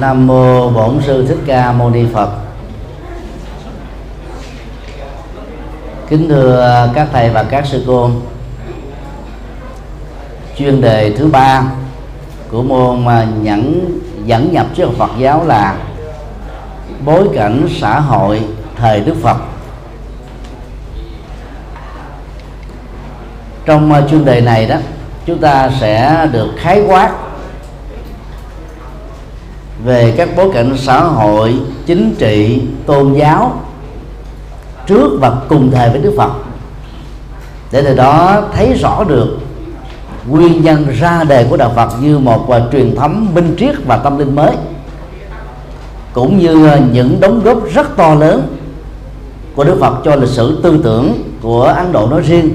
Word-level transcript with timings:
Nam 0.00 0.26
mô 0.26 0.70
Bổn 0.70 1.00
sư 1.06 1.26
Thích 1.28 1.38
Ca 1.46 1.72
Mâu 1.72 1.90
Ni 1.90 2.04
Phật. 2.14 2.30
Kính 6.08 6.28
thưa 6.28 6.88
các 6.94 7.08
thầy 7.12 7.30
và 7.30 7.42
các 7.42 7.66
sư 7.66 7.84
cô. 7.86 8.10
Chuyên 10.58 10.80
đề 10.80 11.14
thứ 11.16 11.26
ba 11.26 11.62
của 12.50 12.62
môn 12.62 13.04
nhẫn 13.42 13.90
dẫn 14.24 14.52
nhập 14.52 14.66
triết 14.76 14.88
Phật 14.98 15.10
giáo 15.18 15.44
là 15.46 15.76
bối 17.04 17.28
cảnh 17.34 17.68
xã 17.80 18.00
hội 18.00 18.42
thời 18.76 19.00
Đức 19.00 19.14
Phật. 19.22 19.36
Trong 23.66 24.06
chuyên 24.10 24.24
đề 24.24 24.40
này 24.40 24.66
đó, 24.66 24.76
chúng 25.26 25.38
ta 25.38 25.70
sẽ 25.80 26.28
được 26.32 26.48
khái 26.58 26.82
quát 26.88 27.10
về 29.84 30.14
các 30.16 30.28
bối 30.36 30.50
cảnh 30.54 30.76
xã 30.76 31.00
hội 31.00 31.54
chính 31.86 32.14
trị 32.18 32.62
tôn 32.86 33.14
giáo 33.14 33.60
trước 34.86 35.18
và 35.20 35.32
cùng 35.48 35.70
thời 35.70 35.90
với 35.90 36.00
đức 36.00 36.14
phật. 36.16 36.30
Để 37.72 37.82
từ 37.82 37.94
đó 37.94 38.42
thấy 38.54 38.74
rõ 38.74 39.04
được 39.04 39.38
nguyên 40.28 40.62
nhân 40.62 40.86
ra 41.00 41.24
đề 41.24 41.46
của 41.50 41.56
đạo 41.56 41.72
phật 41.76 41.90
như 42.02 42.18
một 42.18 42.46
uh, 42.48 42.72
truyền 42.72 42.96
thống 42.96 43.34
minh 43.34 43.54
triết 43.58 43.74
và 43.86 43.96
tâm 43.96 44.18
linh 44.18 44.34
mới 44.34 44.50
cũng 46.12 46.38
như 46.38 46.66
uh, 46.66 46.80
những 46.92 47.20
đóng 47.20 47.40
góp 47.44 47.58
rất 47.74 47.96
to 47.96 48.14
lớn 48.14 48.56
của 49.54 49.64
đức 49.64 49.76
phật 49.80 49.94
cho 50.04 50.16
lịch 50.16 50.30
sử 50.30 50.60
tư 50.62 50.80
tưởng 50.84 51.22
của 51.42 51.62
ấn 51.62 51.92
độ 51.92 52.06
nói 52.06 52.20
riêng 52.22 52.50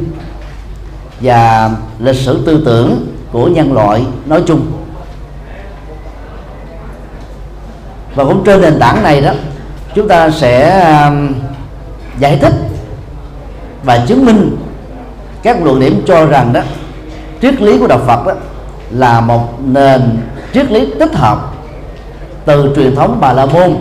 và 1.22 1.72
lịch 2.00 2.16
sử 2.16 2.45
tư 2.45 2.61
tưởng 2.66 3.08
của 3.31 3.48
nhân 3.48 3.73
loại 3.73 4.05
nói 4.25 4.44
chung. 4.48 4.78
Và 8.16 8.23
cũng 8.23 8.44
trên 8.45 8.62
nền 8.62 8.80
tảng 8.80 9.04
này 9.04 9.22
đó, 9.22 9.31
chúng 9.95 10.08
ta 10.08 10.30
sẽ 10.30 10.81
um, 11.06 11.33
giải 12.20 12.38
thích 12.42 12.53
và 13.83 14.06
chứng 14.08 14.25
minh 14.25 14.58
các 15.44 15.64
luận 15.64 15.80
điểm 15.80 16.03
cho 16.08 16.25
rằng 16.25 16.53
đó, 16.53 16.61
triết 17.42 17.61
lý 17.61 17.80
của 17.80 17.88
đạo 17.88 18.00
Phật 18.08 18.25
đó 18.25 18.33
là 18.92 19.22
một 19.22 19.59
nền 19.66 20.02
triết 20.53 20.72
lý 20.72 20.94
tích 21.00 21.16
hợp 21.16 21.53
từ 22.45 22.73
truyền 22.75 22.95
thống 22.95 23.17
Bà 23.22 23.33
La 23.33 23.45
Môn, 23.45 23.75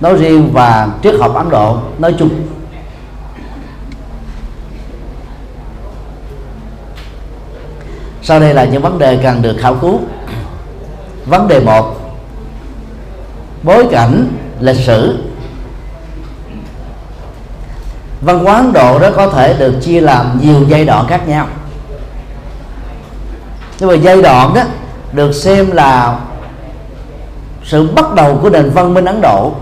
nói 0.00 0.16
riêng 0.16 0.50
và 0.52 0.88
triết 1.02 1.14
học 1.20 1.34
Ấn 1.34 1.50
Độ 1.50 1.78
nói 1.98 2.14
chung. 2.18 2.30
Sau 8.22 8.40
đây 8.40 8.54
là 8.54 8.64
những 8.64 8.82
vấn 8.82 8.98
đề 8.98 9.16
cần 9.22 9.42
được 9.42 9.56
khảo 9.60 9.74
cứu. 9.74 10.00
Vấn 11.26 11.48
đề 11.48 11.60
một 11.60 12.01
bối 13.62 13.86
cảnh, 13.90 14.26
lịch 14.60 14.76
sử. 14.76 15.18
Văn 18.20 18.44
hóa 18.44 18.56
Ấn 18.56 18.72
Độ 18.72 18.98
đó 18.98 19.10
có 19.16 19.28
thể 19.28 19.54
được 19.58 19.74
chia 19.82 20.00
làm 20.00 20.40
nhiều 20.42 20.64
giai 20.68 20.84
đoạn 20.84 21.06
khác 21.06 21.28
nhau. 21.28 21.46
Nhưng 23.78 23.88
mà 23.88 23.94
giai 23.94 24.22
đoạn 24.22 24.54
đó 24.54 24.62
được 25.12 25.32
xem 25.32 25.70
là 25.70 26.18
sự 27.64 27.88
bắt 27.88 28.14
đầu 28.14 28.38
của 28.42 28.50
nền 28.50 28.70
văn 28.70 28.94
minh 28.94 29.04
Ấn 29.04 29.20
Độ, 29.20 29.52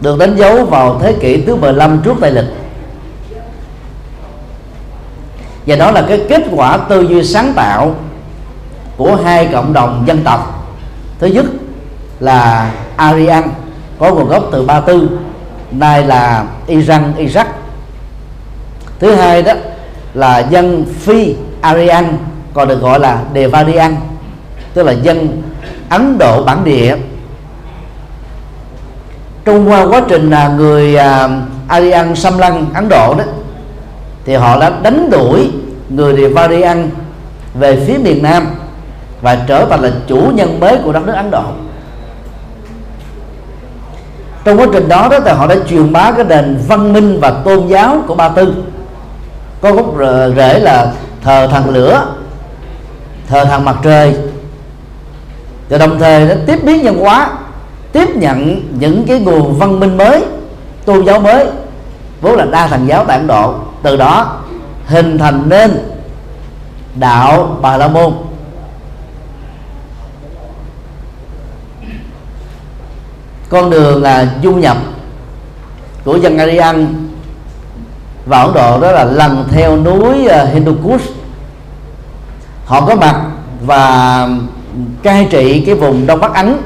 được 0.00 0.18
đánh 0.18 0.36
dấu 0.36 0.64
vào 0.64 0.98
thế 1.02 1.12
kỷ 1.20 1.42
thứ 1.46 1.56
15 1.56 2.00
trước 2.04 2.14
Tây 2.20 2.32
lịch. 2.32 2.44
Và 5.66 5.76
đó 5.76 5.90
là 5.90 6.04
cái 6.08 6.22
kết 6.28 6.42
quả 6.52 6.76
tư 6.76 7.00
duy 7.00 7.24
sáng 7.24 7.52
tạo 7.56 7.94
của 8.96 9.16
hai 9.24 9.48
cộng 9.52 9.72
đồng 9.72 10.04
dân 10.06 10.24
tộc. 10.24 10.68
Thứ 11.18 11.26
nhất 11.26 11.44
là 12.20 12.70
Arian, 12.96 13.42
có 13.98 14.14
nguồn 14.14 14.28
gốc 14.28 14.44
từ 14.52 14.62
Ba 14.62 14.80
Tư, 14.80 15.08
nay 15.70 16.04
là 16.04 16.44
Iran, 16.66 17.12
Iraq. 17.18 17.44
Thứ 18.98 19.14
hai 19.14 19.42
đó 19.42 19.52
là 20.14 20.38
dân 20.38 20.84
phi 21.00 21.34
Arian, 21.60 22.18
còn 22.54 22.68
được 22.68 22.80
gọi 22.80 23.00
là 23.00 23.18
Devarian, 23.34 23.96
tức 24.74 24.82
là 24.82 24.92
dân 24.92 25.42
Ấn 25.88 26.18
Độ 26.18 26.42
bản 26.44 26.64
địa. 26.64 26.96
Trong 29.44 29.70
qua 29.70 29.86
quá 29.90 30.02
trình 30.08 30.30
là 30.30 30.48
người 30.48 30.96
à, 30.96 31.28
Arian 31.68 32.16
xâm 32.16 32.38
lăng 32.38 32.66
Ấn 32.74 32.88
Độ 32.88 33.14
đó, 33.14 33.24
thì 34.24 34.34
họ 34.34 34.60
đã 34.60 34.70
đánh 34.82 35.10
đuổi 35.10 35.50
người 35.88 36.16
Devarian 36.16 36.90
về 37.54 37.84
phía 37.86 37.98
miền 37.98 38.22
Nam 38.22 38.46
và 39.22 39.44
trở 39.46 39.66
thành 39.70 39.80
là 39.80 39.90
chủ 40.06 40.32
nhân 40.34 40.60
mới 40.60 40.76
của 40.84 40.92
đất 40.92 41.06
nước 41.06 41.12
Ấn 41.16 41.30
Độ 41.30 41.44
trong 44.44 44.60
quá 44.60 44.66
trình 44.72 44.88
đó 44.88 45.08
đó 45.10 45.18
thì 45.24 45.30
họ 45.30 45.46
đã 45.46 45.56
truyền 45.68 45.92
bá 45.92 46.12
cái 46.12 46.24
nền 46.24 46.58
văn 46.68 46.92
minh 46.92 47.20
và 47.20 47.30
tôn 47.30 47.66
giáo 47.66 48.02
của 48.06 48.14
ba 48.14 48.28
tư. 48.28 48.54
Có 49.60 49.72
gốc 49.72 49.94
rễ 50.36 50.58
là 50.58 50.92
thờ 51.22 51.48
thần 51.52 51.70
lửa, 51.70 52.06
thờ 53.28 53.44
thần 53.44 53.64
mặt 53.64 53.76
trời. 53.82 54.16
Và 55.68 55.78
đồng 55.78 55.98
thời 55.98 56.26
nó 56.26 56.34
tiếp 56.46 56.58
biến 56.64 56.82
nhân 56.82 56.98
hóa, 56.98 57.30
tiếp 57.92 58.08
nhận 58.16 58.62
những 58.78 59.04
cái 59.06 59.20
nguồn 59.20 59.58
văn 59.58 59.80
minh 59.80 59.96
mới, 59.96 60.24
tôn 60.84 61.04
giáo 61.04 61.20
mới, 61.20 61.46
vốn 62.20 62.36
là 62.36 62.44
đa 62.44 62.66
thần 62.66 62.88
giáo 62.88 63.04
tại 63.04 63.16
Ấn 63.18 63.26
Độ. 63.26 63.54
Từ 63.82 63.96
đó 63.96 64.36
hình 64.86 65.18
thành 65.18 65.42
nên 65.48 65.78
đạo 66.94 67.58
Bà 67.62 67.76
La 67.76 67.88
Môn. 67.88 68.12
Con 73.48 73.70
đường 73.70 74.02
là 74.02 74.28
du 74.42 74.54
nhập 74.54 74.76
của 76.04 76.16
dân 76.16 76.38
Aryan 76.38 77.08
và 78.26 78.42
Ấn 78.42 78.54
Độ, 78.54 78.80
đó 78.80 78.92
là 78.92 79.04
lần 79.04 79.48
theo 79.50 79.76
núi 79.76 80.26
ờ, 80.26 80.44
Hindu 80.44 80.74
Kush 80.84 81.10
họ 82.64 82.86
có 82.86 82.94
mặt 82.94 83.20
và 83.60 84.28
cai 85.02 85.26
trị 85.30 85.62
cái 85.66 85.74
vùng 85.74 86.06
Đông 86.06 86.20
Bắc 86.20 86.34
Ấn 86.34 86.56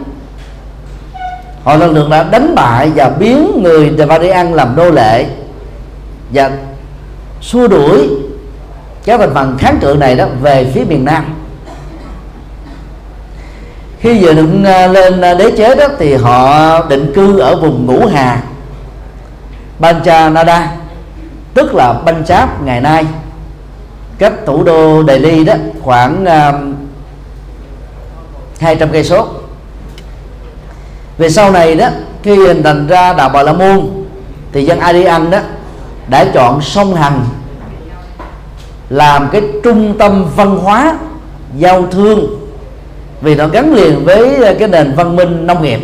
họ 1.65 1.77
lần 1.77 1.95
lượt 1.95 2.09
đã 2.11 2.23
đánh 2.23 2.55
bại 2.55 2.91
và 2.95 3.09
biến 3.09 3.63
người 3.63 3.93
Devarian 3.99 4.53
làm 4.53 4.77
nô 4.77 4.91
lệ 4.91 5.27
và 6.33 6.51
xua 7.41 7.69
đuổi 7.69 8.09
các 9.05 9.21
thành 9.21 9.35
phần 9.35 9.57
kháng 9.59 9.79
cự 9.81 9.97
này 10.01 10.17
đó 10.17 10.27
về 10.41 10.71
phía 10.75 10.85
miền 10.85 11.05
Nam 11.05 11.25
khi 14.03 14.25
vừa 14.25 14.35
định 14.35 14.65
à, 14.65 14.87
lên 14.87 15.21
à, 15.21 15.35
đế 15.35 15.51
chế 15.51 15.75
đó 15.75 15.85
thì 15.99 16.15
họ 16.15 16.87
định 16.87 17.13
cư 17.15 17.39
ở 17.39 17.57
vùng 17.57 17.87
ngũ 17.87 18.07
hà 18.07 18.43
Panchanada 19.81 20.73
tức 21.55 21.75
là 21.75 21.95
Punjab 22.07 22.47
ngày 22.65 22.81
nay. 22.81 23.05
Cách 24.19 24.33
thủ 24.47 24.63
đô 24.63 25.05
Delhi 25.05 25.45
đó 25.45 25.55
khoảng 25.83 26.25
à, 26.25 26.51
um, 26.51 26.75
200 28.61 28.89
cây 28.93 29.05
số. 29.05 29.27
Về 31.19 31.31
sau 31.31 31.51
này 31.51 31.75
đó 31.75 31.89
khi 32.23 32.37
hình 32.37 32.63
thành 32.63 32.87
ra 32.87 33.13
đạo 33.13 33.29
Bà 33.29 33.43
La 33.43 33.53
Môn 33.53 33.91
thì 34.53 34.65
dân 34.65 34.81
Aryan 34.81 35.31
đó 35.31 35.39
đã 36.09 36.25
chọn 36.25 36.63
sông 36.63 36.95
Hằng 36.95 37.25
làm 38.89 39.29
cái 39.33 39.43
trung 39.63 39.99
tâm 39.99 40.27
văn 40.37 40.59
hóa 40.59 40.97
giao 41.59 41.87
thương 41.91 42.42
vì 43.23 43.35
nó 43.35 43.49
gắn 43.49 43.75
liền 43.75 44.05
với 44.05 44.37
ờ, 44.37 44.55
cái 44.59 44.69
nền 44.69 44.95
văn 44.97 45.17
minh 45.17 45.47
nông 45.47 45.63
nghiệp. 45.63 45.81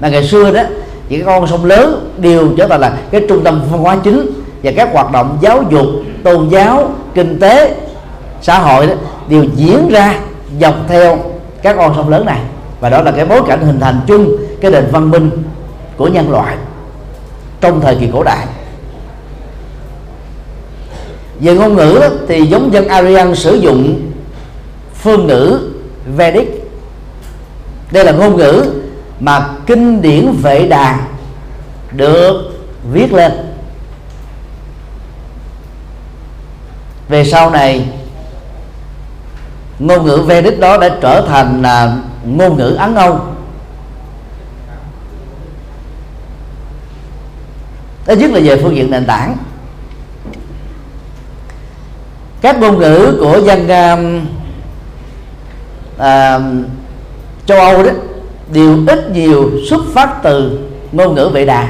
Là 0.00 0.08
ngày 0.08 0.28
xưa 0.28 0.52
đó 0.52 0.62
những 1.08 1.24
con 1.24 1.46
sông 1.46 1.64
lớn 1.64 2.14
đều 2.18 2.48
trở 2.56 2.66
thành 2.66 2.80
là 2.80 2.98
cái 3.10 3.20
trung 3.28 3.44
tâm 3.44 3.62
văn 3.70 3.80
hóa 3.80 3.96
chính 4.04 4.30
và 4.62 4.72
các 4.76 4.88
hoạt 4.92 5.12
động 5.12 5.38
giáo 5.40 5.64
dục 5.70 5.86
tôn 6.24 6.48
giáo 6.48 6.90
kinh 7.14 7.38
tế 7.38 7.74
xã 8.42 8.58
hội 8.58 8.86
đó 8.86 8.94
đều 9.28 9.44
diễn 9.56 9.88
ra 9.88 10.14
dọc 10.60 10.74
theo 10.88 11.18
các 11.62 11.76
con 11.76 11.92
sông 11.96 12.08
lớn 12.08 12.26
này. 12.26 12.40
Và 12.80 12.90
đó 12.90 13.02
là 13.02 13.10
cái 13.10 13.26
bối 13.26 13.40
cảnh 13.48 13.60
hình 13.60 13.80
thành 13.80 14.00
chung 14.06 14.36
cái 14.60 14.70
nền 14.70 14.84
văn 14.92 15.10
minh 15.10 15.30
của 15.96 16.06
nhân 16.08 16.30
loại 16.30 16.56
trong 17.60 17.80
thời 17.80 17.96
kỳ 17.96 18.08
cổ 18.12 18.22
đại. 18.22 18.46
Về 21.40 21.54
ngôn 21.54 21.76
ngữ 21.76 21.98
đó, 22.00 22.08
thì 22.28 22.46
giống 22.46 22.72
dân 22.72 22.88
Aryan 22.88 23.34
sử 23.34 23.54
dụng 23.54 24.00
phương 24.94 25.26
ngữ 25.26 25.60
Vedic. 26.16 26.48
Đây 27.90 28.04
là 28.04 28.12
ngôn 28.12 28.36
ngữ 28.36 28.82
mà 29.20 29.48
kinh 29.66 30.02
điển 30.02 30.32
vệ 30.42 30.68
đà 30.68 31.00
được 31.92 32.50
viết 32.92 33.12
lên. 33.12 33.32
Về 37.08 37.24
sau 37.24 37.50
này, 37.50 37.88
ngôn 39.78 40.06
ngữ 40.06 40.16
Vedic 40.26 40.60
đó 40.60 40.78
đã 40.78 40.88
trở 41.00 41.26
thành 41.28 41.62
là 41.62 41.96
ngôn 42.24 42.56
ngữ 42.56 42.74
Ấn 42.78 42.94
Âu 42.94 43.20
đó 48.08 48.14
nhất 48.14 48.30
là 48.30 48.40
về 48.44 48.60
phương 48.62 48.76
diện 48.76 48.90
nền 48.90 49.06
tảng. 49.06 49.36
Các 52.40 52.60
ngôn 52.60 52.78
ngữ 52.78 53.16
của 53.20 53.40
dân 53.46 53.68
à, 53.68 53.96
à, 55.98 56.40
châu 57.46 57.58
Âu 57.58 57.82
đó 57.82 57.90
đều 58.52 58.78
ít 58.86 59.10
nhiều 59.10 59.50
xuất 59.70 59.80
phát 59.94 60.22
từ 60.22 60.58
ngôn 60.92 61.14
ngữ 61.14 61.28
vệ 61.28 61.44
đà. 61.44 61.68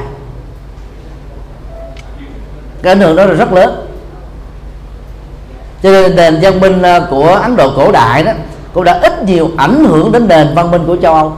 Cái 2.82 2.92
ảnh 2.92 3.00
hưởng 3.00 3.16
đó 3.16 3.24
là 3.24 3.34
rất 3.34 3.52
lớn. 3.52 3.86
Cho 5.82 5.90
nên 5.90 6.16
nền 6.16 6.38
văn 6.42 6.60
minh 6.60 6.82
à, 6.82 7.00
của 7.10 7.28
ấn 7.28 7.56
độ 7.56 7.72
cổ 7.76 7.92
đại 7.92 8.22
đó 8.22 8.32
cũng 8.72 8.84
đã 8.84 9.00
ít 9.02 9.22
nhiều 9.24 9.50
ảnh 9.56 9.84
hưởng 9.84 10.12
đến 10.12 10.28
nền 10.28 10.54
văn 10.54 10.70
minh 10.70 10.82
của 10.86 10.96
châu 11.02 11.14
âu. 11.14 11.32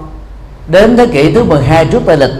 Đến 0.68 0.96
thế 0.96 1.06
kỷ 1.06 1.32
thứ 1.32 1.44
12 1.44 1.84
trước 1.84 2.02
tây 2.06 2.16
lịch 2.16 2.30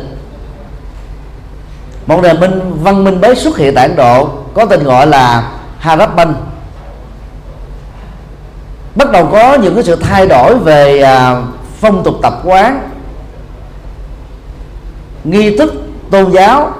một 2.11 2.20
nền 2.23 2.41
minh 2.41 2.61
văn 2.82 3.05
minh 3.05 3.20
mới 3.20 3.37
xuất 3.37 3.56
hiện 3.56 3.75
tại 3.75 3.88
ấn 3.88 3.96
độ 3.96 4.29
có 4.55 4.64
tên 4.64 4.85
gọi 4.85 5.06
là 5.06 5.50
harappan 5.79 6.35
bắt 9.00 9.12
đầu 9.12 9.29
có 9.32 9.55
những 9.55 9.75
cái 9.75 9.85
sự 9.85 9.97
thay 9.97 10.26
đổi 10.26 10.58
về 10.58 11.00
à, 11.00 11.43
phong 11.81 12.02
tục 12.05 12.14
tập 12.23 12.41
quán 12.44 12.88
nghi 15.25 15.56
thức 15.56 15.75
tôn 16.11 16.31
giáo 16.31 16.75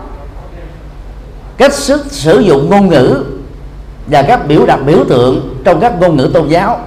cách 1.57 1.73
sức 1.73 2.07
sử 2.11 2.39
dụng 2.39 2.71
ngôn 2.71 2.89
ngữ 2.89 3.25
và 4.07 4.23
các 4.23 4.49
biểu 4.49 4.67
đạt 4.67 4.81
biểu 4.87 5.05
tượng 5.09 5.57
trong 5.65 5.81
các 5.81 6.01
ngôn 6.01 6.17
ngữ 6.17 6.31
tôn 6.35 6.49
giáo. 6.49 6.81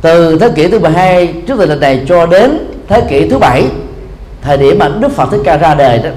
Từ 0.00 0.38
thế 0.38 0.48
kỷ 0.54 0.68
thứ 0.68 0.78
12 0.78 1.34
trước 1.46 1.56
thời 1.56 1.66
đại 1.66 1.76
này 1.76 2.04
cho 2.08 2.26
đến 2.26 2.58
thế 2.88 3.02
kỷ 3.08 3.28
thứ 3.28 3.38
bảy 3.38 3.66
thời 4.42 4.56
điểm 4.56 4.78
mà 4.78 4.88
Đức 4.88 5.12
Phật 5.12 5.30
Thích 5.30 5.40
Ca 5.44 5.56
ra 5.56 5.74
đời 5.74 5.98
đó 5.98 6.10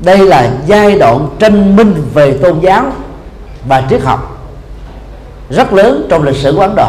đây 0.00 0.18
là 0.18 0.50
giai 0.66 0.98
đoạn 0.98 1.28
tranh 1.38 1.76
minh 1.76 1.94
về 2.14 2.32
tôn 2.32 2.60
giáo 2.60 2.92
và 3.68 3.82
triết 3.90 4.02
học 4.02 4.38
rất 5.50 5.72
lớn 5.72 6.06
trong 6.10 6.22
lịch 6.22 6.36
sử 6.36 6.52
của 6.52 6.60
Ấn 6.60 6.74
Độ. 6.76 6.88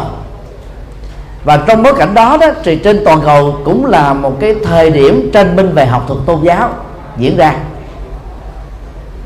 Và 1.43 1.57
trong 1.57 1.83
bối 1.83 1.93
cảnh 1.97 2.13
đó 2.13 2.37
đó 2.41 2.47
thì 2.63 2.75
trên 2.75 3.05
toàn 3.05 3.21
cầu 3.25 3.57
cũng 3.65 3.85
là 3.85 4.13
một 4.13 4.37
cái 4.39 4.55
thời 4.63 4.89
điểm 4.89 5.29
tranh 5.33 5.55
minh 5.55 5.73
về 5.73 5.85
học 5.85 6.03
thuật 6.07 6.19
tôn 6.25 6.43
giáo 6.43 6.69
diễn 7.17 7.37
ra. 7.37 7.55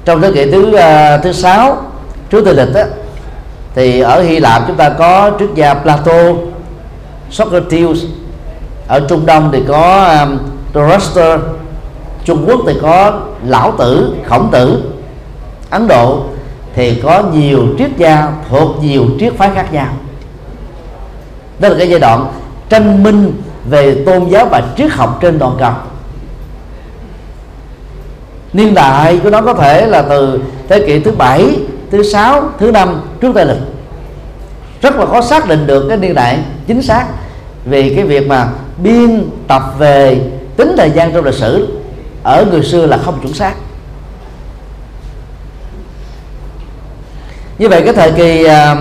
Trong 0.05 0.21
thế 0.21 0.31
kỷ 0.31 0.51
thứ 0.51 0.75
uh, 0.75 1.23
thứ 1.23 1.31
sáu 1.31 1.77
trước 2.29 2.45
tây 2.45 2.53
lịch 2.53 2.73
đó, 2.73 2.81
thì 3.75 3.99
ở 4.01 4.21
Hy 4.21 4.39
Lạp 4.39 4.61
chúng 4.67 4.75
ta 4.75 4.89
có 4.89 5.31
triết 5.39 5.49
gia 5.55 5.73
Plato 5.73 6.21
Socrates 7.31 8.03
ở 8.87 8.99
Trung 9.09 9.25
Đông 9.25 9.49
thì 9.53 9.63
có 9.67 10.05
um, 10.21 10.37
Zoroaster 10.73 11.39
Trung 12.25 12.45
Quốc 12.47 12.59
thì 12.67 12.73
có 12.81 13.19
Lão 13.45 13.73
Tử 13.77 14.15
Khổng 14.29 14.51
Tử 14.51 14.83
Ấn 15.69 15.87
Độ 15.87 16.23
thì 16.75 17.01
có 17.03 17.23
nhiều 17.33 17.67
triết 17.77 17.97
gia 17.97 18.27
thuộc 18.49 18.83
nhiều 18.83 19.05
triết 19.19 19.33
phái 19.33 19.49
khác 19.55 19.73
nhau. 19.73 19.87
Đó 21.59 21.69
là 21.69 21.75
cái 21.77 21.89
giai 21.89 21.99
đoạn 21.99 22.25
tranh 22.69 23.03
minh 23.03 23.33
về 23.65 24.03
tôn 24.05 24.29
giáo 24.29 24.45
và 24.45 24.63
triết 24.77 24.91
học 24.91 25.17
trên 25.21 25.39
toàn 25.39 25.55
cầu. 25.59 25.73
Niên 28.53 28.73
đại 28.73 29.19
của 29.23 29.29
nó 29.29 29.41
có 29.41 29.53
thể 29.53 29.85
là 29.85 30.01
từ 30.01 30.39
thế 30.69 30.83
kỷ 30.87 30.99
thứ 30.99 31.11
bảy, 31.11 31.55
thứ 31.91 32.03
sáu, 32.03 32.49
thứ 32.59 32.71
năm 32.71 33.01
trước 33.21 33.31
tây 33.35 33.45
lịch. 33.45 33.61
Rất 34.81 34.95
là 34.95 35.05
khó 35.05 35.21
xác 35.21 35.47
định 35.47 35.67
được 35.67 35.85
cái 35.89 35.97
niên 35.97 36.13
đại 36.13 36.39
chính 36.67 36.81
xác 36.81 37.05
vì 37.65 37.95
cái 37.95 38.05
việc 38.05 38.27
mà 38.27 38.49
biên 38.77 39.29
tập 39.47 39.63
về 39.77 40.21
tính 40.57 40.73
thời 40.77 40.91
gian 40.91 41.13
trong 41.13 41.25
lịch 41.25 41.33
sử 41.33 41.67
ở 42.23 42.45
người 42.51 42.63
xưa 42.63 42.85
là 42.85 42.97
không 42.97 43.19
chuẩn 43.21 43.33
xác. 43.33 43.53
Như 47.57 47.69
vậy 47.69 47.81
cái 47.85 47.93
thời 47.93 48.11
kỳ 48.11 48.45
uh, 48.45 48.77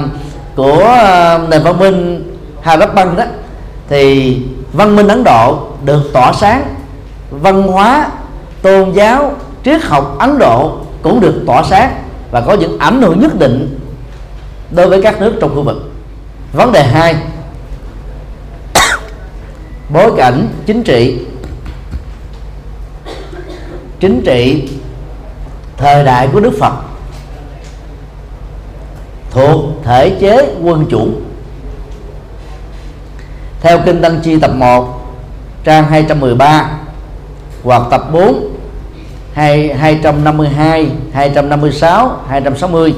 của 0.56 0.96
uh, 1.44 1.48
nền 1.48 1.62
văn 1.62 1.78
minh 1.78 2.30
Harappan 2.62 3.16
đó 3.16 3.24
thì 3.88 4.36
văn 4.72 4.96
minh 4.96 5.08
Ấn 5.08 5.24
Độ 5.24 5.68
được 5.84 6.02
tỏa 6.12 6.32
sáng. 6.32 6.74
Văn 7.30 7.62
hóa 7.62 8.08
tôn 8.62 8.92
giáo 8.92 9.32
triết 9.64 9.82
học 9.82 10.16
Ấn 10.18 10.38
Độ 10.38 10.78
cũng 11.02 11.20
được 11.20 11.42
tỏa 11.46 11.62
sáng 11.62 12.02
và 12.30 12.40
có 12.40 12.54
những 12.54 12.78
ảnh 12.78 13.02
hưởng 13.02 13.20
nhất 13.20 13.38
định 13.38 13.78
đối 14.70 14.88
với 14.88 15.02
các 15.02 15.20
nước 15.20 15.34
trong 15.40 15.54
khu 15.54 15.62
vực. 15.62 15.92
Vấn 16.52 16.72
đề 16.72 16.82
hai 16.82 17.16
bối 19.88 20.12
cảnh 20.16 20.48
chính 20.66 20.82
trị. 20.82 21.18
Chính 24.00 24.22
trị 24.26 24.68
thời 25.76 26.04
đại 26.04 26.28
của 26.32 26.40
Đức 26.40 26.52
Phật 26.60 26.72
thuộc 29.30 29.64
thể 29.84 30.16
chế 30.20 30.54
quân 30.62 30.86
chủ. 30.90 31.08
Theo 33.60 33.78
kinh 33.86 34.02
Tăng 34.02 34.20
Chi 34.22 34.40
tập 34.40 34.50
1 34.54 35.00
trang 35.64 35.84
213 35.84 36.70
hoặc 37.64 37.82
tập 37.90 38.12
4 38.12 38.50
2, 39.32 39.74
252, 39.74 40.90
256, 41.12 42.16
260 42.28 42.94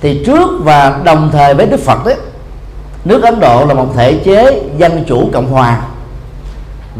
thì 0.00 0.22
trước 0.26 0.50
và 0.60 1.00
đồng 1.04 1.30
thời 1.32 1.54
với 1.54 1.66
Đức 1.66 1.80
Phật 1.80 2.04
đấy 2.04 2.16
nước 3.04 3.22
Ấn 3.22 3.40
Độ 3.40 3.64
là 3.68 3.74
một 3.74 3.88
thể 3.96 4.14
chế 4.24 4.62
dân 4.76 5.04
chủ 5.08 5.30
cộng 5.32 5.50
hòa 5.52 5.80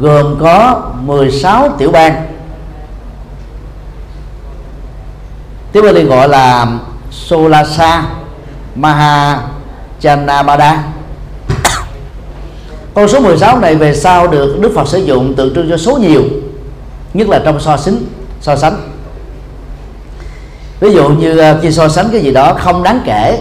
gồm 0.01 0.37
có 0.41 0.83
16 1.01 1.69
tiểu 1.79 1.91
bang. 1.91 2.27
Tiếng 5.73 5.85
Bali 5.85 6.03
gọi 6.03 6.29
là 6.29 6.67
Solasa 7.11 8.07
Mahachanabada 8.75 10.85
con 12.95 13.09
số 13.09 13.21
16 13.21 13.59
này 13.59 13.75
về 13.75 13.95
sau 13.95 14.29
được 14.29 14.59
Đức 14.61 14.73
Phật 14.75 14.89
sử 14.89 14.99
dụng 14.99 15.35
tượng 15.35 15.55
trưng 15.55 15.71
cho 15.71 15.77
số 15.77 15.97
nhiều 15.97 16.23
nhất 17.15 17.29
là 17.29 17.41
trong 17.45 17.61
so 17.61 17.77
sánh 17.77 17.99
so 18.41 18.57
sánh. 18.57 18.91
Ví 20.81 20.93
dụ 20.93 21.09
như 21.09 21.39
ờ, 21.39 21.59
khi 21.63 21.73
so 21.73 21.89
sánh 21.89 22.09
cái 22.13 22.21
gì 22.21 22.33
đó 22.33 22.57
không 22.59 22.83
đáng 22.83 23.01
kể 23.05 23.41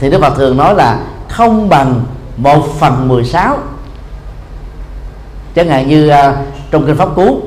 thì 0.00 0.10
Đức 0.10 0.20
Phật 0.20 0.36
thường 0.36 0.56
nói 0.56 0.74
là 0.74 0.98
không 1.28 1.68
bằng 1.68 2.00
một 2.36 2.66
phần 2.78 3.08
16 3.08 3.58
chẳng 5.54 5.68
hạn 5.68 5.88
như 5.88 6.10
uh, 6.10 6.34
trong 6.70 6.86
kinh 6.86 6.96
pháp 6.96 7.08
cú 7.16 7.40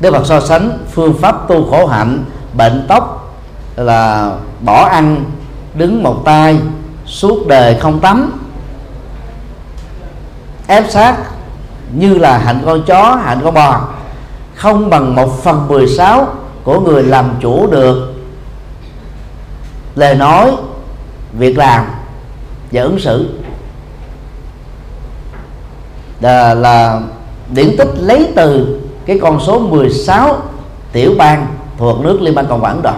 Đức 0.00 0.10
Phật 0.10 0.26
so 0.26 0.40
sánh 0.40 0.78
phương 0.92 1.14
pháp 1.20 1.48
tu 1.48 1.70
khổ 1.70 1.86
hạnh 1.86 2.24
bệnh 2.54 2.84
tóc 2.88 3.34
là 3.76 4.32
bỏ 4.60 4.84
ăn 4.84 5.24
đứng 5.74 6.02
một 6.02 6.22
tay 6.24 6.58
suốt 7.06 7.46
đời 7.46 7.78
không 7.80 8.00
tắm. 8.00 8.32
Ép 10.66 10.90
sát 10.90 11.16
như 11.92 12.14
là 12.14 12.38
hạnh 12.38 12.62
con 12.66 12.82
chó 12.86 13.16
hạnh 13.24 13.40
con 13.44 13.54
bò. 13.54 13.88
Không 14.54 14.90
bằng 14.90 15.16
một 15.16 15.42
phần 15.42 15.68
16 15.68 16.26
của 16.64 16.80
người 16.80 17.02
làm 17.02 17.34
chủ 17.40 17.66
được. 17.66 18.14
Lời 19.94 20.14
nói 20.14 20.52
việc 21.32 21.58
làm 21.58 21.86
và 22.72 22.82
ứng 22.82 23.00
xử. 23.00 23.28
Là, 26.20 26.54
là 26.54 27.00
điển 27.54 27.76
tích 27.78 27.90
lấy 27.96 28.32
từ 28.36 28.80
cái 29.06 29.18
con 29.22 29.40
số 29.40 29.58
16 29.58 30.42
tiểu 30.92 31.14
bang 31.18 31.46
thuộc 31.78 32.00
nước 32.00 32.18
Liên 32.20 32.34
bang 32.34 32.46
Cộng 32.46 32.60
hòa 32.60 32.70
Ấn 32.70 32.82
Độ. 32.82 32.94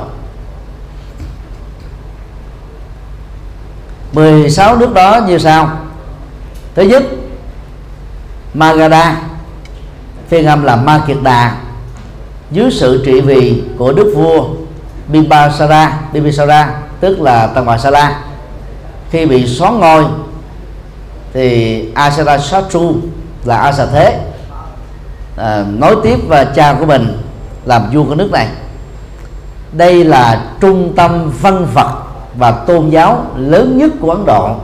16 4.13 4.77
nước 4.77 4.95
đó 4.95 5.21
như 5.27 5.39
sau. 5.39 5.71
Thứ 6.75 6.83
nhất 6.83 7.03
Magadha 8.55 9.17
phiên 10.29 10.47
âm 10.47 10.65
là 10.65 10.77
Ma 10.77 11.03
Kiệt 11.07 11.17
Đà 11.23 11.57
dưới 12.51 12.71
sự 12.71 13.03
trị 13.07 13.21
vì 13.21 13.63
của 13.79 13.93
đức 13.93 14.13
vua 14.17 14.49
Bimbisara 15.09 16.01
Bimbisara 16.13 16.81
tức 17.01 17.21
là 17.21 17.47
Tăng 17.47 17.67
Bà 17.67 17.79
Sa 17.79 17.91
La. 17.91 18.21
Khi 19.11 19.27
bị 19.27 19.47
xóa 19.47 19.71
ngôi 19.71 20.05
thì 21.33 21.85
Asara 21.95 22.39
Satru 22.39 22.97
là 23.45 23.57
Asa 23.57 23.87
Thế 23.87 24.21
à, 25.37 25.65
nối 25.79 25.97
tiếp 26.03 26.19
và 26.29 26.45
cha 26.45 26.77
của 26.81 26.87
mình 26.87 27.23
làm 27.65 27.91
vua 27.93 28.05
của 28.05 28.15
nước 28.15 28.31
này 28.33 28.49
đây 29.77 30.05
là 30.05 30.43
trung 30.61 30.93
tâm 30.97 31.33
văn 31.41 31.67
vật 31.75 31.91
và 32.35 32.51
tôn 32.51 32.91
giáo 32.91 33.27
lớn 33.37 33.79
nhất 33.79 33.91
của 34.01 34.11
Ấn 34.11 34.27
Độ 34.27 34.57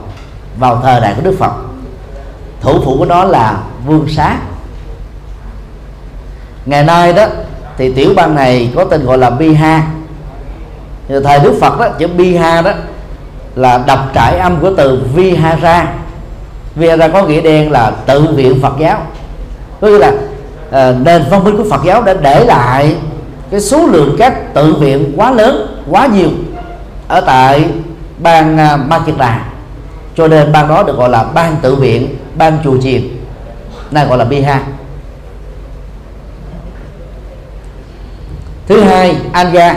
vào 0.57 0.79
thời 0.83 1.01
đại 1.01 1.13
của 1.15 1.21
Đức 1.21 1.35
Phật. 1.39 1.51
Thủ 2.61 2.81
phủ 2.85 2.95
của 2.97 3.05
nó 3.05 3.23
là 3.23 3.57
Vương 3.85 4.07
Xá. 4.09 4.35
Ngày 6.65 6.83
nay 6.83 7.13
đó 7.13 7.25
thì 7.77 7.93
tiểu 7.93 8.13
bang 8.15 8.35
này 8.35 8.71
có 8.75 8.83
tên 8.83 9.05
gọi 9.05 9.17
là 9.17 9.29
Bihar 9.29 9.81
thì 11.07 11.15
thời 11.23 11.39
Đức 11.39 11.57
Phật 11.61 11.79
đó 11.79 11.89
chữ 11.89 12.07
Bihar 12.07 12.65
đó 12.65 12.71
là 13.55 13.83
đọc 13.87 13.99
trải 14.13 14.37
âm 14.37 14.57
của 14.61 14.71
từ 14.77 15.03
Vihara. 15.15 15.93
Vihara 16.75 17.07
có 17.07 17.23
nghĩa 17.23 17.41
đen 17.41 17.71
là 17.71 17.91
tự 18.05 18.21
viện 18.35 18.59
Phật 18.61 18.73
giáo. 18.79 18.97
Có 19.81 19.87
nghĩa 19.87 19.99
là 19.99 20.11
à, 20.71 20.91
nền 20.91 21.23
văn 21.29 21.43
minh 21.43 21.57
của 21.57 21.65
Phật 21.69 21.83
giáo 21.83 22.01
đã 22.01 22.13
để 22.13 22.45
lại 22.45 22.95
cái 23.51 23.61
số 23.61 23.87
lượng 23.87 24.15
các 24.19 24.53
tự 24.53 24.73
viện 24.73 25.13
quá 25.15 25.31
lớn 25.31 25.83
quá 25.89 26.07
nhiều 26.07 26.29
ở 27.07 27.21
tại 27.21 27.65
bang 28.17 28.57
à, 28.57 28.77
Ma 28.77 28.99
Kiệt 28.99 29.15
Đà 29.17 29.45
cho 30.15 30.27
nên 30.27 30.51
bang 30.51 30.67
đó 30.67 30.83
được 30.83 30.97
gọi 30.97 31.09
là 31.09 31.23
bang 31.23 31.55
tự 31.61 31.75
viện 31.75 32.15
bang 32.35 32.57
chùa 32.63 32.77
chiền 32.81 33.01
nay 33.91 34.05
gọi 34.05 34.17
là 34.17 34.25
Bihar 34.25 34.61
thứ 38.67 38.81
hai 38.81 39.15
Anja 39.33 39.73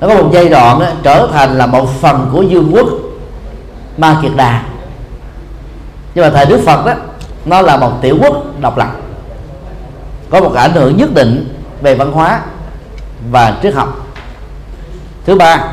nó 0.00 0.08
có 0.08 0.14
một 0.14 0.30
giai 0.32 0.48
đoạn 0.48 0.80
đó, 0.80 0.86
trở 1.02 1.28
thành 1.32 1.58
là 1.58 1.66
một 1.66 1.88
phần 2.00 2.30
của 2.32 2.42
dương 2.42 2.70
quốc 2.74 2.86
Ma 3.96 4.18
Kiệt 4.22 4.32
Đà 4.36 4.62
nhưng 6.14 6.24
mà 6.24 6.30
thời 6.30 6.46
Đức 6.46 6.60
Phật 6.66 6.86
đó 6.86 6.94
nó 7.44 7.60
là 7.60 7.76
một 7.76 7.92
tiểu 8.02 8.18
quốc 8.22 8.60
độc 8.60 8.78
lập. 8.78 8.90
Có 10.30 10.40
một 10.40 10.54
ảnh 10.54 10.72
hưởng 10.72 10.96
nhất 10.96 11.14
định 11.14 11.63
về 11.82 11.94
văn 11.94 12.12
hóa 12.12 12.40
và 13.30 13.58
triết 13.62 13.74
học. 13.74 14.06
Thứ 15.26 15.34
ba, 15.34 15.64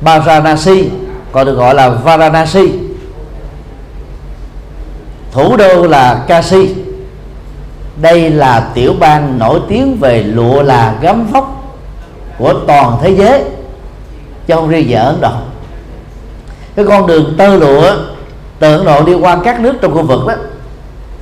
Varanasi 0.00 0.88
còn 1.32 1.46
được 1.46 1.54
gọi 1.54 1.74
là 1.74 1.88
Varanasi. 1.88 2.72
Thủ 5.32 5.56
đô 5.56 5.86
là 5.86 6.24
Kashi 6.28 6.74
đây 7.96 8.30
là 8.30 8.70
tiểu 8.74 8.94
bang 9.00 9.38
nổi 9.38 9.60
tiếng 9.68 9.96
về 10.00 10.22
lụa 10.22 10.62
là 10.62 10.94
gấm 11.00 11.26
vóc 11.26 11.74
của 12.38 12.54
toàn 12.66 12.98
thế 13.02 13.10
giới, 13.10 13.44
chứ 14.46 14.54
không 14.54 14.68
riêng 14.68 14.86
về 14.88 14.96
Ấn 14.96 15.20
Độ. 15.20 15.32
Cái 16.76 16.84
con 16.88 17.06
đường 17.06 17.34
tơ 17.38 17.56
lụa 17.56 17.96
từ 18.58 18.76
Ấn 18.76 18.84
Độ 18.84 19.02
đi 19.04 19.14
qua 19.14 19.38
các 19.44 19.60
nước 19.60 19.74
trong 19.80 19.94
khu 19.94 20.02
vực 20.02 20.26
đó 20.26 20.34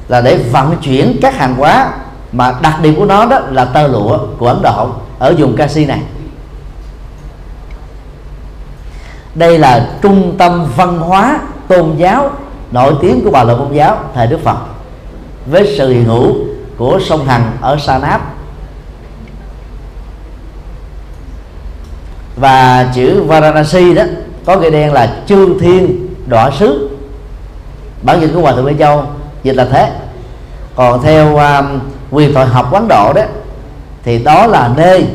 là 0.09 0.21
để 0.21 0.37
vận 0.37 0.77
chuyển 0.83 1.17
các 1.23 1.35
hàng 1.35 1.55
hóa 1.55 1.91
mà 2.33 2.55
đặc 2.63 2.81
điểm 2.83 2.97
của 2.97 3.05
nó 3.05 3.27
đó 3.27 3.39
là 3.39 3.65
tơ 3.65 3.87
lụa 3.87 4.19
của 4.39 4.47
Ấn 4.47 4.63
Độ 4.63 4.91
ở 5.19 5.35
vùng 5.39 5.57
Kashi 5.57 5.87
này. 5.87 6.01
Đây 9.35 9.59
là 9.59 9.91
trung 10.03 10.35
tâm 10.39 10.67
văn 10.77 10.99
hóa, 10.99 11.41
tôn 11.69 11.97
giáo 11.97 12.31
nổi 12.73 12.95
tiếng 13.01 13.25
của 13.25 13.31
bà 13.31 13.45
la 13.45 13.55
môn 13.55 13.73
giáo 13.73 13.99
thời 14.15 14.27
Đức 14.27 14.41
Phật, 14.45 14.57
với 15.47 15.75
sự 15.79 15.93
hiện 15.93 16.05
hữu 16.05 16.35
của 16.77 17.01
sông 17.09 17.27
Hằng 17.27 17.57
ở 17.61 17.77
Sa 17.77 17.99
Náp. 17.99 18.35
Và 22.37 22.91
chữ 22.95 23.23
Varanasi 23.23 23.95
đó 23.95 24.03
có 24.45 24.61
cái 24.61 24.71
đen 24.71 24.93
là 24.93 25.17
chư 25.27 25.59
thiên 25.61 26.09
đọa 26.27 26.51
sứ. 26.51 26.91
Bản 28.03 28.21
dịch 28.21 28.31
của 28.35 28.41
hòa 28.41 28.53
thượng 28.53 28.65
Minh 28.65 28.79
Châu 28.79 29.05
dịch 29.43 29.53
là 29.57 29.65
thế 29.65 29.93
còn 30.75 31.03
theo 31.03 31.37
um, 31.37 31.81
quyền 32.11 32.35
thoại 32.35 32.47
học 32.47 32.73
Ấn 32.73 32.89
Độ 32.89 33.13
đó 33.13 33.23
thì 34.03 34.25
đó 34.25 34.47
là 34.47 34.71
nơi 34.77 35.07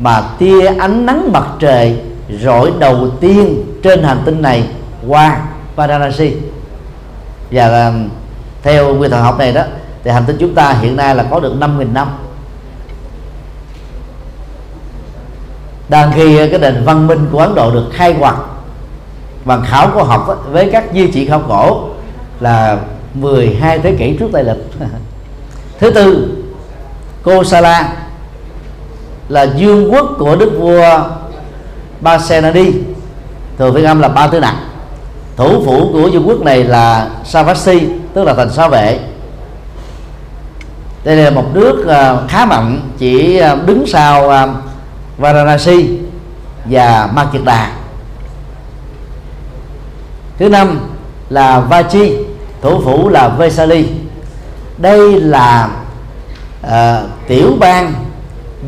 mà 0.00 0.22
tia 0.38 0.66
ánh 0.66 1.06
nắng 1.06 1.32
mặt 1.32 1.44
trời 1.58 1.98
rọi 2.42 2.72
đầu 2.78 3.08
tiên 3.20 3.64
trên 3.82 4.02
hành 4.02 4.22
tinh 4.24 4.42
này 4.42 4.68
qua 5.08 5.40
Varanasi. 5.76 6.36
Và 7.50 7.86
um, 7.86 8.08
theo 8.62 8.98
quyền 8.98 9.10
thoại 9.10 9.22
học 9.22 9.38
này 9.38 9.52
đó 9.52 9.62
thì 10.04 10.10
hành 10.10 10.24
tinh 10.26 10.36
chúng 10.40 10.54
ta 10.54 10.72
hiện 10.72 10.96
nay 10.96 11.14
là 11.14 11.24
có 11.30 11.40
được 11.40 11.54
5.000 11.60 11.92
năm. 11.92 12.08
Đang 15.88 16.12
khi 16.14 16.48
cái 16.50 16.58
nền 16.58 16.84
văn 16.84 17.06
minh 17.06 17.28
của 17.32 17.38
Ấn 17.38 17.54
Độ 17.54 17.70
được 17.70 17.84
khai 17.92 18.14
quật 18.20 18.34
bằng 19.44 19.62
khảo 19.66 19.90
cổ 19.94 20.02
học 20.02 20.44
với 20.50 20.68
các 20.72 20.84
di 20.94 21.06
chỉ 21.06 21.26
khảo 21.26 21.42
cổ 21.48 21.88
là 22.40 22.78
12 23.14 23.78
thế 23.78 23.94
kỷ 23.98 24.16
trước 24.16 24.28
Tây 24.32 24.44
lịch. 24.44 24.56
Thứ 25.78 25.90
tư 25.90 26.28
Kosala 27.22 27.92
là 29.28 29.42
dương 29.42 29.92
quốc 29.92 30.06
của 30.18 30.36
đức 30.36 30.50
vua 30.58 31.04
Basenadi, 32.00 32.72
thường 33.58 33.74
phiên 33.74 33.84
âm 33.84 34.00
là 34.00 34.08
ba 34.08 34.26
Tư 34.26 34.40
nặng 34.40 34.56
thủ 35.36 35.64
phủ 35.64 35.90
của 35.92 36.10
vương 36.10 36.28
quốc 36.28 36.40
này 36.40 36.64
là 36.64 37.10
Savasi 37.24 37.80
tức 38.14 38.24
là 38.24 38.34
thành 38.34 38.52
sa 38.52 38.68
vệ. 38.68 38.98
Đây 41.04 41.16
là 41.16 41.30
một 41.30 41.44
nước 41.54 41.86
à, 41.88 42.16
khá 42.28 42.44
mạnh, 42.44 42.80
chỉ 42.98 43.36
à, 43.36 43.56
đứng 43.66 43.86
sau 43.86 44.30
à, 44.30 44.48
Varanasi 45.18 45.98
và 46.64 47.08
Makeda 47.14 47.70
thứ 50.38 50.48
năm 50.48 50.80
là 51.30 51.60
Vachi 51.60 52.23
thủ 52.64 52.80
phủ 52.84 53.08
là 53.08 53.28
Vesali. 53.28 53.86
Đây 54.78 55.20
là 55.20 55.70
uh, 56.66 56.70
tiểu 57.28 57.52
bang 57.60 57.92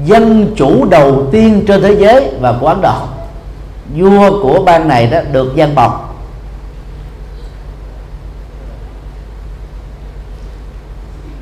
dân 0.05 0.53
chủ 0.57 0.85
đầu 0.85 1.27
tiên 1.33 1.65
trên 1.69 1.83
thế 1.83 1.97
giới 1.99 2.31
và 2.41 2.55
của 2.61 2.67
Ấn 2.67 2.81
Độ. 2.81 2.97
Vua 3.97 4.43
của 4.43 4.63
bang 4.65 4.89
này 4.89 5.07
đó 5.07 5.19
được 5.33 5.57
dân 5.57 5.75
bọc. 5.75 6.19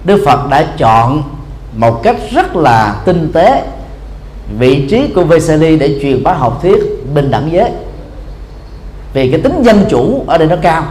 Đức 0.04 0.22
Phật 0.26 0.48
đã 0.50 0.66
chọn 0.78 1.22
một 1.76 2.02
cách 2.02 2.16
rất 2.32 2.56
là 2.56 3.02
tinh 3.04 3.30
tế 3.32 3.64
vị 4.58 4.86
trí 4.90 5.08
của 5.14 5.24
Vesali 5.24 5.76
để 5.76 5.98
truyền 6.02 6.22
bá 6.24 6.32
học 6.32 6.58
thuyết 6.62 7.06
bình 7.14 7.30
đẳng 7.30 7.52
giới. 7.52 7.70
Vì 9.12 9.30
cái 9.30 9.40
tính 9.40 9.62
dân 9.62 9.84
chủ 9.90 10.24
ở 10.26 10.38
đây 10.38 10.48
nó 10.48 10.56
cao 10.62 10.84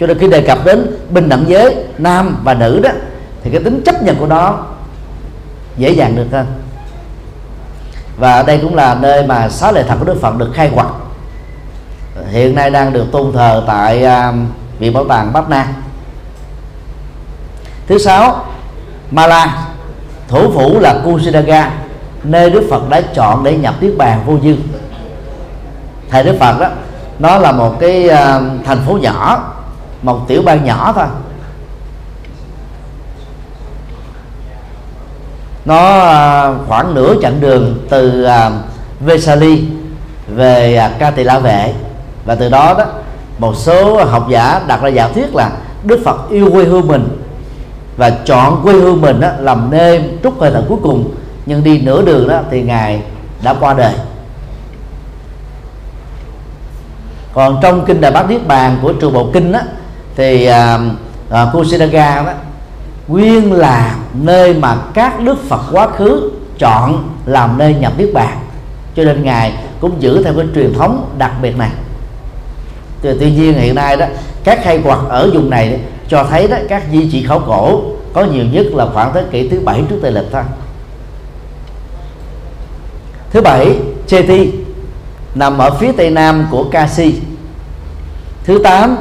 cho 0.00 0.06
nên 0.06 0.18
khi 0.18 0.28
đề 0.28 0.40
cập 0.40 0.64
đến 0.64 0.96
bình 1.10 1.28
đẳng 1.28 1.44
giới 1.48 1.74
nam 1.98 2.40
và 2.44 2.54
nữ 2.54 2.80
đó 2.82 2.90
thì 3.42 3.50
cái 3.50 3.62
tính 3.64 3.82
chấp 3.84 4.02
nhận 4.02 4.16
của 4.16 4.26
nó 4.26 4.58
dễ 5.76 5.90
dàng 5.90 6.16
được 6.16 6.26
hơn. 6.32 6.46
Và 8.18 8.42
đây 8.42 8.58
cũng 8.62 8.74
là 8.74 8.94
nơi 8.94 9.26
mà 9.26 9.48
sáu 9.48 9.72
lệ 9.72 9.84
thật 9.88 9.96
của 9.98 10.04
Đức 10.04 10.20
Phật 10.20 10.36
được 10.36 10.50
khai 10.54 10.70
quật. 10.74 10.86
Hiện 12.30 12.54
nay 12.54 12.70
đang 12.70 12.92
được 12.92 13.04
tôn 13.12 13.32
thờ 13.32 13.64
tại 13.66 14.04
uh, 14.04 14.34
viện 14.78 14.92
bảo 14.92 15.04
tàng 15.08 15.32
Bắc 15.32 15.48
Nam 15.48 15.66
thứ 17.86 17.98
sáu 17.98 18.44
Mala 19.10 19.66
thủ 20.28 20.50
phủ 20.54 20.80
là 20.80 20.94
Kusidaga 21.04 21.70
nơi 22.22 22.50
Đức 22.50 22.66
Phật 22.70 22.88
đã 22.88 23.00
chọn 23.00 23.44
để 23.44 23.56
nhập 23.58 23.74
niết 23.80 23.92
bàn 23.98 24.20
vô 24.26 24.38
dư 24.42 24.56
thầy 26.10 26.24
Đức 26.24 26.36
Phật 26.40 26.60
đó 26.60 26.68
nó 27.18 27.38
là 27.38 27.52
một 27.52 27.76
cái 27.80 28.04
uh, 28.06 28.42
thành 28.66 28.78
phố 28.86 28.98
nhỏ 29.02 29.52
một 30.06 30.28
tiểu 30.28 30.42
bang 30.42 30.64
nhỏ 30.64 30.92
thôi. 30.96 31.06
Nó 35.64 36.00
à, 36.00 36.54
khoảng 36.68 36.94
nửa 36.94 37.14
chặng 37.22 37.40
đường 37.40 37.86
từ 37.88 38.22
à, 38.22 38.50
Vesali 39.00 39.64
về 40.28 40.76
à, 40.76 40.90
Ca 40.98 41.10
Tỳ 41.10 41.24
La 41.24 41.38
Vệ 41.38 41.74
và 42.24 42.34
từ 42.34 42.48
đó 42.48 42.74
đó 42.78 42.84
một 43.38 43.56
số 43.56 44.04
học 44.04 44.26
giả 44.28 44.60
đặt 44.66 44.82
ra 44.82 44.88
giả 44.88 45.08
thuyết 45.08 45.34
là 45.34 45.50
Đức 45.84 46.00
Phật 46.04 46.30
yêu 46.30 46.50
quê 46.52 46.64
hương 46.64 46.86
mình 46.86 47.22
và 47.96 48.10
chọn 48.10 48.62
quê 48.62 48.72
hương 48.72 49.00
mình 49.00 49.20
đó 49.20 49.28
làm 49.38 49.70
nơi 49.70 50.10
trút 50.22 50.34
hơi 50.40 50.50
thở 50.50 50.62
cuối 50.68 50.78
cùng. 50.82 51.14
Nhưng 51.46 51.64
đi 51.64 51.82
nửa 51.82 52.02
đường 52.02 52.28
đó 52.28 52.40
thì 52.50 52.62
ngài 52.62 53.02
đã 53.42 53.54
qua 53.60 53.74
đời. 53.74 53.94
Còn 57.34 57.58
trong 57.62 57.84
kinh 57.86 58.00
đại 58.00 58.12
bát 58.12 58.30
niết 58.30 58.46
bàn 58.46 58.78
của 58.82 58.92
trường 58.92 59.12
bộ 59.12 59.30
kinh 59.32 59.52
đó, 59.52 59.60
thì 60.16 60.46
à, 60.46 60.78
à, 61.30 61.46
Kusinaga 61.52 62.22
đó 62.22 62.32
nguyên 63.08 63.52
là 63.52 63.96
nơi 64.14 64.54
mà 64.54 64.76
các 64.94 65.20
đức 65.20 65.48
Phật 65.48 65.60
quá 65.72 65.88
khứ 65.88 66.30
chọn 66.58 67.10
làm 67.26 67.58
nơi 67.58 67.74
nhập 67.74 67.92
niết 67.98 68.12
bàn. 68.14 68.38
Cho 68.96 69.04
nên 69.04 69.22
ngài 69.22 69.54
cũng 69.80 70.02
giữ 70.02 70.22
theo 70.24 70.34
cái 70.34 70.46
truyền 70.54 70.74
thống 70.74 71.10
đặc 71.18 71.32
biệt 71.42 71.58
này. 71.58 71.70
Tuy 73.02 73.32
nhiên 73.32 73.54
hiện 73.54 73.74
nay 73.74 73.96
đó 73.96 74.06
các 74.44 74.58
khai 74.62 74.78
quật 74.78 74.98
ở 75.08 75.30
vùng 75.34 75.50
này 75.50 75.80
cho 76.08 76.24
thấy 76.30 76.48
đó 76.48 76.56
các 76.68 76.82
di 76.92 77.08
chỉ 77.12 77.26
khảo 77.26 77.40
cổ 77.46 77.82
có 78.12 78.24
nhiều 78.24 78.44
nhất 78.44 78.66
là 78.74 78.86
khoảng 78.94 79.12
thế 79.14 79.24
kỷ 79.30 79.48
thứ 79.48 79.60
bảy 79.60 79.82
trước 79.90 79.96
tây 80.02 80.12
lịch 80.12 80.26
thôi. 80.32 80.42
Thứ 83.30 83.40
bảy 83.40 83.78
Cheti 84.06 84.52
nằm 85.34 85.58
ở 85.58 85.70
phía 85.70 85.92
tây 85.92 86.10
nam 86.10 86.46
của 86.50 86.64
Kashi 86.64 87.14
thứ 88.44 88.60
tám 88.64 88.96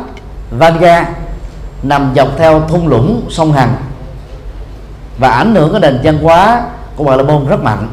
Vanga 0.52 1.10
nằm 1.84 2.14
dọc 2.16 2.28
theo 2.38 2.62
thung 2.68 2.88
lũng 2.88 3.28
sông 3.30 3.52
Hằng 3.52 3.76
và 5.18 5.30
ảnh 5.30 5.56
hưởng 5.56 5.72
cái 5.72 5.82
nền 5.82 6.00
văn 6.04 6.18
hóa 6.18 6.62
của 6.96 7.04
Bà 7.04 7.16
La 7.16 7.24
Môn 7.24 7.48
rất 7.48 7.64
mạnh. 7.64 7.88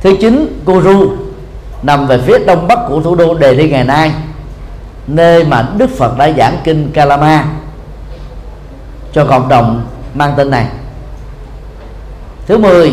Thứ 0.00 0.16
chín 0.20 0.62
Guru 0.66 1.12
nằm 1.82 2.06
về 2.06 2.18
phía 2.18 2.38
đông 2.38 2.68
bắc 2.68 2.78
của 2.88 3.02
thủ 3.02 3.14
đô 3.14 3.34
Đề 3.34 3.54
Ly 3.54 3.70
ngày 3.70 3.84
nay, 3.84 4.12
nơi 5.06 5.44
mà 5.44 5.68
Đức 5.76 5.90
Phật 5.98 6.18
đã 6.18 6.30
giảng 6.36 6.58
kinh 6.64 6.92
Kalama 6.92 7.44
cho 9.12 9.24
cộng 9.24 9.48
đồng 9.48 9.86
mang 10.14 10.34
tên 10.36 10.50
này. 10.50 10.66
Thứ 12.46 12.58
10 12.58 12.92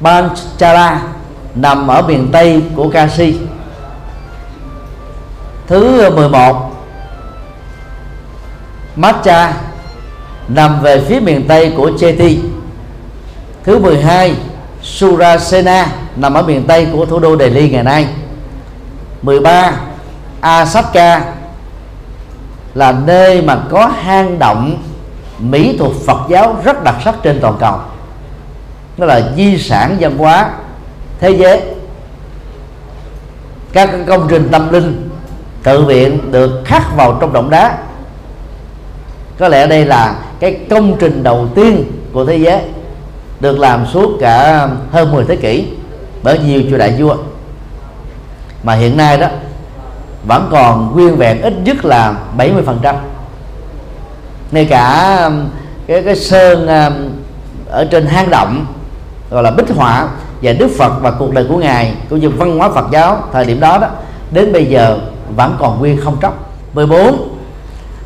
Panchala 0.00 1.02
nằm 1.54 1.88
ở 1.88 2.02
miền 2.02 2.28
tây 2.32 2.62
của 2.76 2.88
Kashi. 2.88 3.38
Thứ 5.66 6.10
11 6.10 6.71
Matcha 8.96 9.52
nằm 10.48 10.80
về 10.82 11.04
phía 11.08 11.20
miền 11.20 11.48
tây 11.48 11.72
của 11.76 11.90
Cheti. 11.98 12.38
Thứ 13.64 13.78
12 13.78 14.34
Surasena 14.82 15.86
nằm 16.16 16.34
ở 16.34 16.42
miền 16.42 16.64
tây 16.66 16.86
của 16.92 17.06
thủ 17.06 17.18
đô 17.18 17.36
Delhi 17.36 17.70
ngày 17.70 17.84
nay. 17.84 18.06
13 19.22 19.72
Asaka 20.40 21.24
là 22.74 22.92
nơi 22.92 23.42
mà 23.42 23.58
có 23.70 23.86
hang 23.86 24.38
động 24.38 24.82
mỹ 25.38 25.76
thuật 25.78 25.92
Phật 26.06 26.18
giáo 26.28 26.56
rất 26.64 26.84
đặc 26.84 26.94
sắc 27.04 27.14
trên 27.22 27.40
toàn 27.40 27.56
cầu. 27.60 27.78
Đó 28.98 29.06
là 29.06 29.20
di 29.36 29.58
sản 29.58 29.96
văn 30.00 30.18
hóa 30.18 30.50
thế 31.20 31.30
giới. 31.30 31.60
Các 33.72 33.90
công 34.06 34.26
trình 34.28 34.48
tâm 34.52 34.72
linh 34.72 35.10
tự 35.62 35.84
viện 35.84 36.32
được 36.32 36.62
khắc 36.64 36.96
vào 36.96 37.18
trong 37.20 37.32
động 37.32 37.50
đá 37.50 37.78
có 39.42 39.48
lẽ 39.48 39.66
đây 39.66 39.84
là 39.84 40.16
cái 40.40 40.56
công 40.70 40.96
trình 40.98 41.22
đầu 41.22 41.48
tiên 41.54 41.84
của 42.12 42.24
thế 42.24 42.36
giới 42.36 42.60
được 43.40 43.58
làm 43.58 43.86
suốt 43.86 44.10
cả 44.20 44.68
hơn 44.92 45.12
10 45.12 45.24
thế 45.24 45.36
kỷ 45.36 45.66
bởi 46.22 46.38
nhiều 46.38 46.62
chùa 46.70 46.78
đại 46.78 46.94
vua. 46.98 47.16
Mà 48.62 48.74
hiện 48.74 48.96
nay 48.96 49.18
đó, 49.18 49.28
vẫn 50.26 50.48
còn 50.50 50.92
nguyên 50.92 51.16
vẹn 51.16 51.42
ít 51.42 51.54
nhất 51.64 51.84
là 51.84 52.16
70 52.36 52.62
phần 52.66 52.78
trăm. 52.82 52.96
Ngay 54.52 54.64
cả 54.64 55.16
um, 55.24 55.44
cái 55.86 56.02
cái 56.02 56.16
sơn 56.16 56.66
um, 56.66 57.08
ở 57.70 57.84
trên 57.84 58.06
hang 58.06 58.30
động 58.30 58.66
gọi 59.30 59.42
là 59.42 59.50
bích 59.50 59.70
họa 59.76 60.08
về 60.40 60.54
Đức 60.54 60.68
Phật 60.78 60.92
và 61.00 61.10
cuộc 61.10 61.34
đời 61.34 61.46
của 61.48 61.56
ngài 61.56 61.94
cũng 62.10 62.20
như 62.20 62.30
văn 62.30 62.58
hóa 62.58 62.68
Phật 62.68 62.86
giáo 62.92 63.22
thời 63.32 63.44
điểm 63.44 63.60
đó 63.60 63.78
đó, 63.78 63.88
đến 64.30 64.52
bây 64.52 64.66
giờ 64.66 64.98
vẫn 65.36 65.56
còn 65.58 65.78
nguyên 65.78 66.00
không 66.00 66.16
tróc 66.22 66.52
14 66.74 67.28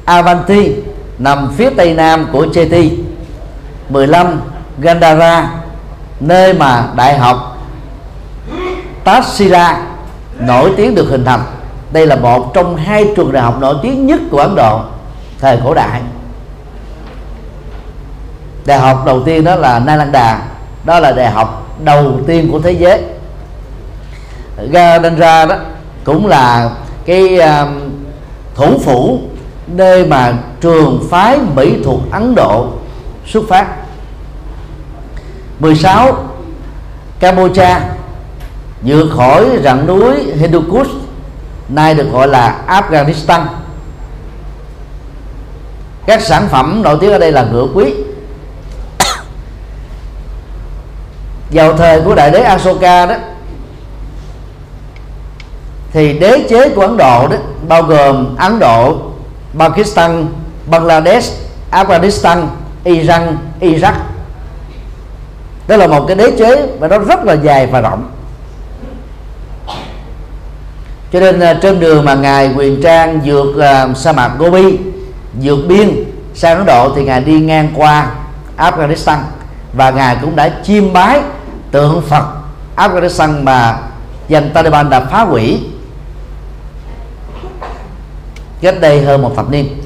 Avanti 0.04 0.72
nằm 1.18 1.52
phía 1.56 1.70
tây 1.70 1.94
nam 1.94 2.26
của 2.32 2.46
Cheti 2.54 2.92
15 3.88 4.40
Gandhara 4.78 5.50
nơi 6.20 6.52
mà 6.52 6.88
đại 6.96 7.18
học 7.18 7.58
Taxila 9.04 9.82
nổi 10.38 10.72
tiếng 10.76 10.94
được 10.94 11.08
hình 11.10 11.24
thành. 11.24 11.40
Đây 11.92 12.06
là 12.06 12.16
một 12.16 12.54
trong 12.54 12.76
hai 12.76 13.06
trường 13.16 13.32
đại 13.32 13.42
học 13.42 13.60
nổi 13.60 13.76
tiếng 13.82 14.06
nhất 14.06 14.20
của 14.30 14.38
Ấn 14.38 14.54
Độ 14.54 14.80
thời 15.40 15.58
cổ 15.64 15.74
đại. 15.74 16.00
Đại 18.66 18.78
học 18.78 19.02
đầu 19.06 19.22
tiên 19.22 19.44
đó 19.44 19.54
là 19.54 19.78
Nalanda 19.78 20.40
đó 20.84 21.00
là 21.00 21.12
đại 21.12 21.30
học 21.30 21.76
đầu 21.84 22.12
tiên 22.26 22.48
của 22.52 22.60
thế 22.60 22.72
giới. 22.72 23.02
Gandhara 24.70 25.46
đó 25.46 25.56
cũng 26.04 26.26
là 26.26 26.70
cái 27.06 27.38
uh, 27.38 27.68
thủ 28.54 28.78
phủ 28.84 29.20
nơi 29.66 30.06
mà 30.06 30.32
trường 30.66 31.06
phái 31.10 31.38
mỹ 31.54 31.82
thuật 31.84 31.98
Ấn 32.10 32.34
Độ 32.34 32.68
xuất 33.26 33.44
phát. 33.48 33.66
16 35.58 36.24
Campuchia 37.20 37.74
vượt 38.82 39.08
khỏi 39.16 39.46
rặng 39.64 39.86
núi 39.86 40.14
Hindu 40.38 40.62
Kush 40.70 40.90
nay 41.68 41.94
được 41.94 42.12
gọi 42.12 42.28
là 42.28 42.64
Afghanistan. 42.68 43.40
Các 46.06 46.22
sản 46.22 46.48
phẩm 46.50 46.82
nổi 46.82 46.98
tiếng 47.00 47.12
ở 47.12 47.18
đây 47.18 47.32
là 47.32 47.46
ngựa 47.52 47.66
quý. 47.74 47.94
Vào 51.50 51.76
thời 51.76 52.00
của 52.00 52.14
đại 52.14 52.30
đế 52.30 52.40
Asoka 52.40 53.06
đó 53.06 53.14
thì 55.92 56.18
đế 56.18 56.46
chế 56.48 56.68
của 56.68 56.80
Ấn 56.80 56.96
Độ 56.96 57.28
đó 57.28 57.36
bao 57.68 57.82
gồm 57.82 58.36
Ấn 58.36 58.58
Độ, 58.58 58.96
Pakistan, 59.58 60.26
Bangladesh, 60.66 61.32
Afghanistan, 61.70 62.46
Iran, 62.84 63.36
Iraq. 63.60 63.94
Đó 65.68 65.76
là 65.76 65.86
một 65.86 66.04
cái 66.06 66.16
đế 66.16 66.30
chế 66.38 66.66
và 66.78 66.88
nó 66.88 66.98
rất 66.98 67.24
là 67.24 67.32
dài 67.32 67.66
và 67.66 67.80
rộng. 67.80 68.10
Cho 71.12 71.20
nên 71.20 71.40
à, 71.40 71.58
trên 71.62 71.80
đường 71.80 72.04
mà 72.04 72.14
ngài 72.14 72.52
quyền 72.56 72.82
trang 72.82 73.20
vượt 73.24 73.48
uh, 73.48 73.96
sa 73.96 74.12
mạc 74.12 74.30
Gobi 74.38 74.78
vượt 75.42 75.58
biên 75.68 76.04
sang 76.34 76.56
Ấn 76.56 76.66
Độ 76.66 76.92
thì 76.96 77.04
ngài 77.04 77.20
đi 77.20 77.40
ngang 77.40 77.68
qua 77.74 78.10
Afghanistan 78.58 79.18
và 79.72 79.90
ngài 79.90 80.16
cũng 80.20 80.36
đã 80.36 80.50
chiêm 80.64 80.92
bái 80.92 81.20
tượng 81.70 82.02
Phật 82.08 82.24
Afghanistan 82.76 83.44
mà 83.44 83.78
dân 84.28 84.50
Taliban 84.54 84.90
đã 84.90 85.00
phá 85.00 85.24
hủy 85.24 85.60
cách 88.60 88.80
đây 88.80 89.04
hơn 89.04 89.22
một 89.22 89.32
thập 89.36 89.50
niên. 89.50 89.85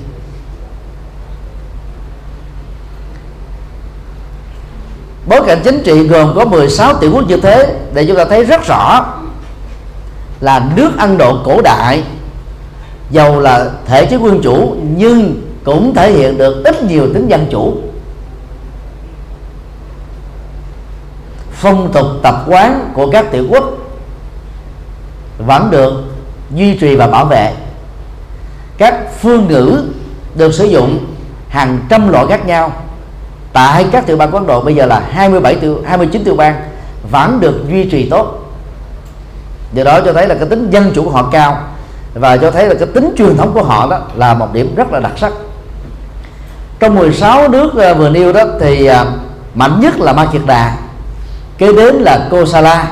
Bối 5.27 5.41
cảnh 5.47 5.61
chính 5.65 5.83
trị 5.83 6.09
gồm 6.09 6.33
có 6.37 6.45
16 6.45 6.95
tiểu 6.95 7.11
quốc 7.15 7.29
như 7.29 7.37
thế 7.37 7.75
để 7.95 8.05
chúng 8.07 8.17
ta 8.17 8.25
thấy 8.25 8.45
rất 8.45 8.67
rõ 8.67 9.07
là 10.41 10.69
nước 10.77 10.91
Ấn 10.99 11.19
Độ 11.19 11.37
cổ 11.45 11.61
đại, 11.63 12.03
giàu 13.11 13.41
là 13.41 13.71
thể 13.87 14.07
chế 14.07 14.17
quân 14.17 14.41
chủ, 14.43 14.77
nhưng 14.97 15.43
cũng 15.65 15.95
thể 15.95 16.13
hiện 16.13 16.39
được 16.39 16.65
ít 16.65 16.85
nhiều 16.85 17.07
tính 17.15 17.29
dân 17.29 17.47
chủ. 17.51 17.77
Phong 21.53 21.93
tục 21.93 22.07
tập 22.23 22.45
quán 22.47 22.91
của 22.95 23.11
các 23.11 23.27
tiểu 23.33 23.47
quốc 23.51 23.65
vẫn 25.39 25.71
được 25.71 25.93
duy 26.55 26.77
trì 26.77 26.97
và 26.97 27.07
bảo 27.07 27.25
vệ. 27.25 27.53
Các 28.79 28.95
phương 29.21 29.49
ngữ 29.49 29.85
được 30.35 30.55
sử 30.55 30.65
dụng 30.65 31.07
hàng 31.49 31.79
trăm 31.89 32.09
loại 32.09 32.27
khác 32.29 32.47
nhau 32.47 32.73
tại 33.53 33.87
các 33.93 34.07
tiểu 34.07 34.17
bang 34.17 34.31
của 34.31 34.39
Ấn 34.39 34.47
Độ 34.47 34.61
bây 34.61 34.75
giờ 34.75 34.87
là 34.87 35.03
27 35.11 35.55
tiểu 35.55 35.83
29 35.87 36.25
tiểu 36.25 36.37
bang 36.37 36.55
vẫn 37.11 37.41
được 37.41 37.65
duy 37.69 37.85
trì 37.85 38.09
tốt. 38.11 38.53
Điều 39.73 39.85
đó 39.85 40.01
cho 40.05 40.13
thấy 40.13 40.29
là 40.29 40.35
cái 40.35 40.49
tính 40.49 40.71
dân 40.71 40.93
chủ 40.95 41.05
của 41.05 41.11
họ 41.11 41.29
cao 41.33 41.59
và 42.15 42.37
cho 42.37 42.51
thấy 42.51 42.67
là 42.67 42.75
cái 42.75 42.89
tính 42.95 43.15
truyền 43.19 43.37
thống 43.37 43.53
của 43.55 43.63
họ 43.63 43.87
đó 43.91 43.99
là 44.17 44.35
một 44.35 44.53
điểm 44.53 44.75
rất 44.75 44.93
là 44.93 45.01
đặc 45.01 45.13
sắc. 45.17 45.33
Trong 46.81 46.95
16 46.95 47.49
nước 47.49 47.71
ờ, 47.77 47.95
vừa 47.95 48.09
nêu 48.09 48.33
đó 48.33 48.45
thì 48.61 48.87
ờ, 48.87 49.07
mạnh 49.55 49.81
nhất 49.81 50.01
là 50.01 50.13
Ma 50.13 50.27
Kiệt 50.33 50.43
Đà, 50.47 50.77
kế 51.59 51.73
đến 51.73 51.95
là 51.95 52.29
Kosala 52.31 52.87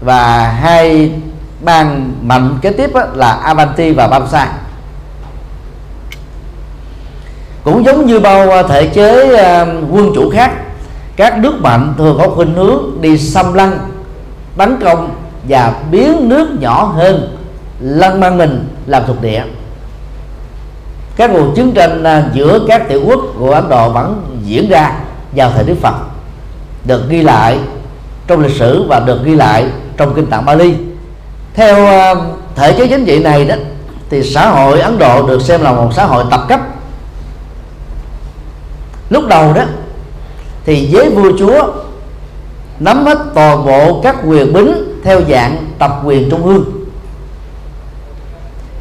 và 0.00 0.48
hai 0.48 1.12
bang 1.60 2.12
mạnh 2.22 2.58
kế 2.62 2.70
tiếp 2.70 2.90
là 3.14 3.32
Avanti 3.32 3.92
và 3.92 4.08
Bamsa 4.08 4.48
cũng 7.64 7.84
giống 7.84 8.06
như 8.06 8.20
bao 8.20 8.50
à, 8.50 8.62
thể 8.62 8.86
chế 8.86 9.36
à, 9.36 9.66
quân 9.90 10.12
chủ 10.14 10.30
khác, 10.30 10.52
các 11.16 11.38
nước 11.38 11.54
mạnh 11.60 11.94
thường 11.98 12.18
có 12.18 12.28
khuynh 12.28 12.54
hướng 12.54 13.00
đi 13.00 13.18
xâm 13.18 13.54
lăng, 13.54 13.78
tấn 14.56 14.80
công 14.84 15.10
và 15.48 15.74
biến 15.90 16.28
nước 16.28 16.48
nhỏ 16.60 16.84
hơn 16.84 17.36
lăn 17.80 18.20
mang 18.20 18.38
mình 18.38 18.68
làm 18.86 19.02
thuộc 19.06 19.22
địa. 19.22 19.42
Các 21.16 21.30
cuộc 21.32 21.52
chiến 21.56 21.72
tranh 21.72 22.04
à, 22.04 22.24
giữa 22.32 22.60
các 22.68 22.88
tiểu 22.88 23.02
quốc 23.06 23.20
của 23.38 23.50
Ấn 23.52 23.68
Độ 23.68 23.88
vẫn 23.88 24.38
diễn 24.44 24.70
ra 24.70 24.92
vào 25.36 25.50
thời 25.54 25.64
Đức 25.64 25.76
Phật, 25.80 25.94
được 26.84 27.08
ghi 27.08 27.22
lại 27.22 27.58
trong 28.26 28.40
lịch 28.40 28.56
sử 28.56 28.84
và 28.88 29.00
được 29.00 29.24
ghi 29.24 29.34
lại 29.34 29.66
trong 29.96 30.14
kinh 30.14 30.26
tạng 30.26 30.44
Bali. 30.44 30.74
Theo 31.54 31.76
thể 32.54 32.72
chế 32.72 32.86
chính 32.86 33.04
trị 33.04 33.18
này 33.18 33.44
đó, 33.44 33.54
thì 34.10 34.22
xã 34.22 34.50
hội 34.50 34.80
Ấn 34.80 34.98
Độ 34.98 35.26
được 35.26 35.42
xem 35.42 35.62
là 35.62 35.72
một 35.72 35.90
xã 35.96 36.04
hội 36.04 36.24
tập 36.30 36.40
cấp 36.48 36.60
lúc 39.12 39.26
đầu 39.28 39.52
đó, 39.52 39.62
thì 40.64 40.86
giới 40.86 41.10
vua 41.10 41.32
chúa 41.38 41.72
nắm 42.80 43.04
hết 43.04 43.18
toàn 43.34 43.64
bộ 43.64 44.00
các 44.02 44.16
quyền 44.26 44.52
bính 44.52 44.74
theo 45.04 45.20
dạng 45.28 45.56
tập 45.78 46.00
quyền 46.04 46.30
trung 46.30 46.44
ương. 46.44 46.64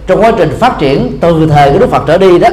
Trong 0.07 0.21
quá 0.21 0.31
trình 0.37 0.57
phát 0.59 0.79
triển 0.79 1.17
từ 1.21 1.47
thời 1.49 1.71
của 1.71 1.79
Đức 1.79 1.89
Phật 1.89 2.03
trở 2.07 2.17
đi 2.17 2.39
đó, 2.39 2.49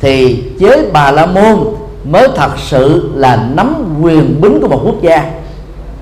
thì 0.00 0.44
giới 0.56 0.86
Bà 0.92 1.10
La 1.10 1.26
Môn 1.26 1.58
mới 2.04 2.28
thật 2.36 2.50
sự 2.58 3.10
là 3.14 3.48
nắm 3.54 3.96
quyền 4.02 4.40
bính 4.40 4.60
của 4.60 4.68
một 4.68 4.80
quốc 4.84 5.02
gia, 5.02 5.30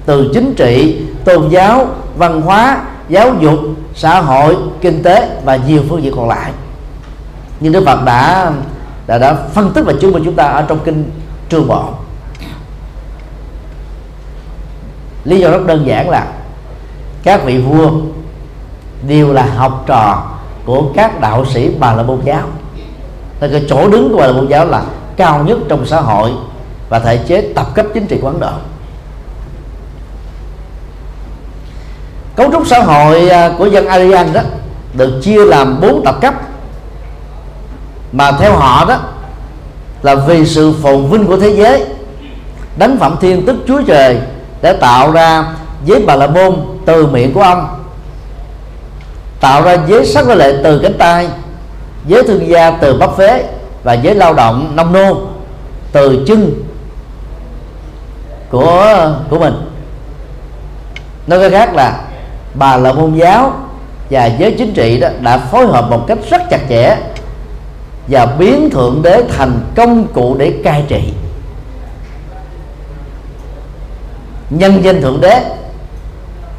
từ 0.06 0.30
chính 0.34 0.54
trị, 0.54 1.00
tôn 1.24 1.48
giáo, 1.48 1.86
văn 2.16 2.42
hóa, 2.42 2.82
giáo 3.08 3.34
dục, 3.40 3.58
xã 3.94 4.20
hội, 4.20 4.56
kinh 4.80 5.02
tế 5.02 5.28
và 5.44 5.56
nhiều 5.56 5.82
phương 5.88 6.02
diện 6.02 6.12
còn 6.16 6.28
lại. 6.28 6.50
Nhưng 7.60 7.72
Đức 7.72 7.82
Phật 7.86 8.04
đã 8.04 8.52
đã, 9.12 9.18
đã 9.18 9.35
phân 9.35 9.70
tích 9.72 9.85
và 9.87 9.92
chứng 10.01 10.12
minh 10.12 10.22
chúng 10.25 10.35
ta 10.35 10.44
ở 10.44 10.64
trong 10.68 10.79
kinh 10.85 11.11
trường 11.48 11.68
bộ 11.68 11.85
lý 15.25 15.40
do 15.40 15.51
rất 15.51 15.66
đơn 15.66 15.87
giản 15.87 16.11
là 16.11 16.27
các 17.22 17.44
vị 17.44 17.59
vua 17.59 17.90
đều 19.09 19.33
là 19.33 19.46
học 19.57 19.85
trò 19.87 20.31
của 20.64 20.85
các 20.94 21.20
đạo 21.20 21.44
sĩ 21.44 21.70
bà 21.79 21.92
la 21.92 22.03
môn 22.03 22.20
giáo. 22.25 22.42
Thì 23.40 23.48
cái 23.53 23.64
chỗ 23.68 23.88
đứng 23.88 24.12
của 24.12 24.18
bà 24.18 24.27
la 24.27 24.33
môn 24.33 24.48
giáo 24.48 24.66
là 24.66 24.83
cao 25.16 25.44
nhất 25.44 25.59
trong 25.68 25.87
xã 25.87 26.01
hội 26.01 26.31
và 26.88 26.98
thể 26.98 27.16
chế 27.16 27.53
tập 27.55 27.66
cấp 27.75 27.87
chính 27.94 28.07
trị 28.07 28.18
của 28.22 28.29
ấn 28.29 28.40
độ. 28.40 28.53
Cấu 32.37 32.53
trúc 32.53 32.66
xã 32.66 32.81
hội 32.81 33.29
à, 33.29 33.51
của 33.59 33.66
dân 33.66 33.87
Aryan 33.87 34.33
đó 34.33 34.40
được 34.94 35.20
chia 35.22 35.44
làm 35.44 35.81
bốn 35.81 36.05
tập 36.05 36.18
cấp 36.20 36.35
mà 38.12 38.33
theo 38.33 38.57
họ 38.57 38.85
đó, 38.85 38.98
là 40.03 40.14
vì 40.14 40.46
sự 40.46 40.75
phồn 40.83 41.07
vinh 41.07 41.27
của 41.27 41.37
thế 41.37 41.48
giới 41.48 41.85
đánh 42.77 42.98
phạm 42.98 43.16
thiên 43.20 43.46
tức 43.46 43.57
chúa 43.68 43.83
trời 43.87 44.18
để 44.62 44.72
tạo 44.72 45.12
ra 45.12 45.44
giới 45.85 46.03
bà 46.07 46.16
la 46.16 46.27
môn 46.27 46.57
từ 46.87 47.07
miệng 47.07 47.33
của 47.35 47.42
ông, 47.42 47.68
tạo 49.40 49.62
ra 49.62 49.77
giới 49.88 50.07
sắc 50.07 50.27
với 50.27 50.37
lệ 50.37 50.55
từ 50.64 50.79
cánh 50.79 50.98
tay, 50.98 51.29
giới 52.07 52.22
thương 52.22 52.48
gia 52.48 52.70
từ 52.70 52.98
bắp 52.98 53.16
phế 53.16 53.44
và 53.83 53.92
giới 53.92 54.14
lao 54.14 54.35
động 54.35 54.72
nông 54.77 54.92
nô 54.92 55.16
từ 55.92 56.25
chân 56.27 56.62
của 58.51 59.12
của 59.31 59.38
mình. 59.38 59.55
Nói 61.27 61.40
cách 61.40 61.53
khác 61.53 61.75
là 61.75 62.01
bà 62.55 62.77
là 62.77 62.92
môn 62.92 63.14
giáo 63.14 63.53
và 64.11 64.27
giới 64.27 64.55
chính 64.59 64.75
trị 64.75 65.01
đó 65.01 65.09
đã 65.20 65.38
phối 65.38 65.66
hợp 65.66 65.90
một 65.90 66.05
cách 66.09 66.18
rất 66.31 66.42
chặt 66.51 66.61
chẽ 66.68 66.96
và 68.08 68.26
biến 68.26 68.70
thượng 68.70 69.02
đế 69.02 69.24
thành 69.36 69.60
công 69.76 70.06
cụ 70.12 70.36
để 70.38 70.60
cai 70.64 70.84
trị. 70.88 71.12
Nhân 74.50 74.84
danh 74.84 75.02
thượng 75.02 75.20
đế 75.20 75.42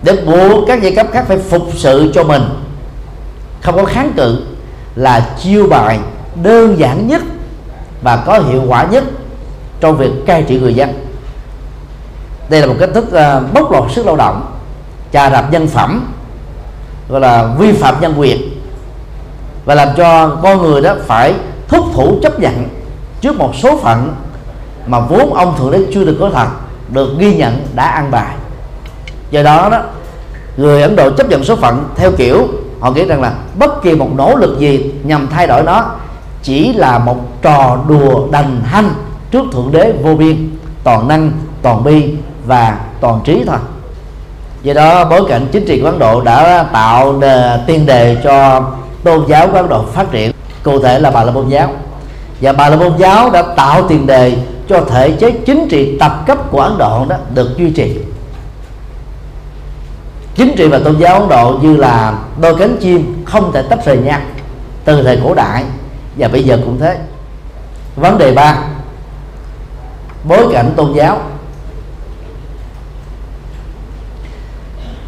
để 0.03 0.15
buộc 0.25 0.67
các 0.67 0.81
giai 0.81 0.95
cấp 0.95 1.07
khác 1.11 1.25
phải 1.27 1.37
phục 1.37 1.63
sự 1.75 2.11
cho 2.13 2.23
mình. 2.23 2.43
Không 3.61 3.75
có 3.75 3.85
kháng 3.85 4.13
cự 4.17 4.45
là 4.95 5.29
chiêu 5.39 5.67
bài 5.67 5.99
đơn 6.43 6.79
giản 6.79 7.07
nhất 7.07 7.21
và 8.01 8.23
có 8.25 8.39
hiệu 8.39 8.63
quả 8.67 8.87
nhất 8.91 9.03
trong 9.79 9.97
việc 9.97 10.11
cai 10.25 10.43
trị 10.43 10.59
người 10.59 10.73
dân. 10.73 11.05
Đây 12.49 12.61
là 12.61 12.67
một 12.67 12.75
cách 12.79 12.89
thức 12.93 13.11
à, 13.11 13.39
bóc 13.39 13.71
lột 13.71 13.91
sức 13.91 14.05
lao 14.05 14.15
động 14.15 14.51
trà 15.13 15.29
đạp 15.29 15.51
nhân 15.51 15.67
phẩm, 15.67 16.13
gọi 17.09 17.21
là 17.21 17.53
vi 17.59 17.71
phạm 17.71 18.01
nhân 18.01 18.13
quyền 18.17 18.52
và 19.65 19.75
làm 19.75 19.87
cho 19.97 20.37
con 20.43 20.61
người 20.61 20.81
đó 20.81 20.95
phải 21.07 21.33
thúc 21.67 21.85
thủ 21.93 22.19
chấp 22.23 22.39
nhận 22.39 22.69
trước 23.21 23.37
một 23.37 23.55
số 23.55 23.77
phận 23.77 24.15
mà 24.87 24.99
vốn 24.99 25.33
ông 25.33 25.55
thượng 25.57 25.71
đế 25.71 25.79
chưa 25.93 26.03
được 26.03 26.17
có 26.19 26.29
thật 26.33 26.47
được 26.89 27.09
ghi 27.17 27.35
nhận 27.35 27.67
đã 27.75 27.85
ăn 27.85 28.11
bài. 28.11 28.35
Do 29.31 29.43
đó 29.43 29.69
đó 29.71 29.81
người 30.57 30.81
ấn 30.81 30.95
độ 30.95 31.09
chấp 31.11 31.29
nhận 31.29 31.43
số 31.43 31.55
phận 31.55 31.89
theo 31.95 32.11
kiểu 32.11 32.47
họ 32.79 32.91
nghĩ 32.91 33.05
rằng 33.05 33.21
là 33.21 33.33
bất 33.59 33.81
kỳ 33.83 33.95
một 33.95 34.09
nỗ 34.15 34.35
lực 34.35 34.59
gì 34.59 34.93
nhằm 35.03 35.27
thay 35.27 35.47
đổi 35.47 35.63
nó 35.63 35.85
chỉ 36.43 36.73
là 36.73 36.99
một 36.99 37.41
trò 37.41 37.77
đùa 37.87 38.27
đành 38.31 38.61
hanh 38.65 38.89
trước 39.31 39.43
thượng 39.51 39.71
đế 39.71 39.93
vô 40.03 40.15
biên 40.15 40.49
toàn 40.83 41.07
năng 41.07 41.31
toàn 41.61 41.83
bi 41.83 42.15
và 42.45 42.77
toàn 43.01 43.19
trí 43.23 43.43
thôi. 43.47 43.57
Do 44.63 44.73
đó 44.73 45.05
bối 45.05 45.21
cảnh 45.29 45.47
chính 45.51 45.65
trị 45.65 45.79
của 45.79 45.85
ấn 45.85 45.99
độ 45.99 46.21
đã 46.21 46.65
tạo 46.73 47.19
đề, 47.19 47.59
tiên 47.67 47.85
đề 47.85 48.17
cho 48.23 48.61
tôn 49.03 49.25
giáo 49.27 49.47
của 49.47 49.57
ấn 49.57 49.69
độ 49.69 49.85
phát 49.93 50.11
triển. 50.11 50.31
Cụ 50.63 50.79
thể 50.79 50.99
là 50.99 51.11
bà 51.11 51.23
la 51.23 51.31
môn 51.31 51.49
giáo. 51.49 51.69
Và 52.41 52.53
bà 52.53 52.69
la 52.69 52.75
môn 52.75 52.97
giáo 52.97 53.29
đã 53.29 53.41
tạo 53.41 53.87
tiền 53.87 54.07
đề 54.07 54.37
cho 54.69 54.81
thể 54.89 55.11
chế 55.11 55.31
chính 55.31 55.67
trị 55.69 55.97
tập 55.99 56.23
cấp 56.27 56.37
của 56.51 56.59
ấn 56.61 56.77
độ 56.77 57.05
đó 57.09 57.15
được 57.33 57.57
duy 57.57 57.69
trì. 57.69 57.97
Chính 60.35 60.55
trị 60.57 60.67
và 60.67 60.79
tôn 60.79 60.99
giáo 60.99 61.19
ấn 61.19 61.29
độ 61.29 61.57
như 61.61 61.77
là 61.77 62.13
đôi 62.41 62.55
cánh 62.55 62.77
chim 62.81 63.23
không 63.25 63.51
thể 63.51 63.61
tách 63.61 63.85
rời 63.85 63.97
nhau 63.97 64.19
từ 64.85 65.03
thời 65.03 65.19
cổ 65.23 65.33
đại 65.33 65.63
và 66.17 66.27
bây 66.27 66.43
giờ 66.43 66.59
cũng 66.65 66.79
thế. 66.79 66.97
Vấn 67.95 68.17
đề 68.17 68.31
ba, 68.31 68.57
bối 70.23 70.47
cảnh 70.53 70.73
tôn 70.75 70.93
giáo. 70.93 71.17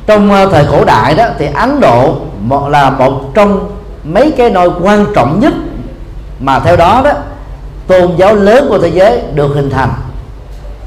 Trong 0.06 0.32
ờ, 0.32 0.50
thời 0.52 0.66
cổ 0.72 0.86
đại 0.86 1.16
đó 1.16 1.26
thì 1.38 1.46
Ấn 1.56 1.80
Độ 1.80 2.16
là 2.70 2.90
một 2.90 3.32
trong 3.34 3.72
mấy 4.06 4.34
cái 4.38 4.50
nôi 4.50 4.72
quan 4.82 5.06
trọng 5.16 5.40
nhất 5.40 5.54
mà 6.40 6.60
theo 6.60 6.76
đó 6.76 7.02
đó 7.06 7.12
tôn 7.88 8.16
giáo 8.18 8.36
lớn 8.36 8.66
của 8.70 8.80
thế 8.80 8.88
giới 8.88 9.22
được 9.34 9.52
hình 9.56 9.70
thành 9.70 9.94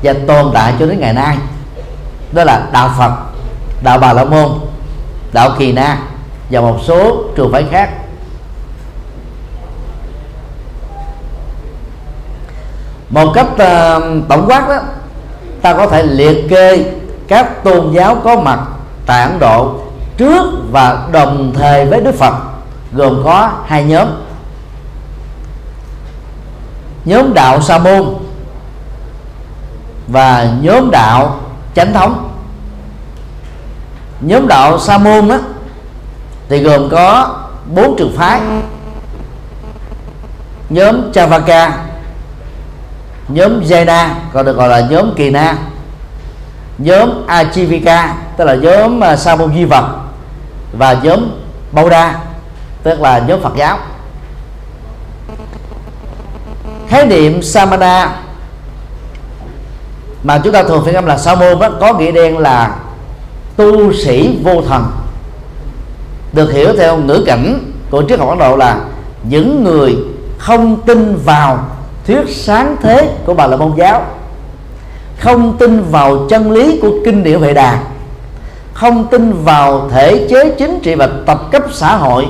và 0.03 0.13
tồn 0.27 0.51
tại 0.55 0.75
cho 0.79 0.87
đến 0.87 1.01
ngày 1.01 1.13
nay. 1.13 1.37
Đó 2.33 2.45
là 2.45 2.69
đạo 2.73 2.91
Phật 2.99 3.13
đạo 3.83 3.99
Bà 3.99 4.13
La 4.13 4.25
Môn 4.25 4.49
đạo 5.33 5.51
Kỳ 5.59 5.73
Na 5.73 5.99
và 6.51 6.61
một 6.61 6.79
số 6.85 7.23
trường 7.37 7.53
phái 7.53 7.65
khác. 7.71 7.91
Một 13.11 13.33
cách 13.35 13.47
uh, 13.53 14.03
tổng 14.29 14.47
quát 14.47 14.69
đó 14.69 14.79
ta 15.63 15.75
có 15.75 15.87
thể 15.87 16.03
liệt 16.03 16.49
kê 16.49 16.85
các 17.29 17.65
tôn 17.65 17.93
giáo 17.93 18.17
có 18.25 18.37
mặt 18.37 18.61
tại 19.07 19.23
Ấn 19.23 19.39
Độ 19.39 19.75
trước 20.17 20.45
và 20.71 21.09
đồng 21.13 21.53
thời 21.55 21.87
với 21.87 22.01
Đức 22.01 22.15
Phật 22.15 22.35
gồm 22.93 23.23
có 23.25 23.51
hai 23.67 23.85
nhóm. 23.85 24.09
Nhóm 27.05 27.35
đạo 27.35 27.61
Sa 27.61 27.79
môn 27.79 28.15
và 30.09 30.53
nhóm 30.61 30.91
đạo 30.91 31.41
chánh 31.75 31.93
thống. 31.93 32.29
Nhóm 34.21 34.49
đạo 34.49 34.79
Sa 34.79 34.99
môn 34.99 35.29
á, 35.29 35.39
thì 36.49 36.59
gồm 36.59 36.89
có 36.91 37.37
bốn 37.75 37.97
trường 37.99 38.17
phái. 38.17 38.41
Nhóm 40.69 41.13
Chavaka, 41.13 41.79
nhóm 43.29 43.61
Jaina 43.61 44.09
còn 44.33 44.45
được 44.47 44.57
gọi 44.57 44.69
là 44.69 44.81
nhóm 44.81 45.15
Kỳ 45.17 45.31
Na 45.31 45.57
nhóm 46.79 47.27
Ajivika, 47.27 48.09
tức 48.37 48.45
là 48.45 48.55
nhóm 48.55 49.05
à, 49.05 49.17
sa 49.17 49.37
môn 49.37 49.55
duy 49.55 49.65
vật 49.65 49.85
và 50.73 50.97
nhóm 51.03 51.31
Bauda 51.73 52.15
tức 52.89 53.01
là 53.01 53.19
nhóm 53.19 53.41
Phật 53.43 53.53
giáo. 53.57 53.79
Khái 56.89 57.07
niệm 57.07 57.43
Samana 57.43 58.17
mà 60.23 60.39
chúng 60.39 60.53
ta 60.53 60.63
thường 60.63 60.85
phiên 60.85 60.95
âm 60.95 61.07
là 61.07 61.19
sa 61.19 61.35
môn 61.35 61.59
đó 61.59 61.71
có 61.81 61.95
nghĩa 61.95 62.13
đen 62.13 62.39
là 62.39 62.77
tu 63.57 63.93
sĩ 63.93 64.39
vô 64.43 64.63
thần. 64.69 64.87
Được 66.33 66.53
hiểu 66.53 66.69
theo 66.79 66.97
ngữ 66.97 67.25
cảnh 67.27 67.73
của 67.91 68.03
triết 68.09 68.19
học 68.19 68.29
Ấn 68.29 68.39
Độ 68.39 68.57
là 68.57 68.81
những 69.23 69.65
người 69.65 69.97
không 70.39 70.81
tin 70.87 71.17
vào 71.25 71.59
thuyết 72.07 72.25
sáng 72.29 72.77
thế 72.83 73.11
của 73.27 73.35
bà 73.35 73.47
la 73.47 73.57
môn 73.57 73.73
giáo, 73.77 74.03
không 75.21 75.57
tin 75.59 75.83
vào 75.91 76.27
chân 76.31 76.53
lý 76.53 76.79
của 76.83 76.91
kinh 77.05 77.25
điển 77.25 77.41
vệ 77.41 77.55
đà, 77.55 77.79
không 78.75 79.07
tin 79.07 79.45
vào 79.45 79.89
thể 79.91 80.27
chế 80.31 80.55
chính 80.59 80.81
trị 80.83 80.95
và 80.95 81.09
tập 81.27 81.41
cấp 81.53 81.63
xã 81.73 81.97
hội 81.97 82.27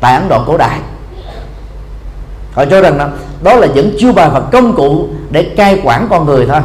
tại 0.00 0.14
ấn 0.14 0.28
độ 0.28 0.44
cổ 0.46 0.56
đại. 0.56 0.78
Họ 2.52 2.64
cho 2.64 2.80
rằng 2.80 2.98
đó, 2.98 3.08
đó 3.42 3.54
là 3.54 3.66
những 3.66 3.96
chiêu 3.98 4.12
bài 4.12 4.30
và 4.32 4.40
công 4.40 4.74
cụ 4.74 5.08
để 5.30 5.54
cai 5.56 5.80
quản 5.84 6.06
con 6.10 6.26
người 6.26 6.46
thôi. 6.46 6.60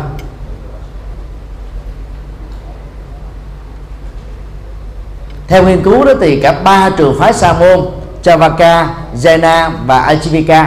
Theo 5.47 5.63
nghiên 5.63 5.83
cứu 5.83 6.05
đó 6.05 6.13
thì 6.21 6.39
cả 6.39 6.51
ba 6.63 6.89
trường 6.89 7.19
phái 7.19 7.33
sa 7.33 7.53
môn 7.53 7.79
Chavaka, 8.21 8.89
Jaina 9.15 9.71
và 9.85 10.13
Ajivika 10.13 10.65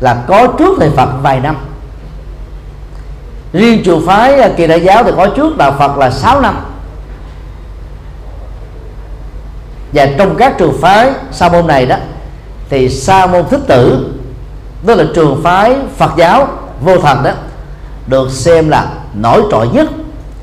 là 0.00 0.24
có 0.28 0.46
trước 0.58 0.76
thầy 0.80 0.90
Phật 0.90 1.08
vài 1.22 1.40
năm. 1.40 1.56
Riêng 3.52 3.82
trường 3.84 4.06
phái 4.06 4.52
kỳ 4.56 4.66
đại 4.66 4.80
giáo 4.80 5.04
thì 5.04 5.10
có 5.16 5.26
trước 5.36 5.56
đạo 5.56 5.74
Phật 5.78 5.96
là 5.96 6.10
6 6.10 6.40
năm. 6.40 6.60
Và 9.92 10.08
trong 10.18 10.36
các 10.36 10.58
trường 10.58 10.80
phái 10.80 11.10
sa 11.32 11.48
môn 11.48 11.66
này 11.66 11.86
đó 11.86 11.96
thì 12.68 12.88
sa 12.88 13.26
môn 13.26 13.44
thích 13.50 13.60
tử 13.66 14.12
đó 14.86 14.94
là 14.94 15.04
trường 15.14 15.40
phái 15.42 15.76
Phật 15.96 16.10
giáo 16.16 16.48
vô 16.80 16.98
thần 16.98 17.22
đó 17.22 17.30
được 18.06 18.30
xem 18.30 18.68
là 18.68 18.86
nổi 19.14 19.42
trội 19.50 19.68
nhất 19.68 19.88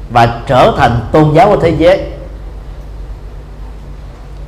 và 0.09 0.41
trở 0.47 0.73
thành 0.77 0.99
tôn 1.11 1.33
giáo 1.33 1.49
của 1.49 1.57
thế 1.61 1.69
giới. 1.77 2.01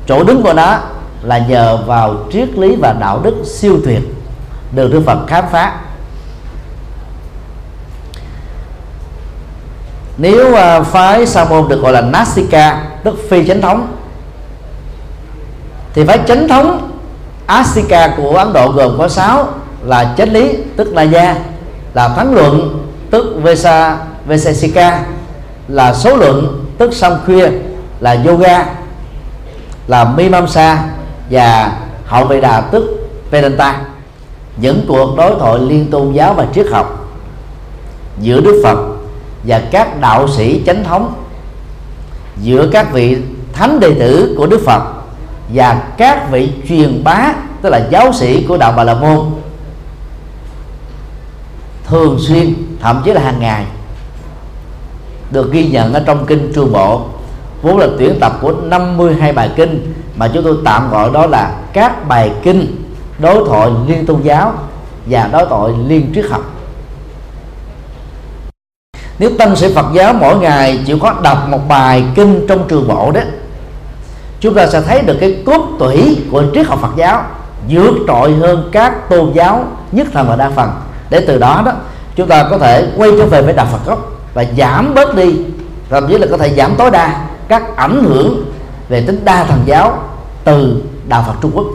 Chỗ 0.08 0.24
đứng 0.24 0.44
của 0.44 0.54
nó 0.54 0.78
là 1.24 1.38
nhờ 1.38 1.78
vào 1.86 2.16
triết 2.32 2.50
lý 2.58 2.76
và 2.76 2.94
đạo 3.00 3.20
đức 3.24 3.36
siêu 3.46 3.80
tuyệt 3.86 4.02
được 4.72 4.94
Đức 4.94 5.04
Phật 5.06 5.18
khám 5.28 5.46
phá. 5.52 5.76
Nếu 10.18 10.52
uh, 10.52 10.88
phái 10.88 11.26
sa 11.26 11.46
môn 11.46 11.68
được 11.68 11.82
gọi 11.82 11.94
là 11.94 12.02
Nasika 12.02 12.84
tức 13.04 13.16
phi 13.30 13.48
chánh 13.48 13.62
thống 13.62 13.88
thì 15.94 16.06
phái 16.06 16.20
chánh 16.28 16.48
thống, 16.48 16.92
Asika 17.46 18.14
của 18.18 18.38
Ấn 18.38 18.54
Độ 18.54 18.72
gồm 18.72 18.98
có 18.98 19.08
6 19.08 19.48
là 19.84 20.14
chánh 20.18 20.34
lý, 20.34 20.58
tức 20.76 20.94
là 20.94 21.02
gia, 21.02 21.36
là 21.94 22.08
thắng 22.08 22.34
luận, 22.34 22.86
tức 23.12 23.40
Vesa, 23.44 23.98
Vesesika, 24.26 25.04
là 25.68 25.94
số 25.94 26.16
luận, 26.16 26.66
tức 26.78 26.94
Samkhya 26.94 27.50
là 28.00 28.18
yoga, 28.26 28.66
là 29.88 30.06
Mimamsa 30.06 30.84
và 31.30 31.72
hậu 32.06 32.26
vệ 32.26 32.42
đà, 32.42 32.62
tức 32.62 33.10
Vedanta. 33.32 33.82
Những 34.58 34.86
cuộc 34.88 35.18
đối 35.18 35.36
thoại 35.40 35.60
liên 35.60 35.92
tôn 35.92 36.12
giáo 36.14 36.34
và 36.34 36.46
triết 36.54 36.68
học 36.72 37.10
giữa 38.22 38.42
Đức 38.42 38.62
Phật 38.64 38.78
và 39.44 39.62
các 39.72 40.02
đạo 40.02 40.28
sĩ 40.28 40.64
chánh 40.66 40.84
thống, 40.84 41.14
giữa 42.42 42.70
các 42.72 42.94
vị 42.94 43.18
thánh 43.54 43.80
đệ 43.80 43.94
tử 44.00 44.36
của 44.38 44.48
Đức 44.48 44.62
Phật 44.66 44.99
và 45.54 45.84
các 45.98 46.32
vị 46.32 46.52
truyền 46.70 47.04
bá, 47.04 47.34
tức 47.62 47.70
là 47.70 47.88
giáo 47.90 48.14
sĩ 48.14 48.46
của 48.48 48.58
đạo 48.58 48.74
Bà 48.78 48.84
La 48.84 48.94
Môn, 48.94 49.20
thường 51.86 52.18
xuyên, 52.20 52.54
thậm 52.82 53.02
chí 53.06 53.14
là 53.14 53.22
hàng 53.22 53.40
ngày, 53.40 53.66
được 55.32 55.52
ghi 55.52 55.68
nhận 55.68 55.94
ở 55.94 56.04
trong 56.06 56.26
kinh 56.26 56.52
trường 56.56 56.74
bộ. 56.74 57.06
Vốn 57.62 57.78
là 57.78 57.88
tuyển 58.00 58.20
tập 58.20 58.38
của 58.42 58.52
52 58.52 59.34
bài 59.34 59.52
kinh 59.56 59.94
mà 60.16 60.28
chúng 60.34 60.44
tôi 60.44 60.58
tạm 60.66 60.92
gọi 60.92 61.10
đó 61.14 61.26
là 61.26 61.56
các 61.74 62.08
bài 62.08 62.32
kinh 62.44 62.84
đối 63.20 63.46
thoại 63.48 63.72
liên 63.88 64.06
tôn 64.06 64.22
giáo 64.22 64.54
và 65.06 65.30
đối 65.32 65.46
thoại 65.46 65.74
liên 65.88 66.12
triết 66.16 66.26
học. 66.30 66.42
Nếu 69.20 69.30
tăng 69.38 69.56
sĩ 69.56 69.74
Phật 69.74 69.86
giáo 69.94 70.14
mỗi 70.14 70.38
ngày 70.38 70.80
chỉ 70.88 70.94
có 71.02 71.16
đọc 71.24 71.50
một 71.50 71.68
bài 71.68 72.04
kinh 72.16 72.46
trong 72.48 72.68
trường 72.68 72.88
bộ 72.88 73.12
đó 73.12 73.22
chúng 74.40 74.54
ta 74.54 74.68
sẽ 74.68 74.82
thấy 74.82 75.02
được 75.02 75.18
cái 75.20 75.44
cốt 75.46 75.68
tủy 75.80 76.26
của 76.32 76.44
triết 76.54 76.68
học 76.68 76.80
Phật 76.82 76.96
giáo 76.96 77.24
vượt 77.70 77.94
trội 78.08 78.34
hơn 78.34 78.70
các 78.72 79.10
tôn 79.10 79.32
giáo, 79.34 79.68
nhất 79.92 80.08
thần 80.14 80.28
và 80.28 80.36
đa 80.36 80.50
phần. 80.50 80.72
Để 81.10 81.26
từ 81.28 81.38
đó 81.38 81.64
đó, 81.66 81.72
chúng 82.16 82.28
ta 82.28 82.48
có 82.50 82.58
thể 82.58 82.92
quay 82.98 83.12
trở 83.18 83.26
về 83.26 83.42
với 83.42 83.54
đạo 83.54 83.68
Phật 83.72 83.86
gốc 83.86 84.12
và 84.34 84.46
giảm 84.58 84.94
bớt 84.96 85.16
đi, 85.16 85.36
thậm 85.90 86.08
chí 86.08 86.18
là 86.18 86.28
có 86.32 86.38
thể 86.38 86.56
giảm 86.56 86.76
tối 86.76 86.92
đa 86.92 87.26
các 87.48 87.76
ảnh 87.76 88.04
hưởng 88.04 88.52
về 88.90 89.02
tính 89.02 89.26
đa 89.26 89.44
thần 89.44 89.62
giáo 89.66 90.04
từ 90.44 90.84
đạo 91.08 91.24
Phật 91.28 91.34
Trung 91.42 91.52
Quốc. 91.54 91.66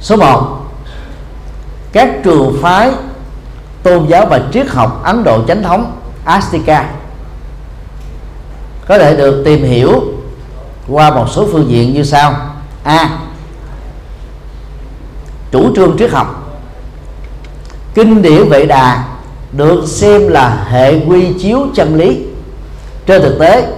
Số 0.00 0.16
1 0.16 0.60
các 1.92 2.08
trường 2.24 2.58
phái 2.62 2.90
tôn 3.82 4.06
giáo 4.08 4.26
và 4.26 4.40
triết 4.52 4.68
học 4.68 5.00
Ấn 5.04 5.24
Độ 5.24 5.46
chánh 5.46 5.62
thống 5.62 5.92
Astika 6.24 6.90
có 8.86 8.98
thể 8.98 9.16
được 9.16 9.42
tìm 9.44 9.64
hiểu 9.64 10.02
qua 10.88 11.10
một 11.10 11.26
số 11.30 11.46
phương 11.52 11.66
diện 11.68 11.94
như 11.94 12.02
sau. 12.02 12.34
A. 12.84 13.18
Chủ 15.50 15.76
trương 15.76 15.96
triết 15.98 16.10
học. 16.10 16.58
Kinh 17.94 18.22
điển 18.22 18.48
vệ 18.48 18.66
đà 18.66 19.04
được 19.52 19.84
xem 19.86 20.28
là 20.28 20.64
hệ 20.70 21.00
quy 21.06 21.32
chiếu 21.32 21.58
chân 21.74 21.96
lý. 21.96 22.26
Trên 23.06 23.22
thực 23.22 23.38
tế, 23.38 23.72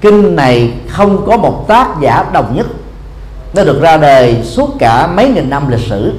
kinh 0.00 0.36
này 0.36 0.72
không 0.88 1.26
có 1.26 1.36
một 1.36 1.64
tác 1.68 1.88
giả 2.00 2.24
đồng 2.32 2.56
nhất. 2.56 2.66
Nó 3.54 3.64
được 3.64 3.80
ra 3.80 3.96
đời 3.96 4.42
suốt 4.44 4.76
cả 4.78 5.06
mấy 5.06 5.28
nghìn 5.28 5.50
năm 5.50 5.68
lịch 5.68 5.86
sử. 5.88 6.12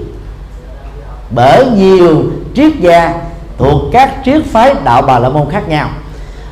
Bởi 1.32 1.66
nhiều 1.66 2.24
triết 2.56 2.74
gia 2.80 3.14
thuộc 3.58 3.82
các 3.94 4.16
triết 4.26 4.46
phái 4.46 4.76
đạo 4.84 5.02
bà 5.02 5.20
la 5.20 5.30
môn 5.30 5.50
khác 5.52 5.70
nhau 5.70 5.90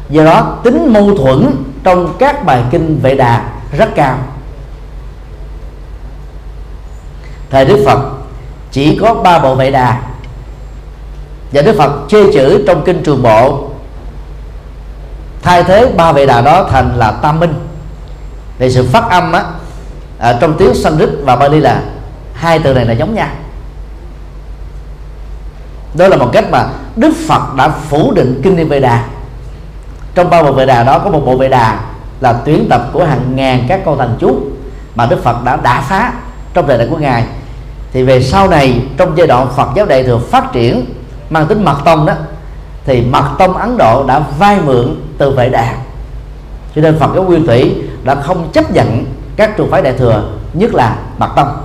do 0.09 0.23
đó, 0.23 0.59
tính 0.63 0.93
mâu 0.93 1.17
thuẫn 1.17 1.63
trong 1.83 2.15
các 2.19 2.45
bài 2.45 2.63
kinh 2.71 2.99
vệ 3.01 3.15
đà 3.15 3.43
rất 3.77 3.89
cao. 3.95 4.17
Thời 7.49 7.65
đức 7.65 7.83
phật 7.85 7.99
chỉ 8.71 8.97
có 9.01 9.13
ba 9.13 9.39
bộ 9.39 9.55
vệ 9.55 9.71
đà. 9.71 10.01
Và 11.51 11.61
đức 11.61 11.75
phật 11.77 11.91
chê 12.09 12.33
chữ 12.33 12.63
trong 12.67 12.83
kinh 12.85 13.03
trường 13.03 13.23
bộ. 13.23 13.69
Thay 15.41 15.63
thế 15.63 15.93
ba 15.97 16.11
vệ 16.11 16.25
đà 16.25 16.41
đó 16.41 16.67
thành 16.71 16.95
là 16.95 17.11
tam 17.11 17.39
minh. 17.39 17.53
Về 18.59 18.71
sự 18.71 18.87
phát 18.91 19.09
âm 19.09 19.31
á, 19.31 19.43
ở 20.19 20.37
trong 20.41 20.57
tiếng 20.57 20.75
Sanskrit 20.75 21.09
và 21.23 21.35
Bali 21.35 21.59
là 21.59 21.81
hai 22.33 22.59
từ 22.59 22.73
này 22.73 22.85
là 22.85 22.93
giống 22.93 23.15
nhau. 23.15 23.27
Đó 25.93 26.07
là 26.07 26.17
một 26.17 26.29
cách 26.33 26.45
mà 26.51 26.67
Đức 26.95 27.13
Phật 27.27 27.55
đã 27.55 27.69
phủ 27.69 28.11
định 28.11 28.41
kinh 28.43 28.55
Niệm 28.55 28.81
Đà 28.81 29.03
trong 30.17 30.30
ba 30.30 30.43
bộ 30.43 30.51
Vệ 30.51 30.65
Đà 30.65 30.84
đó 30.84 30.99
có 30.99 31.10
một 31.10 31.21
bộ 31.25 31.38
Vệ 31.38 31.49
Đà 31.49 31.80
là 32.21 32.34
tuyến 32.34 32.69
tập 32.69 32.89
của 32.93 33.06
hàng 33.06 33.36
ngàn 33.36 33.65
các 33.67 33.82
câu 33.86 33.95
thần 33.95 34.17
chú 34.19 34.39
mà 34.95 35.06
Đức 35.06 35.23
Phật 35.23 35.43
đã 35.43 35.56
đả 35.56 35.82
phá 35.82 36.13
trong 36.53 36.67
thời 36.67 36.77
đại 36.77 36.88
của 36.91 36.97
ngài. 36.97 37.23
Thì 37.93 38.03
về 38.03 38.23
sau 38.23 38.47
này, 38.47 38.82
trong 38.97 39.17
giai 39.17 39.27
đoạn 39.27 39.47
Phật 39.56 39.67
giáo 39.75 39.86
đại 39.86 40.03
thừa 40.03 40.17
phát 40.17 40.51
triển, 40.53 40.86
mang 41.30 41.47
tính 41.47 41.65
mật 41.65 41.77
tông 41.86 42.06
đó, 42.06 42.13
thì 42.86 43.01
mật 43.01 43.23
tông 43.38 43.58
Ấn 43.58 43.77
Độ 43.77 44.06
đã 44.08 44.23
vay 44.39 44.60
mượn 44.65 44.95
từ 45.17 45.32
Vệ 45.32 45.49
Đà. 45.49 45.73
Cho 46.75 46.82
nên 46.82 46.99
Phật 46.99 47.10
giáo 47.15 47.23
Nguyên 47.23 47.47
Thủy 47.47 47.75
đã 48.03 48.15
không 48.15 48.49
chấp 48.53 48.71
nhận 48.71 49.06
các 49.36 49.58
trường 49.58 49.71
phái 49.71 49.82
đại 49.82 49.93
thừa, 49.93 50.23
nhất 50.53 50.73
là 50.73 50.95
mật 51.17 51.30
tông. 51.36 51.58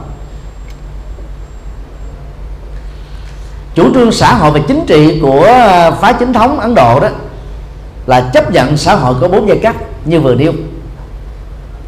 Chủ 3.75 3.95
trương 3.95 4.12
xã 4.12 4.35
hội 4.35 4.51
và 4.51 4.61
chính 4.69 4.87
trị 4.87 5.21
của 5.23 5.45
à, 5.45 5.91
phái 5.91 6.15
chính 6.15 6.33
thống 6.33 6.61
Ấn 6.61 6.75
Độ 6.75 7.01
đó 7.01 7.09
là 8.07 8.31
chấp 8.33 8.51
nhận 8.53 8.77
xã 8.77 8.95
hội 8.95 9.15
có 9.21 9.29
bốn 9.29 9.49
giai 9.49 9.59
cấp 9.59 9.77
như 10.05 10.21
vừa 10.21 10.35
nêu. 10.35 10.53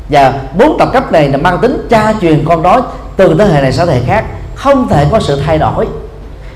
Và 0.08 0.40
bốn 0.58 0.78
tập 0.78 0.88
cấp 0.92 1.12
này 1.12 1.28
là 1.28 1.38
mang 1.38 1.58
tính 1.58 1.86
cha 1.90 2.14
truyền 2.20 2.44
con 2.48 2.62
đó 2.62 2.92
từ 3.16 3.34
thế 3.38 3.44
hệ 3.44 3.60
này 3.60 3.72
sang 3.72 3.86
thế 3.86 3.94
hệ 3.94 4.00
khác, 4.06 4.24
không 4.54 4.88
thể 4.88 5.06
có 5.10 5.20
sự 5.20 5.42
thay 5.46 5.58
đổi. 5.58 5.86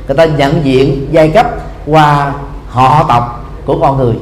Người 0.06 0.16
ta 0.16 0.24
nhận 0.24 0.64
diện 0.64 1.08
giai 1.12 1.28
cấp 1.28 1.46
qua 1.86 2.32
họ 2.68 3.04
tộc 3.08 3.50
của 3.64 3.78
con 3.80 3.96
người. 3.96 4.14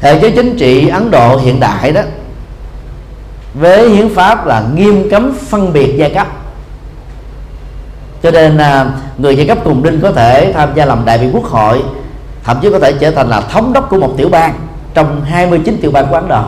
Hệ 0.00 0.20
chế 0.20 0.30
chính 0.30 0.56
trị 0.56 0.88
Ấn 0.88 1.10
Độ 1.10 1.36
hiện 1.36 1.60
đại 1.60 1.92
đó, 1.92 2.02
với 3.54 3.90
hiến 3.90 4.14
pháp 4.14 4.46
là 4.46 4.64
nghiêm 4.74 5.10
cấm 5.10 5.34
phân 5.48 5.72
biệt 5.72 5.94
giai 5.98 6.10
cấp 6.14 6.26
cho 8.22 8.30
nên 8.30 8.58
à, 8.58 8.90
người 9.18 9.36
giai 9.36 9.46
cấp 9.46 9.58
cùng 9.64 9.82
đinh 9.82 10.00
có 10.00 10.12
thể 10.12 10.52
tham 10.52 10.68
gia 10.74 10.84
làm 10.84 11.04
đại 11.04 11.18
biểu 11.18 11.30
quốc 11.32 11.44
hội, 11.44 11.82
thậm 12.44 12.58
chí 12.62 12.70
có 12.70 12.78
thể 12.78 12.92
trở 12.92 13.10
thành 13.10 13.28
là 13.28 13.40
thống 13.40 13.72
đốc 13.72 13.90
của 13.90 13.98
một 13.98 14.14
tiểu 14.16 14.28
bang 14.28 14.54
trong 14.94 15.24
29 15.24 15.78
tiểu 15.82 15.90
bang 15.90 16.06
của 16.10 16.14
Ấn 16.14 16.28
Độ 16.28 16.42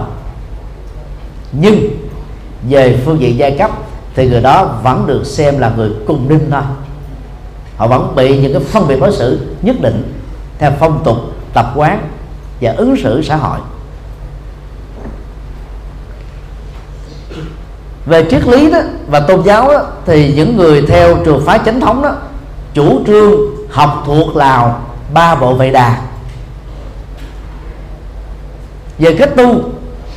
nhưng, 1.52 1.90
về 2.68 3.00
phương 3.04 3.20
diện 3.20 3.38
giai 3.38 3.50
cấp 3.59 3.70
thì 4.14 4.28
người 4.28 4.40
đó 4.40 4.78
vẫn 4.83 5.06
được 5.06 5.26
xem 5.26 5.59
là 5.59 5.72
người 5.76 5.90
cùng 6.06 6.28
đinh 6.28 6.50
thôi. 6.50 6.62
Họ 7.76 7.87
vẫn 7.87 8.12
bị 8.16 8.38
những 8.38 8.52
cái 8.52 8.62
phân 8.62 8.88
biệt 8.88 9.00
đối 9.00 9.12
xử 9.12 9.40
nhất 9.62 9.76
định 9.80 10.12
theo 10.59 10.72
phong 10.78 11.00
tục, 11.04 11.16
tập 11.54 11.72
quán 11.74 12.09
và 12.61 12.72
ứng 12.72 12.96
xử 13.02 13.22
xã 13.22 13.37
hội. 13.37 13.59
Về 18.11 18.27
triết 18.31 18.46
lý 18.46 18.70
đó 18.70 18.79
và 19.07 19.20
tôn 19.20 19.42
giáo 19.42 19.68
đó, 19.68 19.83
thì 20.07 20.33
những 20.37 20.57
người 20.57 20.85
theo 20.88 21.16
trường 21.25 21.46
phái 21.46 21.59
chính 21.59 21.81
thống 21.81 22.03
đó 22.03 22.12
chủ 22.75 23.01
trương 23.07 23.31
học 23.70 24.03
thuộc 24.07 24.37
lào 24.37 24.81
ba 25.12 25.35
bộ 25.35 25.55
vệ 25.55 25.70
đà. 25.70 25.96
Về 28.99 29.16
cách 29.18 29.31
tu 29.37 29.61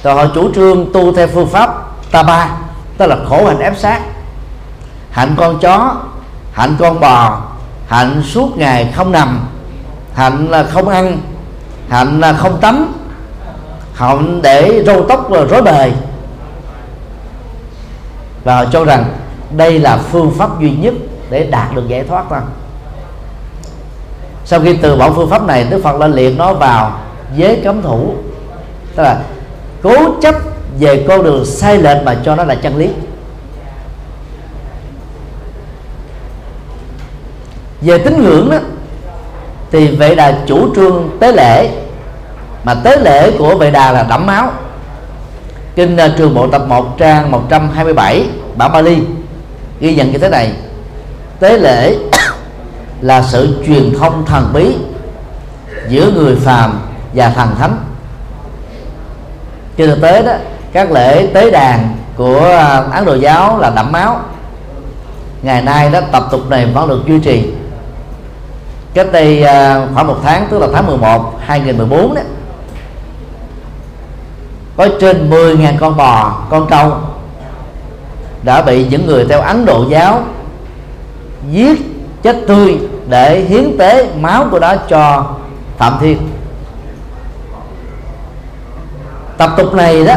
thì 0.04 0.10
họ 0.10 0.26
chủ 0.36 0.54
trương 0.54 0.94
tu 0.94 1.14
theo 1.14 1.28
phương 1.28 1.48
pháp 1.48 1.70
ta 2.12 2.24
ba 2.24 2.50
tức 2.98 3.08
là 3.08 3.18
khổ 3.30 3.46
hạnh 3.46 3.60
ép 3.60 3.78
sát 3.78 4.02
hạnh 5.12 5.36
con 5.38 5.60
chó 5.60 5.96
hạnh 6.52 6.76
con 6.80 7.00
bò 7.00 7.42
hạnh 7.88 8.24
suốt 8.26 8.58
ngày 8.58 8.94
không 8.96 9.12
nằm 9.12 9.40
hạnh 10.14 10.48
là 10.50 10.64
không 10.64 10.90
ăn 10.90 11.18
hạnh 11.90 12.20
là 12.20 12.34
không 12.34 12.58
tắm. 12.62 12.94
Hạnh 13.94 14.42
để 14.42 14.84
râu 14.86 15.06
tóc 15.10 15.32
rối 15.50 15.62
bời 15.62 15.94
và 18.44 18.56
họ 18.56 18.66
cho 18.72 18.86
rằng 18.86 19.06
đây 19.52 19.80
là 19.80 19.98
phương 19.98 20.32
pháp 20.38 20.62
duy 20.62 20.72
nhất 20.72 20.94
để 21.30 21.44
đạt 21.44 21.76
được 21.76 21.88
giải 21.88 22.04
thoát 22.04 22.26
thôi 22.30 22.40
sau 24.46 24.60
khi 24.60 24.78
từ 24.82 24.96
bỏ 24.96 25.12
phương 25.12 25.30
pháp 25.30 25.46
này, 25.46 25.64
đức 25.64 25.84
phật 25.84 26.00
lên 26.00 26.12
liệt 26.12 26.38
nó 26.38 26.54
vào 26.54 27.00
giới 27.36 27.62
cấm 27.64 27.82
thủ. 27.82 28.14
Tức 28.96 29.04
là 29.04 29.22
cố 29.82 29.96
chấp 30.22 30.36
về 30.80 31.06
con 31.08 31.24
đường 31.24 31.46
sai 31.46 31.78
lệch 31.78 32.04
mà 32.04 32.16
cho 32.26 32.36
nó 32.36 32.44
là 32.44 32.56
chân 32.56 32.78
lý. 32.78 32.90
Về 37.82 37.98
tín 37.98 38.24
ngưỡng 38.24 38.50
đó, 38.50 38.58
thì 39.72 39.96
vệ 39.96 40.16
đà 40.16 40.38
chủ 40.48 40.76
trương 40.76 41.18
tế 41.20 41.32
lễ. 41.32 41.70
Mà 42.64 42.74
tế 42.74 42.98
lễ 42.98 43.32
của 43.38 43.58
vệ 43.58 43.72
đà 43.72 43.92
là 43.92 44.04
đẫm 44.04 44.26
máu 44.26 44.52
kinh 45.76 45.98
ờ, 45.98 46.10
trường 46.18 46.36
bộ 46.36 46.48
tập 46.48 46.62
1 46.68 46.98
trang 46.98 47.32
127 47.32 48.26
bản 48.56 48.72
Bali 48.72 48.98
ghi 49.80 49.96
nhận 49.96 50.12
như 50.12 50.18
thế 50.18 50.30
này. 50.30 50.52
Tế 51.40 51.58
lễ 51.58 51.98
là 53.02 53.22
sự 53.22 53.64
truyền 53.68 53.94
thông 54.00 54.26
thần 54.26 54.50
bí 54.54 54.76
giữa 55.90 56.12
người 56.12 56.36
phàm 56.36 56.80
và 57.14 57.30
thần 57.30 57.56
thánh. 57.60 57.78
Trên 59.78 59.90
thực 59.90 60.02
tế 60.02 60.24
đó, 60.24 60.34
các 60.74 60.92
lễ 60.92 61.28
tế 61.34 61.52
đàn 61.52 61.98
của 62.18 62.40
ờ, 62.40 62.88
ấn 62.92 63.06
độ 63.06 63.16
giáo 63.16 63.60
là 63.60 63.70
đẫm 63.70 63.92
máu. 63.92 64.20
Ngày 65.42 65.62
nay 65.62 65.90
đó, 65.90 66.02
tập 66.12 66.24
tục 66.32 66.50
này 66.50 66.66
vẫn 66.66 66.90
được 66.90 67.02
duy 67.08 67.20
trì. 67.20 67.52
Cách 68.94 69.08
đây 69.12 69.44
ờ, 69.44 69.88
khoảng 69.94 70.08
một 70.08 70.18
tháng, 70.24 70.48
tức 70.52 70.60
là 70.60 70.68
tháng 70.74 70.88
11 70.88 71.40
2014 71.46 72.16
đó 72.16 72.22
có 74.78 74.88
trên 75.00 75.30
10.000 75.30 75.78
con 75.80 75.98
bò 75.98 76.42
con 76.50 76.68
trâu 76.70 76.92
đã 78.44 78.62
bị 78.62 78.88
những 78.90 79.08
người 79.08 79.26
theo 79.30 79.42
Ấn 79.42 79.66
Độ 79.66 79.86
giáo 79.90 80.24
giết 81.52 81.82
chết 82.24 82.38
tươi 82.48 82.80
để 83.10 83.40
hiến 83.40 83.78
tế 83.78 84.08
máu 84.22 84.46
của 84.52 84.60
đó 84.60 84.76
cho 84.90 85.26
Phạm 85.78 85.94
Thiên. 86.02 86.18
Tập 89.38 89.50
tục 89.58 89.74
này 89.74 90.06
đó 90.06 90.16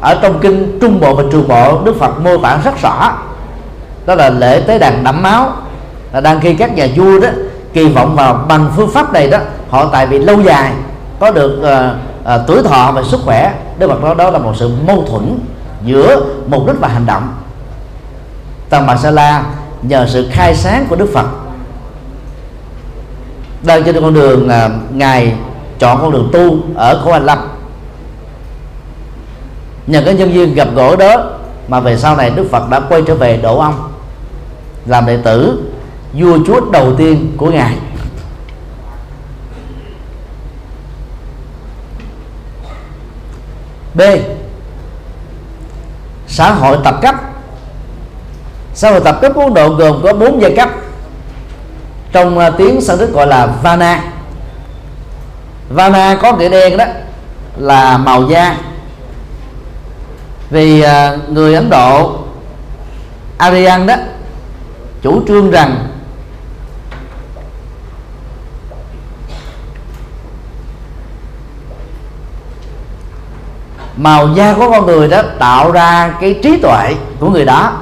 ở 0.00 0.18
trong 0.22 0.38
kinh 0.40 0.78
Trung 0.80 1.00
Bộ 1.00 1.14
và 1.14 1.22
Trường 1.32 1.48
Bộ 1.48 1.80
Đức 1.84 1.96
Phật 1.98 2.20
mô 2.20 2.38
tả 2.38 2.58
rất 2.64 2.82
rõ. 2.82 3.12
Đó 4.06 4.14
là 4.14 4.30
lễ 4.30 4.60
tế 4.60 4.78
đàn 4.78 5.04
đẫm 5.04 5.22
máu. 5.22 5.52
Là 6.12 6.20
đang 6.20 6.40
khi 6.40 6.54
các 6.54 6.74
nhà 6.74 6.86
vua 6.96 7.20
đó 7.20 7.28
kỳ 7.72 7.88
vọng 7.88 8.16
vào 8.16 8.44
bằng 8.48 8.72
phương 8.76 8.90
pháp 8.90 9.12
này 9.12 9.30
đó 9.30 9.38
họ 9.70 9.84
tại 9.92 10.06
vì 10.06 10.18
lâu 10.18 10.42
dài 10.42 10.72
có 11.20 11.30
được 11.30 11.60
uh, 11.60 12.07
à, 12.28 12.38
tuổi 12.46 12.62
thọ 12.62 12.92
và 12.92 13.02
sức 13.02 13.20
khỏe 13.24 13.54
đức 13.78 13.88
phật 13.88 14.02
nói 14.02 14.14
đó 14.14 14.30
là 14.30 14.38
một 14.38 14.52
sự 14.56 14.70
mâu 14.86 15.04
thuẫn 15.06 15.38
giữa 15.84 16.20
mục 16.46 16.66
đích 16.66 16.76
và 16.80 16.88
hành 16.88 17.06
động. 17.06 17.34
Tăng 18.68 18.86
bà 18.86 18.96
sa 18.96 19.10
la 19.10 19.44
nhờ 19.82 20.06
sự 20.08 20.28
khai 20.30 20.54
sáng 20.54 20.86
của 20.88 20.96
đức 20.96 21.08
phật 21.14 21.26
đang 23.62 23.84
trên 23.84 24.00
con 24.00 24.14
đường 24.14 24.48
à, 24.48 24.70
ngài 24.92 25.34
chọn 25.78 26.00
con 26.00 26.10
đường 26.10 26.28
tu 26.32 26.56
ở 26.74 27.00
khổ 27.04 27.12
hành 27.12 27.26
lâm. 27.26 27.38
Nhờ 29.86 30.02
cái 30.04 30.14
nhân 30.14 30.32
viên 30.32 30.54
gặp 30.54 30.68
gỡ 30.74 30.96
đó 30.96 31.24
mà 31.68 31.80
về 31.80 31.96
sau 31.96 32.16
này 32.16 32.30
đức 32.30 32.46
phật 32.50 32.70
đã 32.70 32.80
quay 32.80 33.02
trở 33.06 33.14
về 33.14 33.36
đổ 33.36 33.58
ông 33.58 33.74
làm 34.86 35.06
đệ 35.06 35.16
tử 35.16 35.62
vua 36.12 36.38
chúa 36.46 36.60
đầu 36.72 36.94
tiên 36.96 37.32
của 37.36 37.50
ngài. 37.50 37.74
B. 43.94 44.00
Xã 46.26 46.50
hội 46.50 46.78
tập 46.84 46.94
cấp. 47.02 47.14
Xã 48.74 48.90
hội 48.90 49.00
tập 49.00 49.18
cấp 49.20 49.32
của 49.34 49.40
Ấn 49.40 49.54
Độ 49.54 49.68
gồm 49.68 50.00
có 50.02 50.12
bốn 50.12 50.42
giai 50.42 50.56
cấp. 50.56 50.68
Trong 52.12 52.38
à, 52.38 52.50
tiếng 52.50 52.80
Sanskrit 52.80 53.10
gọi 53.10 53.26
là 53.26 53.46
Vana. 53.46 54.02
Vana 55.68 56.14
có 56.22 56.36
nghĩa 56.36 56.48
đen 56.48 56.76
đó, 56.76 56.84
là 57.56 57.98
màu 57.98 58.28
da. 58.28 58.56
Vì 60.50 60.80
à, 60.80 61.16
người 61.28 61.54
Ấn 61.54 61.70
Độ 61.70 62.18
Aryan 63.38 63.86
đó, 63.86 63.94
chủ 65.02 65.22
trương 65.28 65.50
rằng 65.50 65.88
màu 73.98 74.28
da 74.34 74.54
của 74.54 74.70
con 74.70 74.86
người 74.86 75.08
đó 75.08 75.22
tạo 75.38 75.72
ra 75.72 76.14
cái 76.20 76.34
trí 76.42 76.56
tuệ 76.56 76.94
của 77.20 77.30
người 77.30 77.44
đó. 77.44 77.72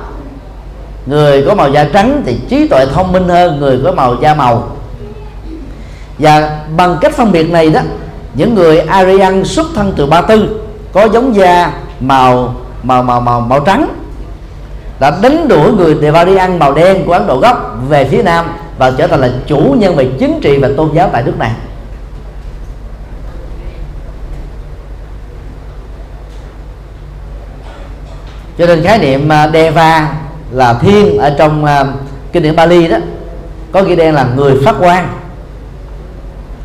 Người 1.07 1.45
có 1.47 1.55
màu 1.55 1.71
da 1.71 1.85
trắng 1.85 2.23
thì 2.27 2.39
trí 2.49 2.69
tuệ 2.69 2.87
thông 2.95 3.13
minh 3.13 3.29
hơn 3.29 3.61
người 3.61 3.81
có 3.85 3.93
màu 3.93 4.17
da 4.23 4.35
màu. 4.35 4.69
Và 6.19 6.59
bằng 6.77 6.97
cách 7.01 7.15
phân 7.17 7.33
biệt 7.33 7.51
này 7.51 7.71
đó, 7.71 7.81
những 8.35 8.55
người 8.55 8.79
Aryan 8.79 9.45
xuất 9.45 9.67
thân 9.75 9.93
từ 9.97 10.07
Ba 10.07 10.21
Tư 10.21 10.61
có 10.93 11.09
giống 11.13 11.37
da 11.37 11.73
màu 12.01 12.55
màu 12.83 13.03
màu 13.03 13.21
màu 13.21 13.41
màu 13.41 13.61
trắng, 13.61 13.89
đã 15.01 15.19
đánh 15.23 15.49
đuổi 15.49 15.73
người 15.73 15.97
Devarian 16.03 16.59
màu 16.59 16.75
đen 16.75 17.07
của 17.07 17.13
Ấn 17.13 17.27
Độ 17.27 17.39
gốc 17.39 17.77
về 17.89 18.05
phía 18.05 18.23
Nam 18.23 18.47
và 18.79 18.93
trở 18.99 19.07
thành 19.07 19.21
là 19.21 19.31
chủ 19.47 19.77
nhân 19.79 19.97
về 19.97 20.11
chính 20.19 20.41
trị 20.43 20.59
và 20.59 20.69
tôn 20.77 20.91
giáo 20.95 21.09
tại 21.13 21.23
nước 21.23 21.39
này. 21.39 21.51
Cho 28.59 28.67
nên 28.67 28.83
khái 28.83 28.99
niệm 28.99 29.29
à, 29.33 29.51
Deva 29.53 30.13
là 30.51 30.75
thiên 30.75 31.19
ở 31.19 31.35
trong 31.39 31.65
uh, 31.65 31.87
kinh 32.33 32.43
điển 32.43 32.57
Bali 32.57 32.89
đó 32.89 32.97
có 33.73 33.83
nghĩa 33.83 33.97
đen 33.97 34.15
là 34.15 34.27
người 34.37 34.55
phát 34.65 34.75
quang. 34.81 35.09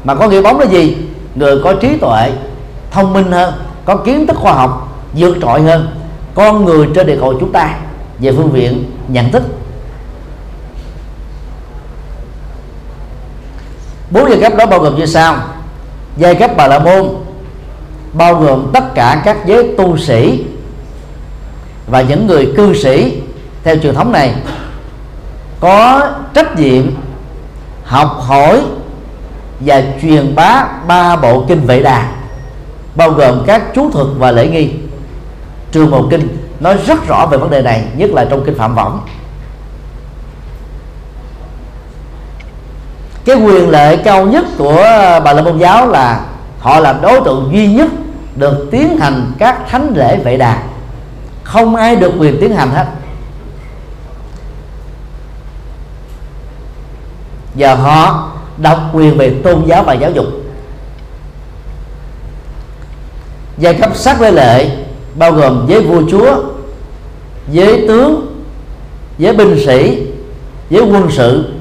Mà 0.04 0.16
có 0.16 0.28
nghĩa 0.28 0.42
bóng 0.42 0.60
là 0.60 0.66
gì? 0.66 0.98
Người 1.36 1.62
có 1.64 1.74
trí 1.74 1.98
tuệ 1.98 2.32
thông 2.92 3.14
minh 3.14 3.32
hơn 3.32 3.54
có 3.86 3.96
kiến 3.96 4.28
thức 4.28 4.38
khoa 4.38 4.54
học 4.54 5.04
vượt 5.14 5.38
trội 5.42 5.62
hơn. 5.62 5.88
Con 6.36 6.66
người 6.66 6.88
trên 6.96 7.08
địa 7.08 7.18
cầu 7.20 7.34
chúng 7.40 7.52
ta 7.52 7.76
về 8.20 8.32
phương 8.32 8.52
diện 8.54 8.92
nhận 9.08 9.32
thức. 9.32 9.44
Bốn 14.12 14.30
giai 14.30 14.40
cấp 14.42 14.54
đó 14.58 14.66
bao 14.66 14.80
gồm 14.80 14.96
như 14.96 15.06
sau. 15.06 15.38
Giai 16.18 16.36
cấp 16.36 16.52
bà 16.58 16.68
la 16.68 16.80
môn 16.80 17.10
bao 18.14 18.36
gồm 18.36 18.70
tất 18.74 18.96
cả 18.96 19.22
các 19.26 19.38
giới 19.46 19.74
tu 19.78 19.98
sĩ 19.98 20.46
và 21.92 22.02
những 22.02 22.28
người 22.28 22.54
cư 22.58 22.74
sĩ, 22.74 23.22
theo 23.64 23.76
truyền 23.84 23.96
thống 23.96 24.12
này, 24.12 24.36
có 25.60 26.08
trách 26.34 26.60
nhiệm 26.60 26.86
học 27.84 28.18
hỏi 28.28 28.62
và 29.60 29.84
truyền 30.02 30.36
bá 30.36 30.68
ba 30.88 31.16
bộ 31.16 31.46
kinh 31.48 31.62
vệ 31.66 31.82
đà, 31.82 32.12
bao 32.96 33.12
gồm 33.12 33.44
các 33.48 33.64
chú 33.76 33.92
thuật 33.92 34.08
và 34.18 34.32
lễ 34.32 34.48
nghi. 34.48 34.70
Trường 35.72 35.92
bộ 35.92 36.08
kinh 36.10 36.38
nói 36.60 36.78
rất 36.88 37.08
rõ 37.08 37.26
về 37.26 37.38
vấn 37.38 37.50
đề 37.50 37.62
này, 37.62 37.84
nhất 37.98 38.10
là 38.10 38.26
trong 38.26 38.44
kinh 38.46 38.58
phạm 38.58 38.76
võng. 38.76 39.02
Cái 43.26 43.36
quyền 43.36 43.70
lệ 43.70 43.98
cao 43.98 44.26
nhất 44.26 44.46
của 44.58 44.84
bà 45.26 45.34
la 45.34 45.42
môn 45.42 45.58
giáo 45.58 45.88
là 45.88 46.26
họ 46.60 46.80
là 46.80 46.94
đối 47.02 47.22
tượng 47.26 47.50
duy 47.54 47.68
nhất 47.68 47.88
được 48.36 48.68
tiến 48.72 48.98
hành 48.98 49.32
các 49.40 49.60
thánh 49.70 49.94
lễ 49.96 50.18
vệ 50.18 50.38
đà 50.38 50.64
không 51.52 51.76
ai 51.76 51.96
được 51.96 52.12
quyền 52.20 52.38
tiến 52.42 52.56
hành 52.56 52.72
hết. 52.72 52.86
Và 57.56 57.76
họ 57.76 58.32
độc 58.58 58.80
quyền 58.94 59.18
về 59.18 59.36
tôn 59.44 59.64
giáo 59.66 59.84
và 59.84 59.94
giáo 59.94 60.12
dục. 60.12 60.26
Giai 63.58 63.74
cấp 63.74 63.96
sát 63.96 64.20
với 64.20 64.32
lệ 64.32 64.70
bao 65.16 65.32
gồm 65.32 65.66
với 65.68 65.82
vua 65.82 66.02
chúa 66.12 66.44
với 67.48 67.88
tướng 67.88 68.44
với 69.18 69.34
binh 69.34 69.66
sĩ 69.66 70.08
với 70.70 70.82
quân 70.82 71.08
sự, 71.12 71.54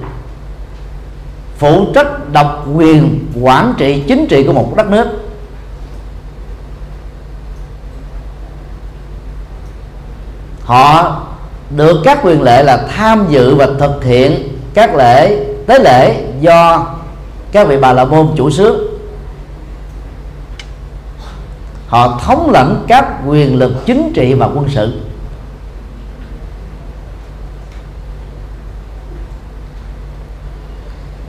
phụ 1.58 1.86
trách 1.94 2.32
độc 2.32 2.66
quyền 2.74 3.26
quản 3.42 3.74
trị 3.78 4.02
chính 4.08 4.26
trị 4.26 4.44
của 4.44 4.52
một 4.52 4.76
đất 4.76 4.90
nước. 4.90 5.19
Họ 10.70 11.22
được 11.70 12.00
các 12.04 12.18
quyền 12.22 12.42
lệ 12.42 12.62
là 12.62 12.86
tham 12.96 13.26
dự 13.28 13.54
và 13.54 13.66
thực 13.78 14.04
hiện 14.04 14.48
các 14.74 14.94
lễ, 14.94 15.44
tế 15.66 15.78
lễ 15.78 16.24
do 16.40 16.86
các 17.52 17.68
vị 17.68 17.76
bà 17.80 17.92
la 17.92 18.04
môn 18.04 18.28
chủ 18.36 18.50
xứ 18.50 18.90
họ 21.88 22.20
thống 22.24 22.50
lãnh 22.50 22.84
các 22.88 23.06
quyền 23.26 23.58
lực 23.58 23.72
chính 23.86 24.12
trị 24.14 24.34
và 24.34 24.46
quân 24.46 24.68
sự. 24.68 25.00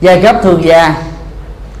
Giai 0.00 0.22
cấp 0.22 0.36
thương 0.42 0.64
gia, 0.64 0.96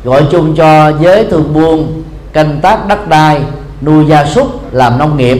gọi 0.04 0.26
chung 0.30 0.54
cho 0.56 0.92
giới 1.00 1.26
thương 1.30 1.54
buôn, 1.54 2.02
canh 2.32 2.60
tác 2.62 2.88
đất 2.88 3.08
đai, 3.08 3.42
nuôi 3.82 4.06
gia 4.06 4.26
súc, 4.26 4.74
làm 4.74 4.98
nông 4.98 5.16
nghiệp. 5.16 5.38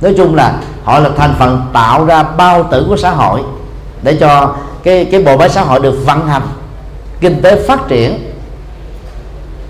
Nói 0.00 0.14
chung 0.16 0.34
là 0.34 0.60
họ 0.84 0.98
là 0.98 1.10
thành 1.16 1.34
phần 1.38 1.62
tạo 1.72 2.04
ra 2.04 2.22
bao 2.22 2.68
tử 2.70 2.84
của 2.88 2.96
xã 2.96 3.10
hội 3.10 3.42
để 4.02 4.16
cho 4.20 4.54
cái 4.82 5.04
cái 5.04 5.22
bộ 5.22 5.36
máy 5.36 5.48
xã 5.48 5.62
hội 5.62 5.80
được 5.80 6.02
vận 6.06 6.26
hành 6.26 6.42
kinh 7.20 7.42
tế 7.42 7.68
phát 7.68 7.88
triển. 7.88 8.32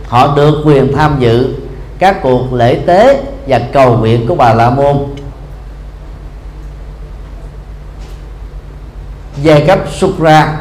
Họ 0.08 0.36
được 0.36 0.62
quyền 0.64 0.92
tham 0.96 1.16
dự 1.18 1.54
các 1.98 2.22
cuộc 2.22 2.52
lễ 2.52 2.74
tế 2.86 3.22
và 3.46 3.60
cầu 3.72 3.96
nguyện 3.96 4.26
của 4.26 4.34
bà 4.34 4.54
la 4.54 4.70
môn. 4.70 4.96
Giai 9.42 9.64
cấp 9.66 9.78
sukra 9.92 10.56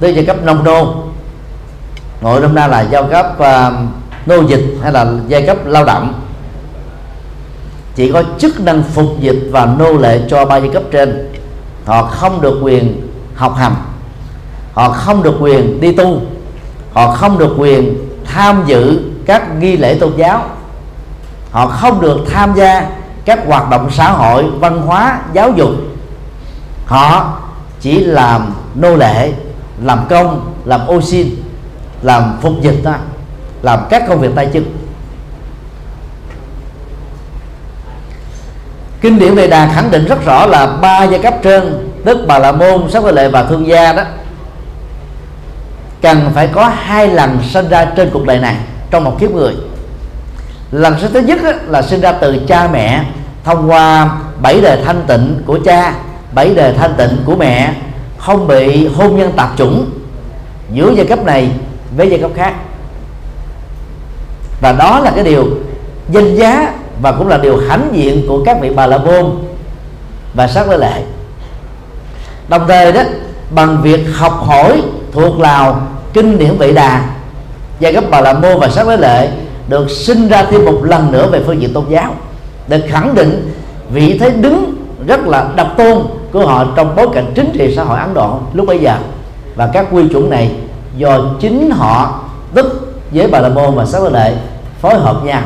tới 0.00 0.14
giai 0.14 0.26
cấp 0.26 0.36
nông 0.42 0.64
nô 0.64 0.94
ngồi 2.20 2.40
hôm 2.40 2.54
nay 2.54 2.68
là 2.68 2.80
giao 2.80 3.04
cấp 3.04 3.26
uh, 3.38 3.74
nô 4.26 4.48
dịch 4.48 4.64
hay 4.82 4.92
là 4.92 5.06
giai 5.28 5.46
cấp 5.46 5.56
lao 5.64 5.84
động 5.84 6.20
chỉ 7.94 8.12
có 8.12 8.22
chức 8.38 8.60
năng 8.60 8.82
phục 8.82 9.20
dịch 9.20 9.48
và 9.50 9.66
nô 9.78 9.92
lệ 9.92 10.20
cho 10.28 10.44
ba 10.44 10.56
giai 10.56 10.68
cấp 10.68 10.82
trên. 10.90 11.32
Họ 11.84 12.02
không 12.02 12.40
được 12.40 12.60
quyền 12.62 13.08
học 13.34 13.54
hành. 13.56 13.74
Họ 14.72 14.88
không 14.90 15.22
được 15.22 15.34
quyền 15.40 15.80
đi 15.80 15.92
tu. 15.92 16.20
Họ 16.92 17.10
không 17.10 17.38
được 17.38 17.54
quyền 17.58 17.94
tham 18.24 18.62
dự 18.66 19.00
các 19.26 19.58
nghi 19.60 19.76
lễ 19.76 19.94
tôn 19.94 20.12
giáo. 20.16 20.44
Họ 21.50 21.66
không 21.66 22.00
được 22.00 22.18
tham 22.30 22.54
gia 22.54 22.90
các 23.24 23.46
hoạt 23.46 23.70
động 23.70 23.90
xã 23.90 24.10
hội 24.12 24.44
văn 24.60 24.82
hóa 24.82 25.20
giáo 25.32 25.52
dục. 25.56 25.70
Họ 26.86 27.38
chỉ 27.80 28.04
làm 28.04 28.54
nô 28.74 28.96
lệ 28.96 29.32
làm 29.82 30.06
công 30.08 30.52
làm 30.64 30.86
ô 30.86 31.00
xin 31.00 31.28
làm 32.02 32.38
phục 32.42 32.52
dịch 32.62 32.80
ta, 32.84 32.98
làm 33.62 33.80
các 33.90 34.02
công 34.08 34.20
việc 34.20 34.30
tay 34.34 34.50
chân. 34.52 34.64
Kinh 39.02 39.18
điển 39.18 39.34
về 39.34 39.46
đà 39.46 39.72
khẳng 39.74 39.90
định 39.90 40.04
rất 40.04 40.24
rõ 40.24 40.46
là 40.46 40.66
ba 40.66 41.04
giai 41.04 41.18
cấp 41.18 41.34
trên, 41.42 41.88
tức 42.04 42.18
bà 42.26 42.38
la 42.38 42.52
môn 42.52 42.90
sắc 42.90 43.04
lệ 43.04 43.28
và 43.28 43.42
thương 43.44 43.66
gia 43.66 43.92
đó, 43.92 44.02
cần 46.02 46.30
phải 46.34 46.46
có 46.46 46.68
hai 46.68 47.08
lần 47.08 47.38
sinh 47.50 47.68
ra 47.68 47.84
trên 47.84 48.10
cuộc 48.10 48.26
đời 48.26 48.38
này 48.38 48.56
trong 48.90 49.04
một 49.04 49.16
kiếp 49.20 49.30
người. 49.30 49.54
Lần 50.70 51.00
sinh 51.00 51.12
thứ 51.12 51.20
nhất 51.20 51.38
là 51.68 51.82
sinh 51.82 52.00
ra 52.00 52.12
từ 52.12 52.38
cha 52.48 52.68
mẹ 52.72 53.04
thông 53.44 53.70
qua 53.70 54.10
bảy 54.42 54.60
đời 54.60 54.78
thanh 54.84 55.02
tịnh 55.06 55.42
của 55.46 55.58
cha, 55.64 55.94
bảy 56.32 56.54
đời 56.54 56.74
thanh 56.78 56.94
tịnh 56.96 57.16
của 57.24 57.36
mẹ, 57.36 57.74
không 58.18 58.46
bị 58.46 58.88
hôn 58.88 59.16
nhân 59.16 59.32
tạp 59.36 59.50
chủng 59.56 59.90
giữa 60.72 60.92
giai 60.96 61.06
cấp 61.06 61.24
này 61.24 61.50
với 61.96 62.10
giai 62.10 62.18
cấp 62.18 62.30
khác. 62.36 62.54
Và 64.60 64.72
đó 64.72 65.00
là 65.00 65.10
cái 65.10 65.24
điều 65.24 65.48
danh 66.08 66.34
giá 66.36 66.72
và 67.02 67.12
cũng 67.12 67.28
là 67.28 67.38
điều 67.38 67.56
hãnh 67.68 67.88
diện 67.92 68.24
của 68.28 68.44
các 68.44 68.60
vị 68.60 68.70
bà 68.76 68.86
la 68.86 68.98
môn 68.98 69.26
và 70.34 70.48
sát 70.48 70.68
lễ 70.68 70.76
lệ 70.76 71.02
đồng 72.48 72.62
thời 72.68 72.92
đó, 72.92 73.02
bằng 73.50 73.82
việc 73.82 74.06
học 74.14 74.32
hỏi 74.46 74.82
thuộc 75.12 75.40
lào 75.40 75.80
kinh 76.12 76.38
điển 76.38 76.56
vị 76.58 76.72
đà, 76.72 77.04
giai 77.80 77.94
cấp 77.94 78.04
bà 78.10 78.20
la 78.20 78.32
môn 78.32 78.58
và 78.58 78.68
sát 78.68 78.88
lễ 78.88 78.96
lệ 78.96 79.28
được 79.68 79.90
sinh 79.90 80.28
ra 80.28 80.44
thêm 80.50 80.64
một 80.64 80.80
lần 80.84 81.12
nữa 81.12 81.28
về 81.32 81.42
phương 81.46 81.62
diện 81.62 81.72
tôn 81.72 81.84
giáo, 81.88 82.14
để 82.68 82.80
khẳng 82.88 83.14
định 83.14 83.54
vị 83.90 84.18
thế 84.18 84.30
đứng 84.30 84.74
rất 85.06 85.20
là 85.20 85.48
đặc 85.56 85.66
tôn 85.76 85.98
của 86.32 86.46
họ 86.46 86.66
trong 86.76 86.96
bối 86.96 87.08
cảnh 87.14 87.32
chính 87.34 87.50
trị 87.58 87.74
xã 87.76 87.84
hội 87.84 87.98
Ấn 87.98 88.14
Độ 88.14 88.38
lúc 88.52 88.66
bây 88.66 88.78
giờ. 88.78 88.96
Và 89.54 89.70
các 89.72 89.86
quy 89.90 90.08
chuẩn 90.08 90.30
này 90.30 90.50
do 90.96 91.20
chính 91.40 91.70
họ 91.70 92.20
tức 92.54 92.94
với 93.10 93.26
bà 93.26 93.40
la 93.40 93.48
môn 93.48 93.74
và 93.74 93.84
sát 93.84 94.12
lệ 94.12 94.34
phối 94.80 94.94
hợp 94.94 95.24
nhau 95.24 95.42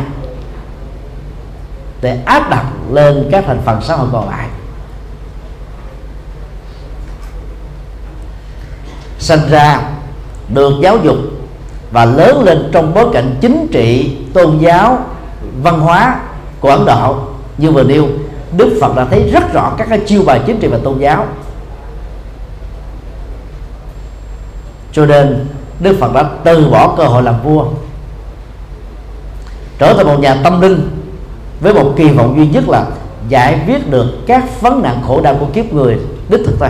để 2.07 2.19
áp 2.25 2.51
đặt 2.51 2.65
lên 2.93 3.29
các 3.33 3.45
thành 3.47 3.61
phần 3.65 3.81
xã 3.83 3.97
hội 3.97 4.09
còn 4.13 4.29
lại. 4.29 4.49
Sinh 9.19 9.41
ra, 9.51 9.81
được 10.49 10.73
giáo 10.83 10.97
dục 10.97 11.17
và 11.91 12.05
lớn 12.05 12.43
lên 12.45 12.71
trong 12.73 12.95
bối 12.95 13.07
cảnh 13.13 13.35
chính 13.41 13.67
trị, 13.73 14.17
tôn 14.35 14.59
giáo, 14.59 14.99
văn 15.63 15.81
hóa 15.81 16.21
của 16.61 16.71
ấn 16.71 16.85
độ. 16.85 17.17
Như 17.59 17.71
vừa 17.71 17.83
nêu, 17.83 18.09
đức 18.57 18.79
phật 18.81 18.97
đã 18.97 19.07
thấy 19.11 19.31
rất 19.31 19.53
rõ 19.53 19.73
các 19.79 19.87
cái 19.91 20.01
chiêu 20.07 20.23
bài 20.27 20.41
chính 20.47 20.61
trị 20.61 20.69
và 20.69 20.79
tôn 20.85 20.99
giáo. 20.99 21.27
Cho 24.93 25.07
nên, 25.07 25.47
đức 25.81 25.97
phật 26.01 26.13
đã 26.13 26.25
từ 26.45 26.69
bỏ 26.71 26.95
cơ 26.97 27.05
hội 27.05 27.23
làm 27.23 27.43
vua, 27.43 27.67
trở 29.79 29.95
thành 29.97 30.07
một 30.07 30.21
nhà 30.21 30.37
tâm 30.45 30.61
linh 30.61 30.95
với 31.61 31.75
một 31.75 31.93
kỳ 31.97 32.09
vọng 32.09 32.35
duy 32.37 32.47
nhất 32.47 32.69
là 32.69 32.85
giải 33.29 33.61
quyết 33.67 33.91
được 33.91 34.07
các 34.27 34.61
vấn 34.61 34.83
nạn 34.83 35.03
khổ 35.07 35.21
đau 35.21 35.37
của 35.41 35.47
kiếp 35.47 35.73
người 35.73 35.99
đích 36.29 36.41
thực 36.47 36.61
ra. 36.61 36.69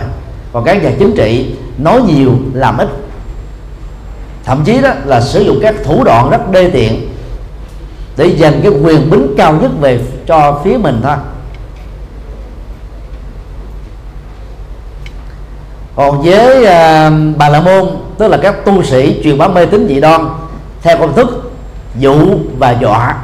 Còn 0.53 0.63
các 0.63 0.83
nhà 0.83 0.91
chính 0.99 1.15
trị 1.15 1.55
nói 1.77 2.01
nhiều 2.01 2.31
làm 2.53 2.77
ít. 2.77 2.87
Thậm 4.43 4.63
chí 4.65 4.81
đó 4.81 4.89
là 5.05 5.21
sử 5.21 5.41
dụng 5.41 5.59
các 5.61 5.75
thủ 5.83 6.03
đoạn 6.03 6.29
rất 6.29 6.51
đê 6.51 6.69
tiện 6.69 7.09
để 8.17 8.35
giành 8.39 8.61
cái 8.63 8.71
quyền 8.71 9.09
bính 9.09 9.33
cao 9.37 9.53
nhất 9.53 9.71
về 9.79 9.99
cho 10.27 10.61
phía 10.63 10.77
mình 10.77 10.99
thôi. 11.03 11.15
Còn 15.95 16.21
với 16.21 16.61
uh, 16.61 17.37
bà 17.37 17.49
la 17.49 17.61
môn 17.61 17.87
tức 18.17 18.27
là 18.27 18.37
các 18.37 18.65
tu 18.65 18.83
sĩ 18.83 19.21
truyền 19.23 19.37
bá 19.37 19.47
mê 19.47 19.65
tín 19.65 19.87
dị 19.87 19.99
đoan 19.99 20.29
theo 20.81 20.97
công 20.97 21.13
thức 21.13 21.51
dụ 21.99 22.15
và 22.57 22.71
dọa 22.81 23.15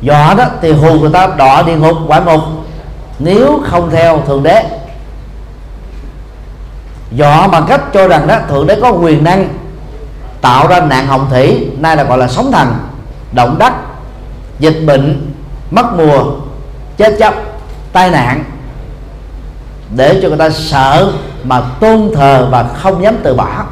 do 0.00 0.34
đó 0.38 0.44
thì 0.62 0.72
hù 0.72 1.00
người 1.00 1.10
ta 1.12 1.26
đọa 1.26 1.62
địa 1.62 1.76
ngục, 1.76 1.96
quả 2.06 2.20
ngục. 2.20 2.40
Nếu 3.18 3.60
không 3.64 3.90
theo 3.90 4.22
thượng 4.26 4.42
đế 4.42 4.64
dọ 7.12 7.48
bằng 7.48 7.64
cách 7.68 7.80
cho 7.92 8.08
rằng 8.08 8.26
đó, 8.26 8.38
thượng 8.48 8.66
đế 8.66 8.78
có 8.82 8.90
quyền 8.90 9.24
năng 9.24 9.48
tạo 10.40 10.68
ra 10.68 10.80
nạn 10.80 11.06
hồng 11.06 11.26
thủy, 11.30 11.70
nay 11.78 11.96
là 11.96 12.04
gọi 12.04 12.18
là 12.18 12.28
sóng 12.28 12.52
thần, 12.52 12.74
động 13.32 13.56
đất, 13.58 13.72
dịch 14.58 14.82
bệnh, 14.86 15.32
mất 15.70 15.86
mùa, 15.96 16.24
chết 16.96 17.16
chóc, 17.18 17.34
tai 17.92 18.10
nạn, 18.10 18.44
để 19.96 20.20
cho 20.22 20.28
người 20.28 20.38
ta 20.38 20.50
sợ 20.50 21.12
mà 21.44 21.60
tôn 21.80 22.10
thờ 22.14 22.48
và 22.50 22.64
không 22.74 23.02
dám 23.02 23.16
từ 23.22 23.34
bỏ. 23.34 23.64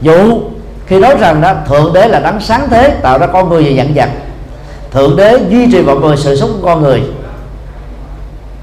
Dụ 0.00 0.40
khi 0.86 1.00
nói 1.00 1.14
rằng 1.20 1.40
đó, 1.40 1.52
thượng 1.68 1.92
đế 1.92 2.08
là 2.08 2.20
đấng 2.20 2.40
sáng 2.40 2.68
thế, 2.70 2.90
tạo 3.02 3.18
ra 3.18 3.26
con 3.26 3.48
người 3.48 3.64
và 3.64 3.70
dặn 3.70 3.94
vật 3.94 4.08
thượng 4.92 5.16
đế 5.16 5.38
duy 5.48 5.72
trì 5.72 5.82
mọi 5.82 5.96
người, 5.96 6.16
sự 6.16 6.36
sống 6.36 6.50
của 6.52 6.66
con 6.66 6.82
người, 6.82 7.02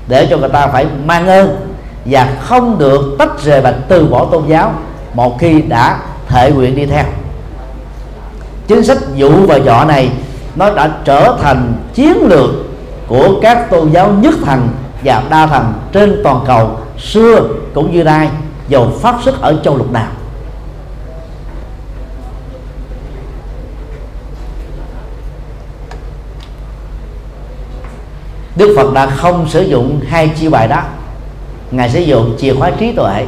để 0.08 0.28
cho 0.30 0.38
người 0.38 0.50
ta 0.50 0.68
phải 0.68 0.86
mang 1.06 1.28
ơn 1.28 1.56
và 2.06 2.38
không 2.42 2.78
được 2.78 3.16
tách 3.20 3.44
rời 3.44 3.62
và 3.62 3.72
từ 3.72 4.06
bỏ 4.06 4.26
tôn 4.26 4.44
giáo 4.48 4.74
một 5.14 5.40
khi 5.40 5.62
đã 5.62 6.00
thể 6.28 6.52
nguyện 6.52 6.76
đi 6.76 6.86
theo. 6.86 7.04
Chính 8.68 8.84
sách 8.84 8.98
dụ 9.16 9.32
và 9.48 9.60
dọ 9.60 9.86
này, 9.86 10.12
nó 10.56 10.74
đã 10.74 10.92
trở 11.06 11.38
thành 11.42 11.74
chiến 11.94 12.18
lược 12.22 12.50
của 13.08 13.40
các 13.42 13.70
tôn 13.70 13.92
giáo 13.92 14.12
nhất 14.12 14.34
thần 14.46 14.70
và 15.04 15.24
đa 15.30 15.48
thần 15.48 15.74
trên 15.92 16.22
toàn 16.24 16.44
cầu 16.48 16.80
xưa 17.00 17.42
cũng 17.74 17.92
như 17.92 18.04
nay, 18.04 18.30
dầu 18.68 18.92
phát 19.02 19.16
xuất 19.24 19.42
ở 19.42 19.56
châu 19.64 19.78
lục 19.78 19.92
nào. 19.92 20.08
Đức 28.56 28.74
Phật 28.78 28.94
đã 28.94 29.06
không 29.06 29.50
sử 29.50 29.62
dụng 29.62 30.02
hai 30.08 30.32
chiêu 30.40 30.52
bài 30.52 30.68
đó. 30.68 30.84
Ngài 31.72 31.90
sử 31.90 32.00
dụng 32.00 32.36
chìa 32.40 32.54
khóa 32.54 32.72
trí 32.72 32.92
tuệ 32.92 33.26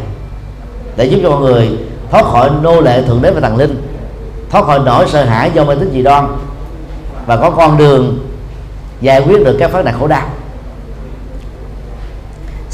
Để 0.95 1.05
giúp 1.05 1.19
cho 1.23 1.29
mọi 1.29 1.41
người 1.41 1.69
thoát 2.11 2.25
khỏi 2.25 2.49
nô 2.61 2.81
lệ 2.81 3.01
thượng 3.01 3.21
đế 3.21 3.31
và 3.31 3.41
thần 3.41 3.57
linh, 3.57 3.87
Thoát 4.49 4.65
khỏi 4.65 4.79
nỗi 4.79 5.07
sợ 5.07 5.25
hãi 5.25 5.51
do 5.53 5.63
mê 5.63 5.75
tín 5.75 5.91
dị 5.93 6.01
đoan 6.01 6.27
Và 7.25 7.37
có 7.37 7.49
con 7.49 7.77
đường 7.77 8.19
giải 9.01 9.21
quyết 9.21 9.45
được 9.45 9.57
các 9.59 9.71
phát 9.71 9.85
nạn 9.85 9.95
khổ 9.99 10.07
đau. 10.07 10.27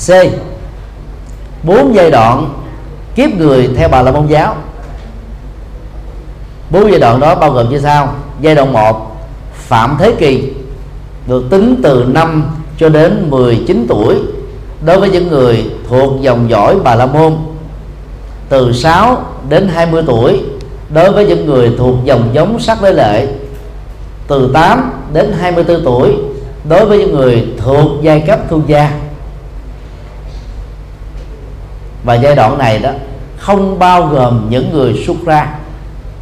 C. 0.08 0.10
Bốn 1.64 1.96
giai 1.96 2.12
đoạn 2.12 2.54
kiếp 3.16 3.30
người 3.30 3.70
theo 3.78 3.90
bà 3.90 4.02
la 4.02 4.12
môn 4.12 4.28
giáo. 4.28 4.56
Bốn 6.70 6.92
giai 6.92 7.00
đoạn 7.00 7.20
đó 7.20 7.36
bao 7.36 7.52
gồm 7.52 7.70
như 7.70 7.80
sau. 7.80 8.14
Giai 8.42 8.56
đoạn 8.56 8.74
1 8.74 9.18
phạm 9.54 9.96
thế 10.00 10.16
kỳ 10.20 10.53
được 11.28 11.50
tính 11.50 11.80
từ 11.84 12.06
năm 12.08 12.44
cho 12.78 12.90
đến 12.90 13.30
19 13.30 13.86
tuổi 13.90 14.16
đối 14.86 15.00
với 15.00 15.10
những 15.10 15.28
người 15.28 15.66
thuộc 15.90 16.22
dòng 16.22 16.50
dõi 16.50 16.76
Bà 16.84 16.96
La 16.96 17.06
Môn. 17.06 17.34
Từ 18.50 18.74
6 18.74 19.26
đến 19.50 19.68
20 19.68 20.04
tuổi 20.08 20.42
đối 20.94 21.12
với 21.12 21.26
những 21.26 21.46
người 21.46 21.72
thuộc 21.78 21.96
dòng 22.04 22.30
giống 22.34 22.60
sắc 22.60 22.82
với 22.82 22.94
lệ. 22.94 23.28
Từ 24.28 24.52
8 24.54 24.92
đến 25.14 25.34
24 25.40 25.84
tuổi 25.86 26.16
đối 26.70 26.86
với 26.86 26.98
những 26.98 27.16
người 27.16 27.48
thuộc 27.58 27.92
giai 28.02 28.20
cấp 28.20 28.40
thu 28.50 28.62
gia. 28.68 28.92
Và 32.04 32.14
giai 32.14 32.36
đoạn 32.36 32.58
này 32.58 32.80
đó 32.80 32.90
không 33.38 33.80
bao 33.80 34.08
gồm 34.08 34.48
những 34.50 34.70
người 34.74 35.04
xuất 35.08 35.18
ra, 35.26 35.56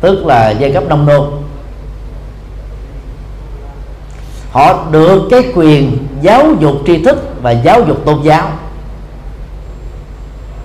tức 0.01 0.25
là 0.25 0.49
giai 0.49 0.71
cấp 0.71 0.83
nông 0.89 1.05
nô 1.05 1.27
họ 4.51 4.85
được 4.91 5.27
cái 5.31 5.43
quyền 5.55 5.97
giáo 6.21 6.45
dục 6.59 6.75
tri 6.85 7.03
thức 7.03 7.41
và 7.41 7.51
giáo 7.51 7.81
dục 7.87 8.05
tôn 8.05 8.21
giáo. 8.23 8.51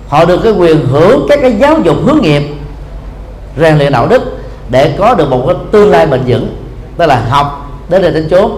Họ 0.09 0.24
được 0.24 0.41
cái 0.43 0.53
quyền 0.53 0.87
hưởng 0.87 1.26
các 1.28 1.39
cái 1.43 1.57
giáo 1.59 1.80
dục 1.80 1.97
hướng 2.05 2.22
nghiệp, 2.22 2.43
rèn 3.57 3.78
luyện 3.78 3.93
đạo 3.93 4.07
đức 4.07 4.22
để 4.68 4.95
có 4.99 5.14
được 5.14 5.30
một 5.30 5.45
cái 5.47 5.57
tương 5.72 5.91
lai 5.91 6.07
bền 6.07 6.20
vững 6.26 6.57
tức 6.97 7.07
là 7.07 7.24
học 7.28 7.70
đến 7.89 8.03
đây 8.03 8.12
đến 8.12 8.28
chốn. 8.30 8.51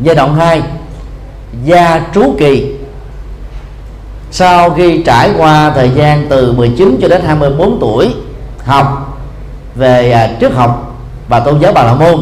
Giai 0.00 0.14
đoạn 0.14 0.34
2 0.34 0.62
gia 1.64 2.00
trú 2.14 2.34
kỳ. 2.38 2.74
Sau 4.30 4.70
khi 4.70 5.02
trải 5.02 5.30
qua 5.38 5.70
thời 5.70 5.90
gian 5.94 6.26
từ 6.28 6.52
19 6.52 6.98
cho 7.02 7.08
đến 7.08 7.22
24 7.26 7.80
tuổi 7.80 8.14
học 8.64 9.18
về 9.74 10.12
à, 10.12 10.30
trước 10.40 10.54
học 10.54 10.93
và 11.28 11.40
tôn 11.40 11.60
giáo 11.60 11.72
bà 11.72 11.82
la 11.82 11.94
môn. 11.94 12.20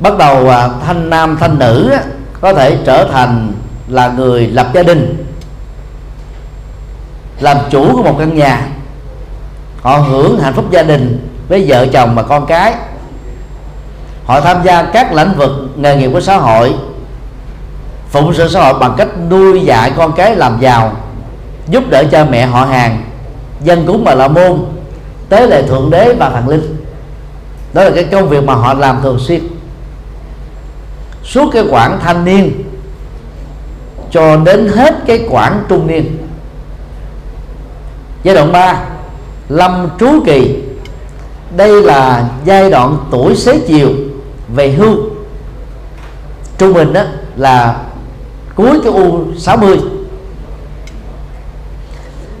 Bắt 0.00 0.18
đầu 0.18 0.48
à, 0.48 0.68
thanh 0.86 1.10
nam, 1.10 1.36
thanh 1.40 1.58
nữ 1.58 1.96
có 2.40 2.54
thể 2.54 2.78
trở 2.84 3.08
thành 3.12 3.52
là 3.88 4.08
người 4.08 4.46
lập 4.46 4.66
gia 4.74 4.82
đình, 4.82 5.26
làm 7.40 7.56
chủ 7.70 7.96
của 7.96 8.02
một 8.02 8.16
căn 8.18 8.36
nhà. 8.36 8.68
Họ 9.82 9.96
hưởng 9.96 10.40
hạnh 10.40 10.52
phúc 10.54 10.64
gia 10.70 10.82
đình 10.82 11.28
với 11.48 11.64
vợ 11.68 11.86
chồng 11.86 12.14
và 12.14 12.22
con 12.22 12.46
cái. 12.46 12.74
Họ 14.24 14.40
tham 14.40 14.56
gia 14.64 14.82
các 14.82 15.12
lĩnh 15.12 15.34
vực 15.36 15.50
nghề 15.76 15.96
nghiệp 15.96 16.10
của 16.12 16.20
xã 16.20 16.36
hội, 16.36 16.74
phụng 18.10 18.34
sự 18.34 18.48
xã 18.48 18.60
hội 18.60 18.78
bằng 18.78 18.94
cách 18.96 19.08
nuôi 19.30 19.60
dạy 19.60 19.92
con 19.96 20.12
cái 20.12 20.36
làm 20.36 20.60
giàu, 20.60 20.92
giúp 21.68 21.84
đỡ 21.90 22.04
cha 22.10 22.24
mẹ 22.24 22.46
họ 22.46 22.64
hàng, 22.64 23.02
dân 23.64 23.86
cúng 23.86 24.04
bà 24.04 24.14
la 24.14 24.28
môn 24.28 24.64
tế 25.32 25.46
lệ 25.46 25.62
thượng 25.62 25.90
đế 25.90 26.14
và 26.18 26.30
thần 26.30 26.48
linh. 26.48 26.76
Đó 27.72 27.84
là 27.84 27.90
cái 27.90 28.04
công 28.04 28.28
việc 28.28 28.44
mà 28.44 28.54
họ 28.54 28.74
làm 28.74 29.02
thường 29.02 29.18
xuyên. 29.18 29.42
Suốt 31.24 31.50
cái 31.52 31.64
quãng 31.70 31.98
thanh 32.02 32.24
niên, 32.24 32.64
cho 34.10 34.36
đến 34.36 34.68
hết 34.68 34.94
cái 35.06 35.26
quãng 35.30 35.64
trung 35.68 35.86
niên. 35.86 36.18
Giai 38.22 38.34
đoạn 38.34 38.52
3 38.52 38.82
lâm 39.48 39.88
trú 40.00 40.08
kỳ. 40.26 40.62
Đây 41.56 41.82
là 41.82 42.28
giai 42.44 42.70
đoạn 42.70 42.98
tuổi 43.10 43.36
xế 43.36 43.60
chiều 43.68 43.90
về 44.54 44.70
hưu. 44.70 44.96
Trung 46.58 46.72
bình 46.72 46.92
đó 46.92 47.02
là 47.36 47.76
cuối 48.54 48.80
cái 48.84 48.92
u 48.92 49.24
60 49.38 49.80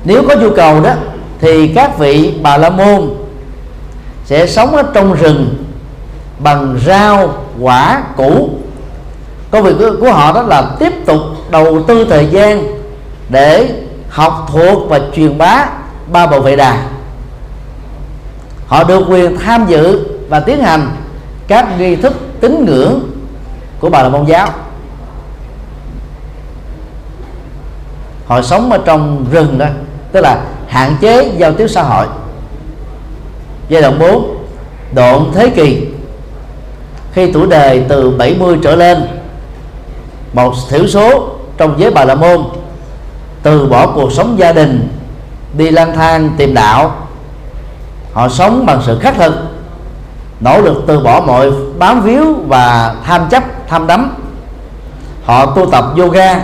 nếu 0.04 0.22
có 0.28 0.36
nhu 0.36 0.50
cầu 0.50 0.80
đó 0.80 0.94
thì 1.42 1.68
các 1.68 1.98
vị 1.98 2.34
bà 2.42 2.56
la 2.56 2.70
môn 2.70 3.10
sẽ 4.24 4.46
sống 4.46 4.76
ở 4.76 4.82
trong 4.94 5.14
rừng 5.14 5.64
bằng 6.38 6.78
rau 6.86 7.34
quả 7.60 8.02
củ. 8.16 8.50
Công 9.50 9.62
việc 9.62 9.74
của, 9.78 9.92
của 10.00 10.12
họ 10.12 10.32
đó 10.32 10.42
là 10.42 10.70
tiếp 10.78 10.92
tục 11.06 11.20
đầu 11.50 11.82
tư 11.82 12.06
thời 12.10 12.26
gian 12.26 12.64
để 13.28 13.82
học 14.08 14.48
thuộc 14.52 14.88
và 14.88 15.00
truyền 15.16 15.38
bá 15.38 15.66
ba 16.12 16.26
bộ 16.26 16.40
vệ 16.40 16.56
đà. 16.56 16.82
Họ 18.66 18.84
được 18.84 19.04
quyền 19.08 19.38
tham 19.38 19.66
dự 19.66 20.06
và 20.28 20.40
tiến 20.40 20.62
hành 20.62 20.96
các 21.48 21.78
nghi 21.78 21.96
thức 21.96 22.12
tín 22.40 22.64
ngưỡng 22.64 23.00
của 23.80 23.90
bà 23.90 24.02
la 24.02 24.08
môn 24.08 24.24
giáo. 24.26 24.48
Họ 28.26 28.42
sống 28.42 28.72
ở 28.72 28.78
trong 28.84 29.26
rừng 29.32 29.58
đó 29.58 29.66
tức 30.12 30.20
là 30.20 30.40
hạn 30.72 30.96
chế 31.00 31.32
giao 31.36 31.52
tiếp 31.52 31.68
xã 31.68 31.82
hội. 31.82 32.06
Giai 33.68 33.82
đoạn 33.82 33.98
4 33.98 34.36
đoạn 34.94 35.30
thế 35.34 35.48
kỳ 35.48 35.86
khi 37.12 37.32
tuổi 37.32 37.46
đời 37.46 37.84
từ 37.88 38.10
70 38.10 38.58
trở 38.62 38.76
lên, 38.76 39.06
một 40.32 40.54
thiểu 40.70 40.86
số 40.86 41.28
trong 41.56 41.80
giới 41.80 41.90
bà 41.90 42.04
la 42.04 42.14
môn 42.14 42.44
từ 43.42 43.66
bỏ 43.66 43.86
cuộc 43.86 44.12
sống 44.12 44.38
gia 44.38 44.52
đình, 44.52 44.88
đi 45.56 45.70
lang 45.70 45.96
thang 45.96 46.30
tìm 46.36 46.54
đạo, 46.54 47.08
họ 48.12 48.28
sống 48.28 48.66
bằng 48.66 48.82
sự 48.86 48.98
khắc 48.98 49.14
thực, 49.16 49.34
nỗ 50.40 50.60
lực 50.60 50.84
từ 50.86 51.00
bỏ 51.00 51.20
mọi 51.26 51.50
bám 51.78 52.02
víu 52.02 52.34
và 52.46 52.94
tham 53.04 53.28
chấp, 53.30 53.68
tham 53.68 53.86
đắm. 53.86 54.14
Họ 55.24 55.46
tu 55.46 55.70
tập 55.70 55.84
yoga, 55.98 56.40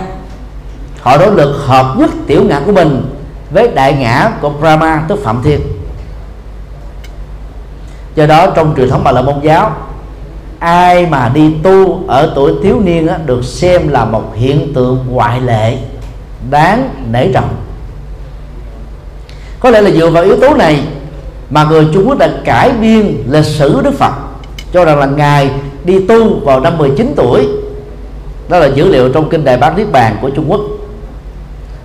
họ 1.01 1.17
nỗ 1.17 1.29
lực 1.29 1.55
hợp 1.65 1.95
nhất 1.97 2.09
tiểu 2.27 2.43
ngã 2.43 2.61
của 2.65 2.71
mình 2.71 3.18
với 3.51 3.67
đại 3.67 3.93
ngã 3.93 4.31
của 4.41 4.49
Brahma 4.49 5.03
tức 5.07 5.19
Phạm 5.23 5.41
Thiên. 5.43 5.59
Do 8.15 8.25
đó 8.25 8.47
trong 8.55 8.73
truyền 8.77 8.89
thống 8.89 9.01
bà 9.03 9.11
la 9.11 9.21
môn 9.21 9.35
giáo 9.41 9.71
ai 10.59 11.05
mà 11.05 11.31
đi 11.33 11.53
tu 11.63 12.03
ở 12.07 12.31
tuổi 12.35 12.53
thiếu 12.63 12.79
niên 12.79 13.07
á, 13.07 13.17
được 13.25 13.43
xem 13.43 13.87
là 13.87 14.05
một 14.05 14.23
hiện 14.35 14.73
tượng 14.73 15.05
ngoại 15.09 15.41
lệ 15.41 15.77
đáng 16.49 16.89
nể 17.11 17.31
trọng. 17.33 17.55
Có 19.59 19.69
lẽ 19.69 19.81
là 19.81 19.91
dựa 19.91 20.09
vào 20.09 20.23
yếu 20.23 20.39
tố 20.39 20.53
này 20.53 20.83
mà 21.49 21.63
người 21.63 21.87
Trung 21.93 22.07
Quốc 22.07 22.17
đã 22.17 22.29
cải 22.45 22.71
biên 22.71 23.23
lịch 23.27 23.45
sử 23.45 23.81
Đức 23.83 23.93
Phật 23.97 24.13
cho 24.73 24.85
rằng 24.85 24.99
là 24.99 25.05
ngài 25.05 25.51
đi 25.83 26.07
tu 26.07 26.39
vào 26.39 26.59
năm 26.59 26.77
19 26.77 27.13
tuổi. 27.15 27.47
Đó 28.49 28.59
là 28.59 28.67
dữ 28.67 28.87
liệu 28.87 29.13
trong 29.13 29.29
kinh 29.29 29.45
Đại 29.45 29.57
Bát 29.57 29.77
Niết 29.77 29.91
Bàn 29.91 30.17
của 30.21 30.29
Trung 30.29 30.45
Quốc. 30.51 30.61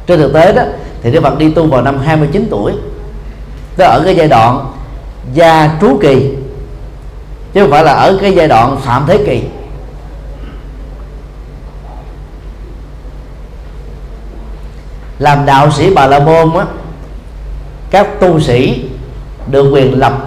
Trên 0.07 0.19
thực 0.19 0.33
tế 0.33 0.53
đó 0.53 0.63
thì 1.05 1.11
Đức 1.11 1.23
Phật 1.23 1.39
đi 1.39 1.51
tu 1.51 1.67
vào 1.67 1.83
năm 1.83 1.99
29 1.99 2.47
tuổi. 2.51 2.73
Tức 3.77 3.85
ở 3.85 4.03
cái 4.05 4.17
giai 4.17 4.29
đoạn 4.29 4.67
gia 5.33 5.79
trú 5.81 5.99
kỳ. 6.03 6.35
Chứ 7.55 7.61
không 7.61 7.71
phải 7.71 7.85
là 7.85 7.93
ở 7.93 8.19
cái 8.21 8.33
giai 8.33 8.49
đoạn 8.49 8.77
phạm 8.81 9.05
thế 9.07 9.19
kỳ. 9.27 9.43
Làm 15.19 15.47
đạo 15.47 15.71
sĩ 15.71 15.95
bà 15.95 16.07
la 16.07 16.19
môn 16.19 16.57
á, 16.57 16.65
các 17.91 18.21
tu 18.21 18.41
sĩ 18.41 18.85
được 19.51 19.71
quyền 19.73 19.99
lập 19.99 20.27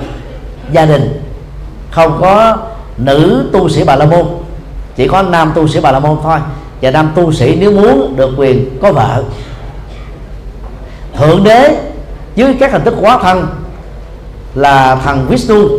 gia 0.71 0.85
đình. 0.85 1.21
Không 1.91 2.17
có 2.21 2.57
nữ 2.97 3.49
tu 3.53 3.69
sĩ 3.69 3.83
bà 3.83 3.95
la 3.95 4.05
môn, 4.05 4.25
chỉ 4.95 5.07
có 5.07 5.21
nam 5.21 5.51
tu 5.55 5.67
sĩ 5.67 5.79
bà 5.79 5.91
la 5.91 5.99
môn 5.99 6.17
thôi. 6.23 6.39
Và 6.81 6.91
nam 6.91 7.11
tu 7.15 7.31
sĩ 7.31 7.55
nếu 7.59 7.71
muốn 7.71 8.13
được 8.17 8.29
quyền 8.37 8.79
có 8.81 8.91
vợ 8.91 9.23
thượng 11.17 11.43
đế 11.43 11.77
dưới 12.35 12.55
các 12.59 12.71
hình 12.71 12.83
thức 12.83 12.93
hóa 13.01 13.19
thân 13.21 13.47
là 14.55 14.95
thần 14.95 15.25
Vishnu, 15.29 15.69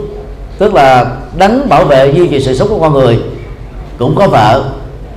tức 0.58 0.74
là 0.74 1.16
đấng 1.36 1.68
bảo 1.68 1.84
vệ 1.84 2.12
duy 2.12 2.28
trì 2.28 2.40
sự 2.40 2.58
sống 2.58 2.68
của 2.68 2.80
con 2.80 2.92
người, 2.92 3.20
cũng 3.98 4.14
có 4.16 4.28
vợ 4.28 4.70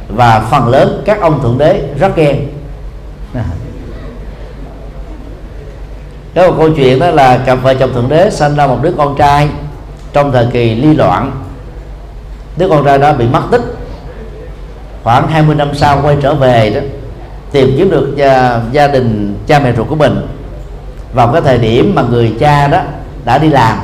và 0.10 0.40
phần 0.52 0.68
lớn 0.68 1.02
các 1.06 1.22
ông 1.22 1.42
thượng 1.42 1.58
đế 1.58 1.82
rất 2.00 2.16
ghen. 2.16 2.48
Có 6.36 6.48
một 6.48 6.54
câu 6.58 6.70
chuyện 6.76 7.00
đó 7.00 7.12
là 7.12 7.38
cặp 7.38 7.64
vợ 7.64 7.74
chồng 7.74 7.94
thượng 7.94 8.10
đế 8.10 8.30
sinh 8.30 8.56
ra 8.56 8.68
một 8.68 8.78
đứa 8.82 8.92
con 8.98 9.16
trai 9.18 9.50
trong 10.14 10.32
thời 10.32 10.48
kỳ 10.52 10.76
ly 10.76 10.94
loạn. 10.94 11.32
Đứa 12.58 12.70
con 12.70 12.86
trai 12.86 12.98
đó 12.98 13.14
bị 13.14 13.26
mất 13.28 13.42
tích. 13.52 13.62
Khoảng 15.04 15.28
20 15.28 15.56
năm 15.56 15.70
sau 15.76 16.02
quay 16.04 16.18
trở 16.22 16.34
về 16.34 16.70
đó 16.70 16.82
tìm 17.52 17.74
kiếm 17.78 17.92
được 17.92 18.14
gia, 18.16 18.60
gia 18.72 18.88
đình 18.88 19.38
cha 19.48 19.60
mẹ 19.60 19.74
ruột 19.78 19.88
của 19.88 19.96
mình. 19.96 20.28
Vào 21.14 21.28
cái 21.28 21.42
thời 21.42 21.58
điểm 21.58 21.92
mà 21.96 22.02
người 22.02 22.36
cha 22.40 22.68
đó 22.68 22.80
đã 23.26 23.38
đi 23.38 23.50
làm 23.50 23.78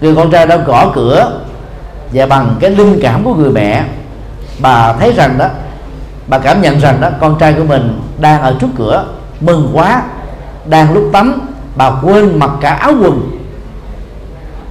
người 0.00 0.14
con 0.14 0.30
trai 0.30 0.46
đã 0.46 0.56
gõ 0.56 0.92
cửa 0.94 1.40
và 2.12 2.26
bằng 2.26 2.56
cái 2.60 2.70
linh 2.70 3.00
cảm 3.02 3.24
của 3.24 3.34
người 3.34 3.50
mẹ 3.50 3.84
bà 4.58 4.92
thấy 4.92 5.12
rằng 5.12 5.38
đó 5.38 5.46
bà 6.26 6.38
cảm 6.38 6.62
nhận 6.62 6.80
rằng 6.80 7.00
đó 7.00 7.08
con 7.20 7.38
trai 7.38 7.52
của 7.52 7.64
mình 7.64 8.00
đang 8.18 8.42
ở 8.42 8.56
trước 8.60 8.68
cửa 8.76 9.04
mừng 9.40 9.70
quá 9.72 10.02
đang 10.66 10.94
lúc 10.94 11.04
tắm 11.12 11.40
bà 11.76 11.90
quên 12.02 12.38
mặc 12.38 12.50
cả 12.60 12.70
áo 12.70 12.92
quần. 13.00 13.30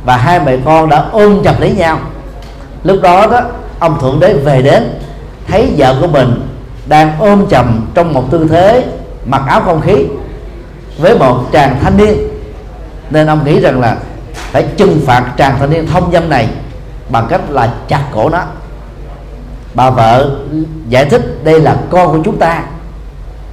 Và 0.06 0.18
hai 0.18 0.40
mẹ 0.40 0.58
con 0.66 0.90
đã 0.90 1.06
ôm 1.12 1.44
chặt 1.44 1.60
lấy 1.60 1.72
nhau. 1.72 2.00
Lúc 2.84 3.02
đó 3.02 3.28
đó 3.28 3.42
ông 3.80 4.00
thượng 4.02 4.20
đế 4.20 4.34
về 4.34 4.62
đến 4.62 5.00
thấy 5.48 5.74
vợ 5.78 5.96
của 6.02 6.08
mình 6.08 6.47
đang 6.88 7.20
ôm 7.20 7.48
chầm 7.50 7.86
trong 7.94 8.14
một 8.14 8.32
tư 8.32 8.48
thế 8.50 8.86
mặc 9.26 9.42
áo 9.48 9.62
không 9.66 9.82
khí 9.82 10.06
với 10.98 11.20
một 11.20 11.44
chàng 11.52 11.76
thanh 11.82 11.98
niên. 11.98 12.18
Nên 13.10 13.28
ông 13.28 13.46
nghĩ 13.46 13.60
rằng 13.60 13.80
là 13.80 13.98
phải 14.34 14.68
trừng 14.78 15.02
phạt 15.06 15.34
chàng 15.38 15.56
thanh 15.60 15.70
niên 15.70 15.88
thông 15.88 16.12
dâm 16.12 16.30
này 16.30 16.48
bằng 17.10 17.28
cách 17.30 17.42
là 17.50 17.74
chặt 17.88 18.04
cổ 18.14 18.30
nó. 18.30 18.42
Bà 19.74 19.90
vợ 19.90 20.32
giải 20.90 21.06
thích 21.06 21.44
đây 21.44 21.60
là 21.60 21.78
con 21.90 22.12
của 22.12 22.24
chúng 22.24 22.38
ta. 22.38 22.64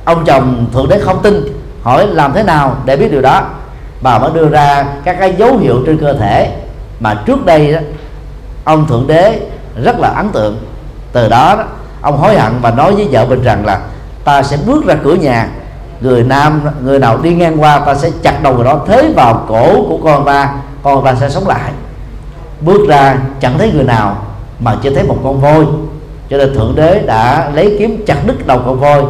Ông 0.04 0.24
chồng 0.24 0.66
thượng 0.72 0.88
đế 0.88 0.98
không 0.98 1.22
tin 1.22 1.44
hỏi 1.82 2.06
làm 2.06 2.32
thế 2.32 2.42
nào 2.42 2.76
để 2.84 2.96
biết 2.96 3.12
điều 3.12 3.22
đó. 3.22 3.42
Bà 4.00 4.18
mới 4.18 4.30
đưa 4.34 4.48
ra 4.48 4.86
các 5.04 5.16
cái 5.18 5.34
dấu 5.38 5.56
hiệu 5.56 5.82
trên 5.86 5.98
cơ 5.98 6.12
thể 6.12 6.56
mà 7.00 7.22
trước 7.26 7.46
đây 7.46 7.72
đó, 7.72 7.78
ông 8.64 8.86
thượng 8.86 9.06
đế 9.06 9.40
rất 9.82 9.98
là 9.98 10.08
ấn 10.08 10.28
tượng. 10.28 10.58
Từ 11.12 11.28
đó, 11.28 11.54
đó 11.56 11.64
ông 12.04 12.18
hối 12.18 12.38
hận 12.38 12.52
và 12.62 12.70
nói 12.70 12.94
với 12.94 13.08
vợ 13.10 13.26
mình 13.26 13.42
rằng 13.42 13.66
là 13.66 13.80
ta 14.24 14.42
sẽ 14.42 14.56
bước 14.66 14.86
ra 14.86 14.94
cửa 15.04 15.14
nhà. 15.14 15.48
Người 16.00 16.22
nam 16.22 16.60
người 16.84 16.98
nào 16.98 17.18
đi 17.18 17.34
ngang 17.34 17.62
qua 17.62 17.78
ta 17.78 17.94
sẽ 17.94 18.10
chặt 18.22 18.42
đầu 18.42 18.54
người 18.54 18.64
đó. 18.64 18.80
Thế 18.86 19.12
vào 19.16 19.44
cổ 19.48 19.86
của 19.88 19.98
con 20.04 20.24
ta 20.24 20.54
con 20.82 21.04
ta 21.04 21.14
sẽ 21.14 21.28
sống 21.30 21.48
lại. 21.48 21.72
Bước 22.60 22.88
ra 22.88 23.16
chẳng 23.40 23.58
thấy 23.58 23.72
người 23.72 23.84
nào 23.84 24.16
mà 24.60 24.76
chỉ 24.82 24.94
thấy 24.94 25.04
một 25.04 25.16
con 25.24 25.40
voi. 25.40 25.64
Cho 26.30 26.36
nên 26.36 26.54
thượng 26.54 26.74
đế 26.76 27.02
đã 27.06 27.50
lấy 27.54 27.76
kiếm 27.78 28.04
chặt 28.06 28.16
đứt 28.26 28.46
đầu 28.46 28.62
con 28.66 28.80
voi 28.80 29.02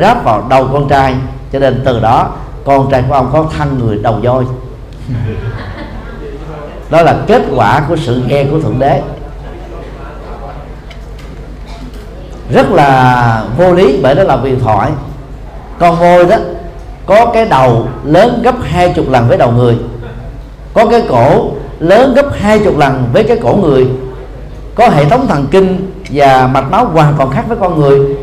ráp 0.00 0.24
vào 0.24 0.44
đầu 0.48 0.68
con 0.72 0.88
trai. 0.88 1.14
Cho 1.52 1.58
nên 1.58 1.82
từ 1.84 2.00
đó 2.00 2.30
con 2.64 2.90
trai 2.90 3.04
của 3.08 3.14
ông 3.14 3.30
có 3.32 3.46
thân 3.58 3.78
người 3.78 3.98
đầu 4.02 4.20
voi. 4.22 4.44
Đó 6.90 7.02
là 7.02 7.16
kết 7.26 7.42
quả 7.56 7.82
của 7.88 7.96
sự 7.96 8.22
ghen 8.28 8.50
của 8.50 8.60
thượng 8.60 8.78
đế 8.78 9.02
rất 12.50 12.70
là 12.70 13.42
vô 13.56 13.72
lý, 13.72 14.00
bởi 14.02 14.14
đó 14.14 14.22
là 14.22 14.36
huyền 14.36 14.60
thoại. 14.60 14.90
Con 15.78 15.98
voi 15.98 16.26
đó, 16.26 16.36
có 17.06 17.26
cái 17.34 17.44
đầu 17.44 17.88
lớn 18.04 18.40
gấp 18.42 18.54
hai 18.62 18.92
chục 18.96 19.10
lần 19.10 19.28
với 19.28 19.38
đầu 19.38 19.50
người. 19.50 19.76
Có 20.74 20.86
cái 20.86 21.02
cổ 21.08 21.50
lớn 21.78 22.14
gấp 22.14 22.26
hai 22.40 22.58
chục 22.58 22.78
lần 22.78 23.08
với 23.12 23.24
cái 23.24 23.38
cổ 23.42 23.54
người. 23.54 23.88
Có 24.74 24.88
hệ 24.88 25.04
thống 25.04 25.26
thần 25.26 25.46
kinh 25.50 25.92
và 26.10 26.46
mạch 26.46 26.70
máu 26.70 26.84
hoàn 26.84 27.14
toàn 27.18 27.30
khác 27.30 27.44
với 27.48 27.56
con 27.60 27.80
người. 27.80 28.16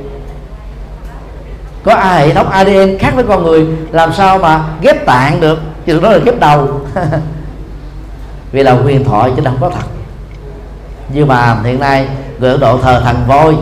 Có 1.83 1.95
hệ 1.95 2.33
thống 2.33 2.49
ADN 2.49 2.97
khác 2.99 3.11
với 3.15 3.23
con 3.23 3.43
người, 3.43 3.67
làm 3.91 4.13
sao 4.13 4.39
mà 4.39 4.63
ghép 4.81 5.05
tạng 5.05 5.39
được? 5.39 5.59
Chứ 5.85 5.99
đó 5.99 6.09
là 6.09 6.17
ghép 6.17 6.39
đầu. 6.39 6.81
Vì 8.51 8.63
là 8.63 8.73
huyền 8.73 9.03
thoại 9.03 9.31
chứ 9.35 9.41
đâu 9.41 9.53
có 9.61 9.69
thật. 9.69 9.85
Nhưng 11.09 11.27
mà 11.27 11.57
hiện 11.63 11.79
nay 11.79 12.07
người 12.39 12.51
Ấn 12.51 12.59
Độ 12.59 12.77
thờ 12.77 13.01
thần 13.05 13.15
voi 13.27 13.55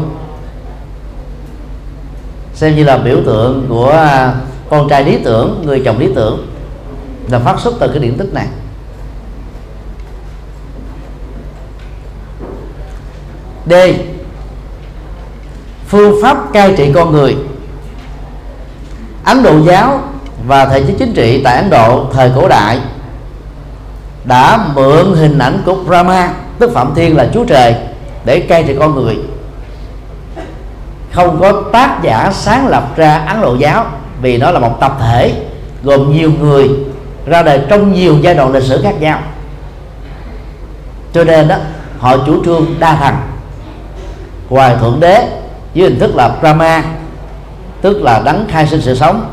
xem 2.53 2.75
như 2.75 2.83
là 2.83 2.97
biểu 2.97 3.17
tượng 3.25 3.65
của 3.69 3.89
à, 3.89 4.33
con 4.69 4.89
trai 4.89 5.03
lý 5.03 5.17
tưởng, 5.23 5.61
người 5.65 5.81
chồng 5.85 5.99
lý 5.99 6.09
tưởng, 6.15 6.47
là 7.29 7.39
phát 7.39 7.59
xuất 7.59 7.73
từ 7.79 7.87
cái 7.87 7.99
điển 7.99 8.17
tích 8.17 8.33
này. 8.33 8.47
D. 13.65 13.73
Phương 15.87 16.21
pháp 16.21 16.53
cai 16.53 16.73
trị 16.77 16.91
con 16.95 17.11
người. 17.11 17.35
Ấn 19.23 19.43
Độ 19.43 19.59
giáo 19.65 19.99
và 20.47 20.65
thể 20.65 20.83
chế 20.83 20.93
chính 20.99 21.13
trị 21.13 21.41
tại 21.43 21.57
Ấn 21.57 21.69
Độ 21.69 22.05
thời 22.13 22.31
cổ 22.35 22.47
đại 22.47 22.79
đã 24.25 24.67
mượn 24.75 25.13
hình 25.15 25.39
ảnh 25.39 25.61
của 25.65 25.75
Brahma, 25.75 26.33
tức 26.59 26.71
Phạm 26.73 26.95
Thiên 26.95 27.17
là 27.17 27.29
Chúa 27.33 27.45
Trời, 27.45 27.75
để 28.25 28.39
cai 28.39 28.63
trị 28.63 28.75
con 28.79 28.95
người 28.95 29.17
không 31.13 31.39
có 31.41 31.63
tác 31.71 31.99
giả 32.01 32.31
sáng 32.33 32.67
lập 32.67 32.83
ra 32.95 33.17
ấn 33.17 33.41
độ 33.41 33.55
giáo, 33.55 33.85
vì 34.21 34.37
nó 34.37 34.51
là 34.51 34.59
một 34.59 34.77
tập 34.79 34.97
thể, 35.01 35.33
gồm 35.83 36.11
nhiều 36.11 36.31
người, 36.39 36.69
ra 37.25 37.43
đời 37.43 37.61
trong 37.69 37.93
nhiều 37.93 38.17
giai 38.21 38.35
đoạn 38.35 38.51
lịch 38.51 38.63
sử 38.63 38.81
khác 38.83 38.95
nhau. 38.99 39.19
Cho 41.13 41.23
nên 41.23 41.47
đó 41.47 41.55
họ 41.99 42.17
chủ 42.25 42.45
trương 42.45 42.65
đa 42.79 42.95
thần 42.95 43.15
ngoài 44.49 44.75
thượng 44.79 44.99
đế 44.99 45.27
với 45.75 45.83
hình 45.83 45.99
thức 45.99 46.15
là 46.15 46.29
Brahma, 46.41 46.83
tức 47.81 48.01
là 48.01 48.21
đấng 48.25 48.45
khai 48.49 48.67
sinh 48.67 48.81
sự 48.81 48.95
sống. 48.95 49.31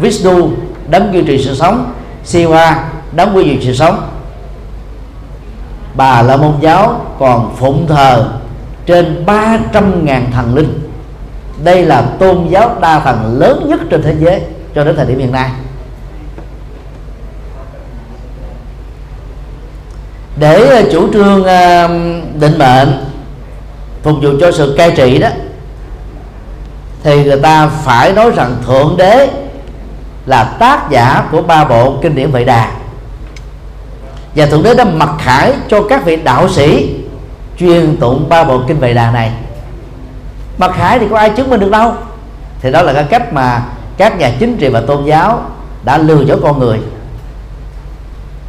Vishnu 0.00 0.50
đấng 0.88 1.14
duy 1.14 1.22
trì 1.22 1.44
sự 1.44 1.54
sống, 1.54 1.92
Siva 2.24 2.84
đấng 3.12 3.36
quy 3.36 3.44
trì 3.44 3.66
sự 3.66 3.74
sống. 3.74 4.08
Bà 5.94 6.22
la 6.22 6.36
môn 6.36 6.52
giáo 6.60 7.00
còn 7.18 7.54
phụng 7.56 7.86
thờ 7.86 8.32
trên 8.86 9.24
300.000 9.26 10.20
thần 10.32 10.54
linh 10.54 10.87
đây 11.64 11.82
là 11.82 12.02
tôn 12.18 12.48
giáo 12.48 12.76
đa 12.80 13.00
thần 13.00 13.38
lớn 13.38 13.66
nhất 13.68 13.80
trên 13.90 14.02
thế 14.02 14.14
giới, 14.18 14.42
cho 14.74 14.84
đến 14.84 14.96
thời 14.96 15.06
điểm 15.06 15.18
hiện 15.18 15.32
nay. 15.32 15.50
Để 20.36 20.88
chủ 20.92 21.12
trương 21.12 21.44
à, 21.44 21.88
định 22.40 22.58
mệnh, 22.58 23.04
phục 24.02 24.14
vụ 24.22 24.30
cho 24.40 24.52
sự 24.52 24.74
cai 24.78 24.90
trị 24.90 25.18
đó, 25.18 25.28
thì 27.02 27.24
người 27.24 27.40
ta 27.40 27.66
phải 27.66 28.12
nói 28.12 28.30
rằng 28.36 28.56
thượng 28.66 28.96
đế 28.98 29.28
là 30.26 30.44
tác 30.44 30.90
giả 30.90 31.28
của 31.30 31.42
ba 31.42 31.64
bộ 31.64 31.94
kinh 32.02 32.14
điển 32.14 32.30
Vệ 32.30 32.44
Đà. 32.44 32.70
Và 34.34 34.46
thượng 34.46 34.62
đế 34.62 34.74
đã 34.74 34.84
mặc 34.84 35.10
khải 35.18 35.52
cho 35.68 35.82
các 35.88 36.04
vị 36.04 36.16
đạo 36.16 36.48
sĩ 36.48 36.94
truyền 37.58 37.96
tụng 37.96 38.28
ba 38.28 38.44
bộ 38.44 38.60
kinh 38.68 38.78
Vệ 38.78 38.94
Đà 38.94 39.10
này 39.10 39.32
mặc 40.58 40.70
khải 40.74 40.98
thì 40.98 41.06
có 41.10 41.16
ai 41.18 41.30
chứng 41.30 41.50
minh 41.50 41.60
được 41.60 41.70
đâu? 41.70 41.92
Thì 42.60 42.72
đó 42.72 42.82
là 42.82 42.92
cái 42.92 43.04
cách 43.04 43.32
mà 43.32 43.62
các 43.96 44.18
nhà 44.18 44.32
chính 44.38 44.56
trị 44.56 44.68
và 44.68 44.80
tôn 44.80 45.04
giáo 45.04 45.42
đã 45.84 45.98
lừa 45.98 46.22
dối 46.22 46.38
con 46.42 46.58
người 46.58 46.78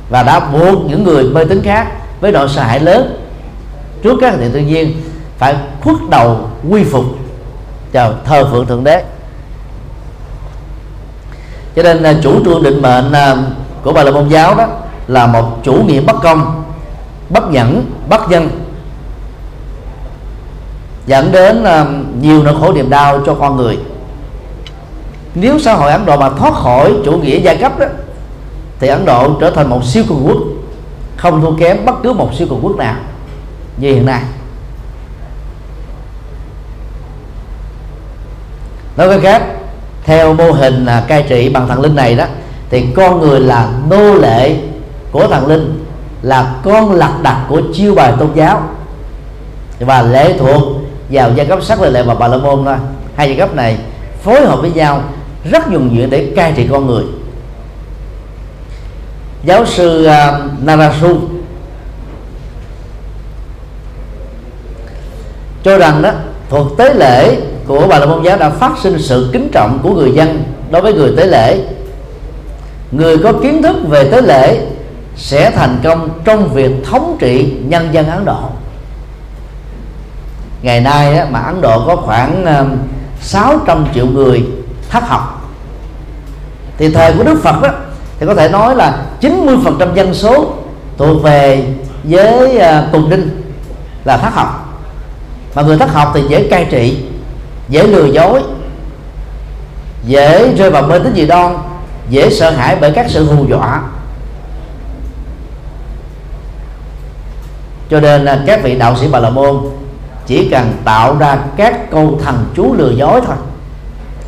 và 0.09 0.23
đã 0.23 0.39
buộc 0.39 0.85
những 0.85 1.03
người 1.03 1.23
mê 1.23 1.45
tín 1.45 1.61
khác 1.61 1.87
với 2.21 2.31
nỗi 2.31 2.49
sợ 2.49 2.63
hãi 2.63 2.79
lớn. 2.79 3.25
Trước 4.03 4.17
các 4.21 4.39
hiện 4.39 4.51
tự 4.51 4.59
nhiên 4.59 5.01
phải 5.37 5.55
khuất 5.83 5.95
đầu 6.09 6.49
quy 6.69 6.83
phục 6.83 7.05
chào 7.93 8.13
thờ 8.25 8.47
phượng 8.51 8.65
thượng 8.65 8.83
đế. 8.83 9.03
Cho 11.75 11.83
nên 11.83 12.03
à, 12.03 12.13
chủ 12.23 12.45
trương 12.45 12.63
định 12.63 12.81
mệnh 12.81 13.11
à, 13.11 13.35
của 13.83 13.93
bà 13.93 14.03
la 14.03 14.11
môn 14.11 14.29
giáo 14.29 14.55
đó 14.55 14.67
là 15.07 15.27
một 15.27 15.57
chủ 15.63 15.73
nghĩa 15.73 16.01
bất 16.01 16.15
công, 16.23 16.63
bất 17.29 17.51
nhẫn, 17.51 17.91
bất 18.09 18.29
dân 18.29 18.49
dẫn 21.09 21.31
đến 21.31 21.63
uh, 21.63 21.87
nhiều 22.21 22.43
nỗi 22.43 22.55
khổ 22.59 22.73
niềm 22.73 22.89
đau 22.89 23.19
cho 23.25 23.33
con 23.33 23.57
người. 23.57 23.77
Nếu 25.35 25.59
xã 25.59 25.73
hội 25.73 25.91
Ấn 25.91 26.05
Độ 26.05 26.17
mà 26.17 26.29
thoát 26.29 26.53
khỏi 26.53 26.93
chủ 27.05 27.11
nghĩa 27.11 27.39
giai 27.39 27.57
cấp 27.57 27.79
đó 27.79 27.85
thì 28.79 28.87
Ấn 28.87 29.05
Độ 29.05 29.33
trở 29.41 29.51
thành 29.51 29.69
một 29.69 29.85
siêu 29.85 30.03
cường 30.09 30.27
quốc 30.27 30.37
không 31.17 31.41
thua 31.41 31.55
kém 31.57 31.85
bất 31.85 31.95
cứ 32.03 32.13
một 32.13 32.29
siêu 32.37 32.47
cường 32.49 32.59
quốc 32.61 32.75
nào 32.75 32.95
như 33.77 33.93
hiện 33.93 34.05
nay. 34.05 34.21
Nói 38.97 39.09
cách 39.09 39.19
khác 39.23 39.43
theo 40.03 40.33
mô 40.33 40.51
hình 40.51 40.85
à, 40.85 41.03
cai 41.07 41.25
trị 41.29 41.49
bằng 41.49 41.67
thần 41.67 41.81
linh 41.81 41.95
này 41.95 42.15
đó 42.15 42.25
thì 42.69 42.85
con 42.95 43.19
người 43.19 43.39
là 43.39 43.69
nô 43.89 44.13
lệ 44.13 44.55
của 45.11 45.27
thần 45.27 45.47
linh 45.47 45.85
là 46.21 46.55
con 46.63 46.91
lạc 46.91 47.13
đặt 47.21 47.45
của 47.49 47.61
chiêu 47.73 47.95
bài 47.95 48.13
tôn 48.19 48.29
giáo 48.35 48.61
và 49.79 50.01
lệ 50.01 50.37
thuộc 50.39 50.78
vào 51.09 51.31
giai 51.35 51.45
cấp 51.45 51.63
sắc 51.63 51.81
lệ 51.81 51.89
lệ 51.89 52.03
và 52.03 52.15
bà 52.15 52.27
la 52.27 52.37
môn 52.37 52.65
thôi. 52.65 52.75
Hai 53.15 53.27
giai 53.27 53.37
cấp 53.37 53.55
này 53.55 53.77
phối 54.23 54.41
hợp 54.41 54.61
với 54.61 54.71
nhau 54.71 55.03
rất 55.51 55.67
nhuần 55.71 55.95
nhuyễn 55.95 56.09
để 56.09 56.33
cai 56.35 56.53
trị 56.55 56.67
con 56.71 56.87
người. 56.87 57.03
Giáo 59.43 59.65
sư 59.65 60.07
uh, 60.07 60.63
Narasu 60.63 61.17
cho 65.63 65.77
rằng 65.77 66.01
đó 66.01 66.11
thuộc 66.49 66.77
tế 66.77 66.93
lễ 66.93 67.37
của 67.67 67.87
bà 67.89 67.99
la 67.99 68.05
môn 68.05 68.23
giáo 68.23 68.37
đã 68.37 68.49
phát 68.49 68.71
sinh 68.83 68.99
sự 68.99 69.29
kính 69.33 69.49
trọng 69.51 69.79
của 69.83 69.93
người 69.93 70.11
dân 70.11 70.43
đối 70.71 70.81
với 70.81 70.93
người 70.93 71.13
tế 71.17 71.25
lễ. 71.25 71.59
Người 72.91 73.17
có 73.17 73.33
kiến 73.33 73.61
thức 73.61 73.75
về 73.87 74.11
tế 74.11 74.21
lễ 74.21 74.67
sẽ 75.15 75.51
thành 75.51 75.77
công 75.83 76.09
trong 76.25 76.53
việc 76.53 76.71
thống 76.85 77.17
trị 77.19 77.53
nhân 77.63 77.89
dân 77.91 78.09
Ấn 78.09 78.25
Độ 78.25 78.49
ngày 80.61 80.81
nay 80.81 81.17
á, 81.17 81.27
mà 81.31 81.39
Ấn 81.39 81.61
Độ 81.61 81.87
có 81.87 81.95
khoảng 81.95 82.45
ờ, 82.45 82.65
600 83.21 83.85
triệu 83.93 84.05
người 84.05 84.45
thấp 84.89 85.03
học. 85.07 85.51
Thì 86.77 86.93
thời 86.93 87.13
của 87.13 87.23
Đức 87.23 87.39
Phật 87.43 87.61
đó 87.61 87.69
thì 88.19 88.25
có 88.25 88.35
thể 88.35 88.49
nói 88.49 88.75
là 88.75 88.97
90% 89.21 89.93
dân 89.93 90.13
số 90.13 90.53
thuộc 90.97 91.23
về 91.23 91.63
với 92.03 92.59
tùng 92.91 93.03
ờ, 93.03 93.09
đinh 93.09 93.29
là 94.05 94.17
thất 94.17 94.33
học. 94.33 94.79
Mà 95.55 95.61
người 95.61 95.77
thất 95.77 95.93
học 95.93 96.11
thì 96.13 96.21
dễ 96.29 96.47
cai 96.49 96.65
trị 96.65 96.97
dễ 97.69 97.83
lừa 97.83 98.05
dối 98.05 98.41
dễ 100.05 100.55
rơi 100.55 100.69
vào 100.71 100.83
mê 100.83 100.99
tín 100.99 101.13
dị 101.15 101.27
đoan 101.27 101.57
dễ 102.09 102.29
sợ 102.29 102.51
hãi 102.51 102.77
bởi 102.81 102.91
các 102.91 103.05
sự 103.09 103.25
hù 103.25 103.45
dọa. 103.49 103.81
Cho 107.89 107.99
nên 107.99 108.25
là 108.25 108.43
các 108.47 108.63
vị 108.63 108.75
đạo 108.75 108.95
sĩ 108.95 109.07
bà 109.11 109.19
la 109.19 109.29
môn 109.29 109.59
chỉ 110.29 110.49
cần 110.49 110.73
tạo 110.85 111.17
ra 111.17 111.37
các 111.57 111.91
câu 111.91 112.19
thần 112.23 112.45
chú 112.55 112.73
lừa 112.73 112.91
dối 112.91 113.21
thôi. 113.27 113.35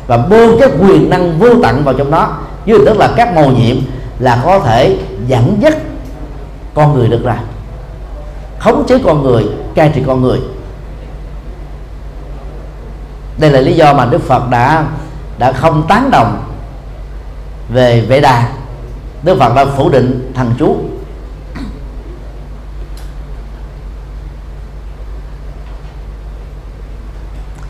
Và 0.06 0.16
bơm 0.16 0.50
các 0.60 0.70
quyền 0.80 1.10
năng 1.10 1.38
vô 1.38 1.48
tận 1.62 1.84
vào 1.84 1.94
trong 1.94 2.10
đó. 2.10 2.38
Với 2.66 2.78
tức 2.86 2.98
là 2.98 3.12
các 3.16 3.34
màu 3.34 3.50
nhiệm 3.50 3.76
là 4.18 4.42
có 4.44 4.58
thể 4.58 4.98
dẫn 5.26 5.58
dắt 5.60 5.76
con 6.74 6.94
người 6.94 7.08
được 7.08 7.24
ra. 7.24 7.36
Khống 8.58 8.84
chế 8.88 8.98
con 9.04 9.22
người, 9.22 9.46
cai 9.74 9.90
trị 9.94 10.02
con 10.06 10.22
người. 10.22 10.38
Đây 13.38 13.50
là 13.50 13.60
lý 13.60 13.72
do 13.72 13.94
mà 13.94 14.04
đức 14.04 14.22
phật 14.22 14.50
đã 14.50 14.84
đã 15.38 15.52
không 15.52 15.82
tán 15.88 16.10
đồng 16.10 16.42
về 17.72 18.00
vệ 18.00 18.20
đà. 18.20 18.48
Đức 19.22 19.38
phật 19.38 19.54
đã 19.54 19.64
phủ 19.76 19.88
định 19.88 20.32
thần 20.34 20.54
chú. 20.58 20.76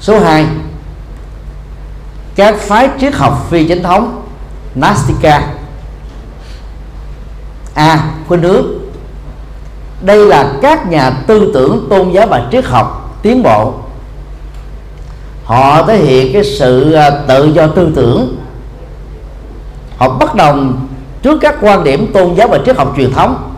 Số 0.02 0.20
2 0.20 0.46
các 2.34 2.56
phái 2.58 2.88
triết 3.00 3.14
học 3.14 3.46
phi 3.50 3.68
chính 3.68 3.82
thống 3.82 4.22
Nastika 4.74 5.38
A. 7.74 7.84
À, 7.86 8.04
khuynh 8.28 8.42
hướng. 8.42 8.66
Đây 10.00 10.26
là 10.26 10.52
các 10.62 10.86
nhà 10.90 11.10
tư 11.26 11.50
tưởng 11.54 11.86
tôn 11.90 12.10
giáo 12.10 12.26
và 12.26 12.48
triết 12.52 12.64
học 12.64 13.18
tiến 13.22 13.42
bộ. 13.42 13.74
Họ 15.44 15.82
thể 15.86 15.96
hiện 15.96 16.32
cái 16.32 16.44
sự 16.44 16.92
à, 16.92 17.10
tự 17.28 17.44
do 17.44 17.66
tư 17.66 17.92
tưởng. 17.96 18.36
Họ 19.98 20.08
bất 20.08 20.34
đồng 20.34 20.88
trước 21.22 21.38
các 21.40 21.54
quan 21.60 21.84
điểm 21.84 22.12
tôn 22.12 22.34
giáo 22.34 22.48
và 22.48 22.58
triết 22.66 22.76
học 22.76 22.94
truyền 22.96 23.12
thống. 23.12 23.50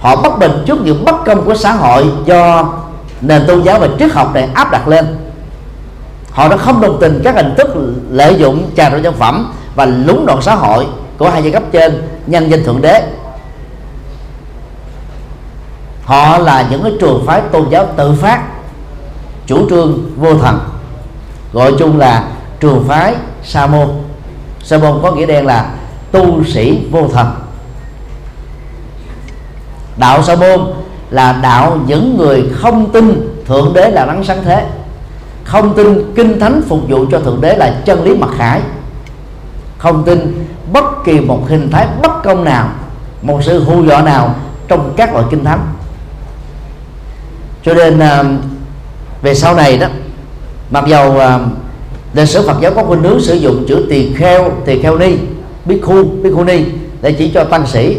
Họ 0.00 0.16
bất 0.16 0.38
bình 0.38 0.64
trước 0.66 0.80
những 0.80 1.04
bất 1.04 1.24
công 1.26 1.44
của 1.44 1.54
xã 1.54 1.72
hội 1.72 2.04
do 2.24 2.72
nền 3.20 3.46
tôn 3.46 3.62
giáo 3.62 3.80
và 3.80 3.88
triết 3.98 4.12
học 4.12 4.34
này 4.34 4.48
áp 4.54 4.70
đặt 4.70 4.88
lên. 4.88 5.16
Họ 6.30 6.48
đã 6.48 6.56
không 6.56 6.80
đồng 6.80 6.98
tình 7.00 7.20
các 7.24 7.34
hình 7.34 7.54
thức 7.56 7.68
lợi 8.10 8.36
dụng 8.38 8.70
trà 8.76 8.88
đổi 8.88 9.00
nhân 9.00 9.14
phẩm 9.18 9.52
và 9.74 9.84
lúng 9.84 10.26
đoạn 10.26 10.42
xã 10.42 10.54
hội 10.54 10.86
của 11.18 11.30
hai 11.30 11.42
giai 11.42 11.52
cấp 11.52 11.62
trên 11.72 12.02
nhân 12.26 12.50
danh 12.50 12.64
thượng 12.64 12.82
đế. 12.82 13.02
Họ 16.04 16.38
là 16.38 16.66
những 16.70 16.82
cái 16.82 16.92
trường 17.00 17.24
phái 17.26 17.40
tôn 17.40 17.70
giáo 17.70 17.86
tự 17.96 18.12
phát, 18.12 18.42
chủ 19.46 19.70
trương 19.70 20.10
vô 20.16 20.34
thần, 20.34 20.58
gọi 21.52 21.74
chung 21.78 21.98
là 21.98 22.28
trường 22.60 22.84
phái 22.88 23.14
sa 23.42 23.66
môn. 23.66 23.88
Sa 24.62 24.78
môn 24.78 25.00
có 25.02 25.12
nghĩa 25.12 25.26
đen 25.26 25.46
là 25.46 25.70
tu 26.12 26.44
sĩ 26.44 26.86
vô 26.90 27.08
thần. 27.12 27.34
Đạo 29.96 30.22
sa 30.22 30.36
môn 30.36 30.60
là 31.10 31.32
đạo 31.42 31.78
những 31.86 32.16
người 32.16 32.44
không 32.54 32.90
tin 32.92 33.28
thượng 33.46 33.72
đế 33.74 33.90
là 33.90 34.06
đấng 34.06 34.24
sáng 34.24 34.42
thế. 34.44 34.66
Không 35.44 35.74
tin 35.74 36.12
kinh 36.14 36.40
thánh 36.40 36.62
phục 36.68 36.80
vụ 36.88 37.06
cho 37.10 37.20
thượng 37.20 37.40
đế 37.40 37.56
là 37.56 37.80
chân 37.84 38.04
lý 38.04 38.14
mặc 38.14 38.30
khải. 38.36 38.60
Không 39.78 40.04
tin 40.04 40.44
bất 40.72 41.04
kỳ 41.04 41.20
một 41.20 41.48
hình 41.48 41.70
thái 41.70 41.86
bất 42.02 42.22
công 42.24 42.44
nào, 42.44 42.68
một 43.22 43.40
sự 43.42 43.64
hù 43.64 43.84
dọa 43.84 44.02
nào 44.02 44.34
trong 44.68 44.92
các 44.96 45.12
loại 45.12 45.24
kinh 45.30 45.44
thánh. 45.44 45.60
Cho 47.62 47.74
nên 47.74 47.98
à, 47.98 48.24
về 49.22 49.34
sau 49.34 49.54
này 49.54 49.78
đó, 49.78 49.86
mặc 50.70 50.84
dầu 50.86 51.18
à, 51.18 51.38
lịch 52.14 52.28
sử 52.28 52.46
Phật 52.46 52.56
giáo 52.60 52.72
có 52.74 52.84
khuynh 52.84 53.02
hướng 53.02 53.20
sử 53.20 53.34
dụng 53.34 53.64
chữ 53.68 53.86
tỳ 53.90 54.14
kheo 54.14 54.50
tỳ 54.64 54.82
kheo 54.82 54.98
ni 54.98 55.16
bhikkhu 55.64 56.04
bhikkhu 56.04 56.44
ni 56.44 56.64
để 57.02 57.12
chỉ 57.12 57.30
cho 57.34 57.44
tăng 57.44 57.66
sĩ. 57.66 57.98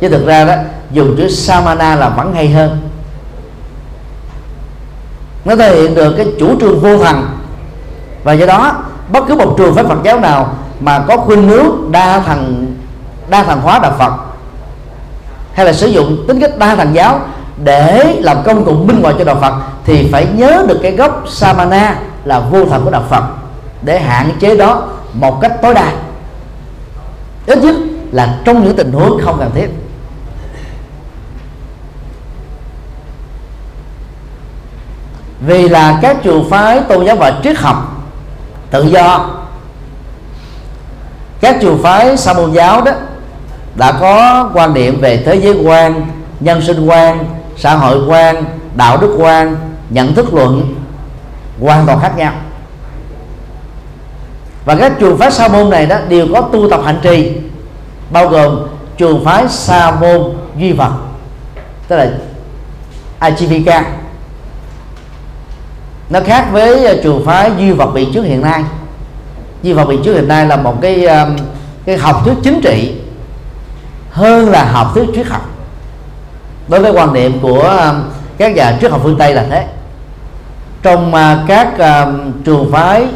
Chứ 0.00 0.08
thực 0.08 0.26
ra 0.26 0.44
đó 0.44 0.54
dùng 0.94 1.14
chữ 1.16 1.28
samana 1.28 1.96
là 1.96 2.08
vẫn 2.08 2.34
hay 2.34 2.48
hơn. 2.48 2.88
Nó 5.44 5.56
thể 5.56 5.76
hiện 5.76 5.94
được 5.94 6.14
cái 6.16 6.26
chủ 6.40 6.60
trương 6.60 6.80
vô 6.80 6.98
thần 6.98 7.28
và 8.24 8.32
do 8.32 8.46
đó, 8.46 8.72
bất 9.08 9.24
cứ 9.28 9.34
một 9.34 9.54
trường 9.58 9.74
phái 9.74 9.84
Phật 9.84 9.98
giáo 10.04 10.20
nào 10.20 10.54
mà 10.80 11.04
có 11.08 11.16
khuynh 11.16 11.48
hướng 11.48 11.92
đa 11.92 12.20
thần 12.20 12.70
đa 13.28 13.42
thần 13.42 13.60
hóa 13.60 13.78
đạo 13.78 13.92
Phật, 13.98 14.12
hay 15.52 15.66
là 15.66 15.72
sử 15.72 15.86
dụng 15.86 16.24
tính 16.28 16.40
cách 16.40 16.58
đa 16.58 16.76
thần 16.76 16.94
giáo 16.94 17.20
để 17.64 18.16
làm 18.20 18.42
công 18.42 18.64
cụ 18.64 18.72
minh 18.72 19.02
họa 19.02 19.12
cho 19.18 19.24
đạo 19.24 19.36
Phật, 19.40 19.54
thì 19.84 20.08
phải 20.12 20.26
nhớ 20.34 20.64
được 20.68 20.78
cái 20.82 20.92
gốc 20.92 21.24
Samana 21.28 21.98
là 22.24 22.40
vô 22.40 22.64
thần 22.64 22.84
của 22.84 22.90
đạo 22.90 23.04
Phật, 23.10 23.24
để 23.82 24.00
hạn 24.00 24.30
chế 24.40 24.56
đó 24.56 24.82
một 25.12 25.40
cách 25.40 25.52
tối 25.62 25.74
đa. 25.74 25.92
Ít 27.46 27.58
nhất 27.58 27.76
là 28.12 28.38
trong 28.44 28.64
những 28.64 28.76
tình 28.76 28.92
huống 28.92 29.20
không 29.24 29.38
cần 29.38 29.50
thiết. 29.54 29.68
Vì 35.46 35.68
là 35.68 35.98
các 36.02 36.16
trường 36.22 36.50
phái 36.50 36.80
tôn 36.80 37.04
giáo 37.06 37.16
và 37.16 37.40
triết 37.42 37.56
học 37.58 38.06
tự 38.70 38.84
do. 38.84 39.30
Các 41.40 41.56
trường 41.60 41.82
phái 41.82 42.16
sa 42.16 42.32
môn 42.32 42.52
giáo 42.52 42.80
đó 42.80 42.92
đã 43.74 43.92
có 43.92 44.50
quan 44.54 44.74
điểm 44.74 45.00
về 45.00 45.16
thế 45.16 45.34
giới 45.34 45.54
quan, 45.64 46.06
nhân 46.40 46.62
sinh 46.62 46.86
quan, 46.86 47.24
xã 47.56 47.74
hội 47.74 47.98
quan, 48.08 48.44
đạo 48.74 48.96
đức 48.96 49.16
quan, 49.18 49.56
nhận 49.90 50.14
thức 50.14 50.34
luận 50.34 50.74
hoàn 51.60 51.86
toàn 51.86 52.00
khác 52.00 52.12
nhau. 52.16 52.32
Và 54.64 54.74
các 54.74 54.92
trường 55.00 55.18
phái 55.18 55.30
sa 55.30 55.48
môn 55.48 55.70
này 55.70 55.86
đó 55.86 55.96
đều 56.08 56.26
có 56.32 56.40
tu 56.40 56.70
tập 56.70 56.80
hành 56.84 56.98
trì, 57.02 57.32
bao 58.10 58.28
gồm 58.28 58.66
trường 58.96 59.24
phái 59.24 59.48
sa 59.48 59.90
môn 60.00 60.22
duy 60.58 60.72
vật, 60.72 60.92
tức 61.88 61.96
là 61.96 62.10
Ajivika 63.20 63.82
nó 66.14 66.20
khác 66.20 66.48
với 66.52 67.00
trường 67.02 67.24
phái 67.26 67.50
duy 67.58 67.72
vật 67.72 67.90
biện 67.94 68.12
trước 68.14 68.22
hiện 68.22 68.42
nay. 68.42 68.62
Duy 69.62 69.72
vật 69.72 69.84
biện 69.84 70.02
trước 70.04 70.14
hiện 70.14 70.28
nay 70.28 70.46
là 70.46 70.56
một 70.56 70.82
cái 70.82 71.06
cái 71.84 71.96
học 71.96 72.20
thuyết 72.24 72.34
chính 72.42 72.60
trị 72.62 72.94
hơn 74.10 74.50
là 74.50 74.64
học 74.64 74.90
thuyết 74.94 75.06
triết 75.14 75.26
học. 75.26 75.50
Đối 76.68 76.80
với 76.80 76.92
quan 76.92 77.12
niệm 77.12 77.38
của 77.42 77.92
các 78.38 78.54
nhà 78.54 78.76
triết 78.80 78.90
học 78.90 79.00
phương 79.02 79.16
tây 79.18 79.34
là 79.34 79.44
thế. 79.50 79.66
Trong 80.82 81.14
ờ, 81.14 81.38
các 81.46 81.68
trường 82.44 82.72
phái 82.72 83.06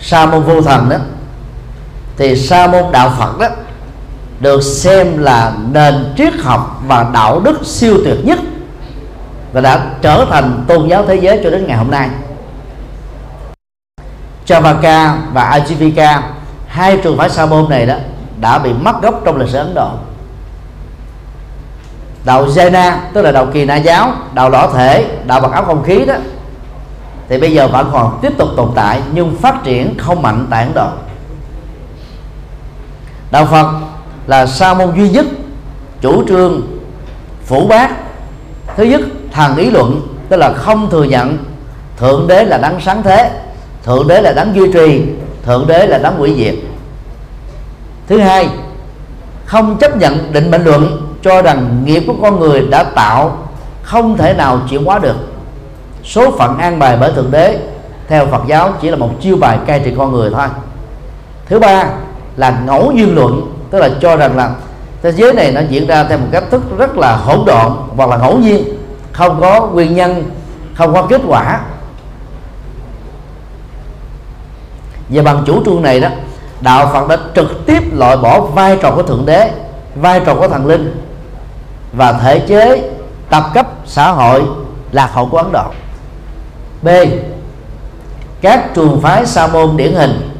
sa 0.00 0.26
môn 0.26 0.42
vô 0.42 0.62
thần 0.62 0.88
đó, 0.88 0.96
thì 2.16 2.36
sa 2.36 2.66
môn 2.66 2.84
đạo 2.92 3.12
phật 3.18 3.38
đó 3.38 3.48
được 4.40 4.62
xem 4.62 5.18
là 5.18 5.52
nền 5.72 6.14
triết 6.16 6.34
học 6.34 6.82
và 6.86 7.10
đạo 7.12 7.40
đức 7.40 7.66
siêu 7.66 7.96
tuyệt 8.04 8.18
nhất 8.24 8.38
và 9.52 9.60
đã 9.60 9.86
trở 10.02 10.26
thành 10.30 10.64
tôn 10.68 10.88
giáo 10.88 11.04
thế 11.06 11.14
giới 11.14 11.40
cho 11.44 11.50
đến 11.50 11.66
ngày 11.66 11.76
hôm 11.76 11.90
nay. 11.90 12.08
Chavaka 14.44 15.18
và 15.32 15.58
Ajivika, 15.58 16.20
hai 16.66 16.96
trường 16.96 17.18
phái 17.18 17.30
sa 17.30 17.46
môn 17.46 17.70
này 17.70 17.86
đó, 17.86 17.94
đã 18.40 18.58
bị 18.58 18.72
mất 18.72 19.02
gốc 19.02 19.20
trong 19.24 19.36
lịch 19.36 19.48
sử 19.48 19.58
Ấn 19.58 19.74
Độ. 19.74 19.90
Đạo 22.24 22.46
Jaina, 22.46 22.96
tức 23.12 23.22
là 23.22 23.32
đạo 23.32 23.46
kỳ 23.52 23.64
na 23.64 23.76
giáo, 23.76 24.12
đạo 24.34 24.50
đỏ 24.50 24.70
thể, 24.74 25.06
đạo 25.26 25.40
mặc 25.40 25.52
áo 25.52 25.64
không 25.64 25.82
khí 25.82 26.04
đó, 26.04 26.14
thì 27.28 27.38
bây 27.38 27.52
giờ 27.52 27.68
vẫn 27.68 27.90
còn 27.92 28.18
tiếp 28.22 28.32
tục 28.38 28.48
tồn 28.56 28.70
tại 28.74 29.02
nhưng 29.12 29.36
phát 29.36 29.64
triển 29.64 29.98
không 29.98 30.22
mạnh 30.22 30.46
tại 30.50 30.64
Ấn 30.64 30.74
Độ. 30.74 30.88
Đạo 33.30 33.46
Phật 33.46 33.72
là 34.26 34.46
sa 34.46 34.74
môn 34.74 34.96
duy 34.96 35.10
nhất, 35.10 35.26
chủ 36.00 36.24
trương, 36.28 36.62
phủ 37.44 37.66
bác 37.66 37.90
thứ 38.76 38.84
nhất 38.84 39.00
thần 39.32 39.56
ý 39.56 39.70
luận, 39.70 40.00
tức 40.28 40.36
là 40.36 40.52
không 40.52 40.90
thừa 40.90 41.04
nhận, 41.04 41.38
thượng 41.96 42.28
đế 42.28 42.44
là 42.44 42.58
đấng 42.58 42.80
sáng 42.80 43.02
thế, 43.02 43.30
thượng 43.84 44.08
đế 44.08 44.20
là 44.20 44.32
đấng 44.32 44.54
duy 44.54 44.72
trì, 44.72 45.02
thượng 45.44 45.66
đế 45.66 45.86
là 45.86 45.98
đấng 45.98 46.16
hủy 46.16 46.34
diệt. 46.36 46.54
Thứ 48.08 48.18
hai, 48.18 48.48
không 49.44 49.78
chấp 49.78 49.96
nhận 49.96 50.32
định 50.32 50.50
mệnh 50.50 50.64
luận 50.64 51.12
cho 51.22 51.42
rằng 51.42 51.82
nghiệp 51.84 52.02
của 52.06 52.14
con 52.22 52.40
người 52.40 52.66
đã 52.70 52.82
tạo, 52.84 53.38
không 53.82 54.16
thể 54.16 54.34
nào 54.34 54.60
chuyển 54.70 54.84
hóa 54.84 54.98
được. 54.98 55.16
Số 56.04 56.30
phận 56.30 56.58
an 56.58 56.78
bài 56.78 56.96
bởi 57.00 57.12
thượng 57.12 57.30
đế, 57.30 57.58
theo 58.08 58.26
Phật 58.26 58.42
giáo, 58.46 58.72
chỉ 58.80 58.90
là 58.90 58.96
một 58.96 59.10
chiêu 59.20 59.36
bài 59.36 59.58
cai 59.66 59.80
trị 59.80 59.92
con 59.98 60.12
người 60.12 60.30
thôi. 60.30 60.46
Thứ 61.46 61.58
ba 61.58 61.84
là 62.36 62.62
ngẫu 62.66 62.92
duyên 62.96 63.14
luận, 63.14 63.52
tức 63.70 63.78
là 63.78 63.88
cho 64.00 64.16
rằng 64.16 64.36
là 64.36 64.50
thế 65.02 65.12
giới 65.12 65.32
này 65.32 65.52
nó 65.52 65.60
diễn 65.68 65.86
ra 65.86 66.04
theo 66.04 66.18
một 66.18 66.26
cách 66.32 66.44
thức 66.50 66.62
rất 66.78 66.96
là 66.96 67.16
hỗn 67.16 67.44
độn 67.46 67.72
hoặc 67.96 68.08
là 68.08 68.16
ngẫu 68.16 68.38
nhiên. 68.38 68.64
Không 69.12 69.40
có 69.40 69.66
nguyên 69.66 69.94
nhân, 69.94 70.30
không 70.74 70.94
có 70.94 71.02
kết 71.02 71.20
quả. 71.26 71.60
Và 75.08 75.22
bằng 75.22 75.42
chủ 75.46 75.64
trương 75.64 75.82
này 75.82 76.00
đó, 76.00 76.08
đạo 76.60 76.90
Phật 76.92 77.08
đã 77.08 77.16
trực 77.34 77.66
tiếp 77.66 77.82
loại 77.92 78.16
bỏ 78.16 78.40
vai 78.40 78.78
trò 78.82 78.90
của 78.90 79.02
thượng 79.02 79.26
đế, 79.26 79.50
vai 79.94 80.20
trò 80.26 80.34
của 80.34 80.48
thần 80.48 80.66
linh 80.66 81.04
và 81.92 82.12
thể 82.12 82.38
chế, 82.38 82.90
tập 83.30 83.44
cấp 83.54 83.66
xã 83.86 84.10
hội 84.10 84.42
lạc 84.92 85.10
hậu 85.12 85.26
của 85.26 85.38
Ấn 85.38 85.52
Độ. 85.52 85.64
B. 86.82 86.88
Các 88.40 88.74
trường 88.74 89.00
phái 89.00 89.26
sa 89.26 89.46
môn 89.46 89.76
điển 89.76 89.94
hình, 89.94 90.30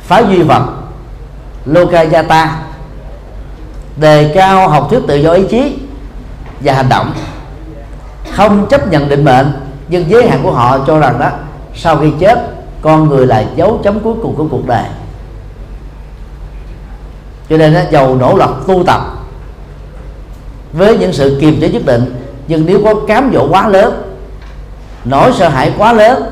phái 0.00 0.24
duy 0.28 0.42
vật 0.42 0.75
Lokayata 1.66 2.58
đề 3.96 4.32
cao 4.34 4.68
học 4.68 4.86
thuyết 4.90 5.00
tự 5.08 5.16
do 5.16 5.32
ý 5.32 5.42
chí 5.50 5.78
và 6.60 6.72
hành 6.72 6.88
động. 6.88 7.12
Không 8.32 8.66
chấp 8.66 8.88
nhận 8.90 9.08
định 9.08 9.24
mệnh 9.24 9.52
nhưng 9.88 10.10
giới 10.10 10.28
hạn 10.28 10.40
của 10.42 10.52
họ 10.52 10.78
cho 10.86 10.98
rằng 10.98 11.18
đó 11.18 11.30
sau 11.74 11.96
khi 11.96 12.12
chết 12.20 12.38
con 12.82 13.08
người 13.08 13.26
là 13.26 13.44
dấu 13.56 13.80
chấm 13.84 14.00
cuối 14.00 14.14
cùng 14.22 14.34
của 14.34 14.46
cuộc 14.50 14.66
đời. 14.66 14.84
Cho 17.50 17.56
nên 17.56 17.74
đó, 17.74 17.80
giàu 17.90 18.16
nỗ 18.16 18.36
lực 18.36 18.50
tu 18.66 18.84
tập 18.84 19.00
với 20.72 20.98
những 20.98 21.12
sự 21.12 21.38
kiềm 21.40 21.60
chế 21.60 21.68
nhất 21.68 21.82
định 21.86 22.14
nhưng 22.48 22.66
nếu 22.66 22.80
có 22.84 22.94
cám 23.08 23.30
dỗ 23.34 23.48
quá 23.48 23.68
lớn 23.68 24.02
nỗi 25.04 25.32
sợ 25.32 25.48
hãi 25.48 25.72
quá 25.78 25.92
lớn 25.92 26.22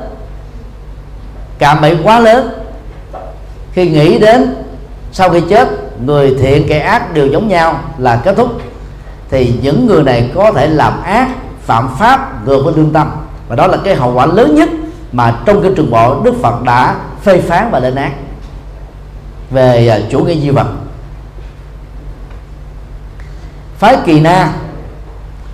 cảm 1.57 1.81
bẫy 1.81 1.97
quá 2.03 2.19
lớn 2.19 2.49
khi 3.73 3.89
nghĩ 3.89 4.19
đến 4.19 4.55
sau 5.15 5.29
khi 5.29 5.41
chết, 5.49 5.69
người 6.05 6.35
thiện 6.39 6.67
kẻ 6.67 6.79
ác 6.79 7.13
đều 7.13 7.27
giống 7.27 7.47
nhau 7.47 7.79
là 7.97 8.15
kết 8.15 8.35
thúc. 8.37 8.61
Thì 9.29 9.53
những 9.61 9.87
người 9.87 10.03
này 10.03 10.31
có 10.35 10.51
thể 10.51 10.67
làm 10.67 11.03
ác, 11.03 11.29
phạm 11.61 11.89
pháp, 11.99 12.47
ngược 12.47 12.61
với 12.65 12.73
lương 12.77 12.93
tâm. 12.93 13.11
Và 13.47 13.55
đó 13.55 13.67
là 13.67 13.77
cái 13.83 13.95
hậu 13.95 14.13
quả 14.13 14.25
lớn 14.25 14.55
nhất 14.55 14.69
mà 15.11 15.35
trong 15.45 15.61
cái 15.61 15.71
trường 15.75 15.91
bộ 15.91 16.21
đức 16.23 16.33
phật 16.41 16.63
đã 16.63 16.95
phê 17.21 17.41
phán 17.41 17.71
và 17.71 17.79
lên 17.79 17.95
án. 17.95 18.11
Về 19.51 19.87
à, 19.87 19.99
chủ 20.11 20.19
nghĩa 20.19 20.35
di 20.35 20.49
vật. 20.49 20.67
Phái 23.77 23.97
kỳ 24.05 24.19
na, 24.19 24.49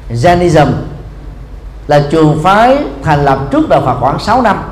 Jainism 0.09 0.71
là 1.87 2.03
trường 2.11 2.39
phái 2.43 2.77
thành 3.03 3.25
lập 3.25 3.39
trước 3.51 3.69
đạo 3.69 3.81
Phật 3.85 3.97
khoảng 3.99 4.19
6 4.19 4.41
năm 4.41 4.70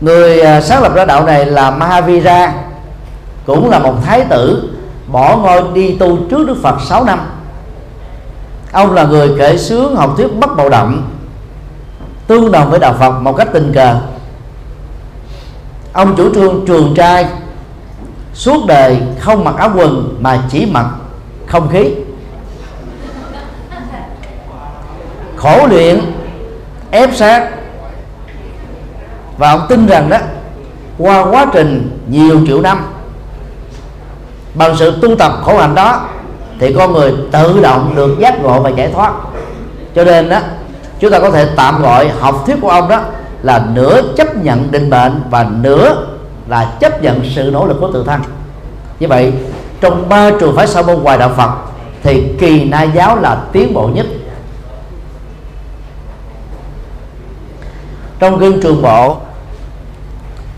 người 0.00 0.40
à, 0.40 0.60
sáng 0.60 0.82
lập 0.82 0.94
ra 0.94 1.04
đạo 1.04 1.24
này 1.24 1.46
là 1.46 1.70
Mahavira, 1.70 2.52
cũng 3.46 3.70
là 3.70 3.78
một 3.78 3.94
thái 4.04 4.24
tử 4.24 4.70
bỏ 5.06 5.36
ngôi 5.36 5.62
đi 5.74 5.96
tu 5.98 6.18
trước 6.30 6.46
Đức 6.46 6.56
Phật 6.62 6.76
6 6.88 7.04
năm. 7.04 7.20
Ông 8.72 8.92
là 8.92 9.04
người 9.04 9.30
kể 9.38 9.58
sướng 9.58 9.96
học 9.96 10.14
thuyết 10.16 10.36
bất 10.36 10.56
bạo 10.56 10.68
động, 10.68 11.10
tương 12.26 12.52
đồng 12.52 12.70
với 12.70 12.78
đạo 12.78 12.94
Phật 12.98 13.10
một 13.10 13.32
cách 13.32 13.48
tình 13.52 13.72
cờ. 13.74 14.00
Ông 15.92 16.16
chủ 16.16 16.34
trương 16.34 16.66
trường 16.66 16.94
trai, 16.96 17.26
suốt 18.34 18.66
đời 18.66 18.98
không 19.20 19.44
mặc 19.44 19.54
áo 19.58 19.70
quần 19.74 20.16
mà 20.20 20.42
chỉ 20.50 20.66
mặc 20.66 20.86
không 21.46 21.68
khí. 21.68 21.90
Khổ 25.36 25.66
luyện, 25.66 26.00
ép 26.90 27.14
sát 27.14 27.55
và 29.38 29.50
ông 29.50 29.66
tin 29.68 29.86
rằng 29.86 30.08
đó, 30.08 30.18
qua 30.98 31.24
quá 31.30 31.46
trình 31.52 32.00
nhiều 32.08 32.40
triệu 32.46 32.60
năm, 32.60 32.86
bằng 34.54 34.76
sự 34.76 34.98
tu 35.02 35.16
tập 35.16 35.32
khổ 35.44 35.58
hạnh 35.58 35.74
đó, 35.74 36.00
thì 36.60 36.72
con 36.72 36.92
người 36.92 37.14
tự 37.32 37.60
động 37.60 37.92
được 37.96 38.16
giác 38.18 38.42
ngộ 38.42 38.60
và 38.60 38.70
giải 38.70 38.90
thoát. 38.94 39.12
Cho 39.94 40.04
nên 40.04 40.28
đó, 40.28 40.40
chúng 41.00 41.10
ta 41.10 41.18
có 41.18 41.30
thể 41.30 41.48
tạm 41.56 41.82
gọi 41.82 42.08
học 42.20 42.42
thuyết 42.46 42.56
của 42.60 42.68
ông 42.68 42.88
đó 42.88 43.00
là 43.42 43.66
nửa 43.72 44.02
chấp 44.16 44.36
nhận 44.36 44.70
định 44.70 44.90
mệnh 44.90 45.22
và 45.30 45.46
nửa 45.60 46.06
là 46.48 46.72
chấp 46.80 47.02
nhận 47.02 47.20
sự 47.34 47.50
nỗ 47.52 47.66
lực 47.66 47.76
của 47.80 47.92
tự 47.92 48.04
thân. 48.06 48.20
Như 49.00 49.08
vậy, 49.08 49.32
trong 49.80 50.08
ba 50.08 50.30
trường 50.40 50.56
phái 50.56 50.66
sa 50.66 50.82
môn 50.82 51.02
ngoài 51.02 51.18
đạo 51.18 51.30
Phật, 51.36 51.50
thì 52.02 52.24
kỳ 52.40 52.64
na 52.64 52.82
giáo 52.82 53.16
là 53.16 53.38
tiến 53.52 53.74
bộ 53.74 53.88
nhất. 53.94 54.06
Trong 58.18 58.40
kinh 58.40 58.60
trường 58.60 58.82
bộ 58.82 59.16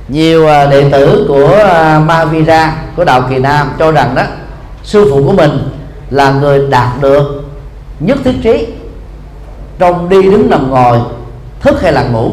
nhiều 0.08 0.46
à, 0.46 0.66
đệ 0.66 0.90
tử 0.90 1.24
của 1.28 1.54
à, 1.64 1.98
Mahavira 1.98 2.76
của 2.96 3.04
đạo 3.04 3.22
Kỳ 3.30 3.38
Nam 3.38 3.72
cho 3.78 3.92
rằng 3.92 4.14
đó 4.14 4.22
sư 4.82 5.08
phụ 5.10 5.22
của 5.26 5.32
mình 5.32 5.58
là 6.10 6.32
người 6.32 6.70
đạt 6.70 6.88
được 7.00 7.44
nhất 8.00 8.18
thiết 8.24 8.34
trí 8.42 8.66
trong 9.78 10.08
đi 10.08 10.22
đứng 10.22 10.50
nằm 10.50 10.70
ngồi 10.70 10.98
thức 11.60 11.82
hay 11.82 11.92
là 11.92 12.02
ngủ. 12.02 12.32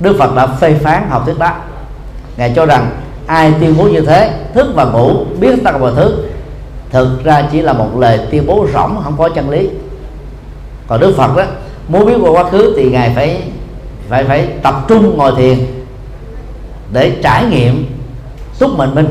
Đức 0.00 0.16
Phật 0.18 0.34
đã 0.34 0.46
phê 0.46 0.74
phán 0.74 1.06
học 1.10 1.22
thuyết 1.24 1.38
đó. 1.38 1.52
Ngài 2.36 2.52
cho 2.56 2.66
rằng 2.66 2.90
ai 3.26 3.52
tuyên 3.60 3.74
bố 3.78 3.84
như 3.84 4.00
thế 4.00 4.30
thức 4.54 4.66
và 4.74 4.84
ngủ 4.84 5.24
biết 5.40 5.54
tất 5.64 5.70
cả 5.72 5.78
mọi 5.78 5.92
thứ 5.96 6.16
thực 6.90 7.24
ra 7.24 7.44
chỉ 7.52 7.62
là 7.62 7.72
một 7.72 7.98
lời 7.98 8.20
tuyên 8.30 8.46
bố 8.46 8.66
rỗng 8.72 9.00
không 9.04 9.16
có 9.18 9.28
chân 9.28 9.50
lý. 9.50 9.68
Còn 10.88 11.00
Đức 11.00 11.14
Phật 11.16 11.36
đó 11.36 11.44
muốn 11.88 12.06
biết 12.06 12.14
qua 12.20 12.30
quá 12.30 12.50
khứ 12.50 12.74
thì 12.76 12.90
ngài 12.90 13.12
phải 13.14 13.42
phải 14.10 14.24
phải 14.24 14.48
tập 14.62 14.74
trung 14.88 15.18
ngồi 15.18 15.32
thiền 15.36 15.58
để 16.92 17.16
trải 17.22 17.44
nghiệm 17.44 17.86
túc 18.58 18.78
mình. 18.78 18.94
Minh 18.94 19.08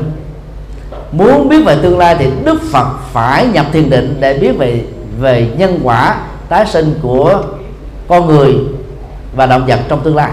muốn 1.12 1.48
biết 1.48 1.64
về 1.66 1.76
tương 1.82 1.98
lai 1.98 2.16
thì 2.18 2.30
Đức 2.44 2.60
Phật 2.72 2.86
phải 3.12 3.46
nhập 3.46 3.66
thiền 3.72 3.90
định 3.90 4.16
để 4.20 4.38
biết 4.38 4.52
về 4.58 4.84
về 5.18 5.50
nhân 5.56 5.80
quả, 5.82 6.16
tái 6.48 6.66
sinh 6.66 6.98
của 7.02 7.42
con 8.08 8.26
người 8.26 8.56
và 9.36 9.46
động 9.46 9.66
vật 9.66 9.80
trong 9.88 10.00
tương 10.00 10.16
lai. 10.16 10.30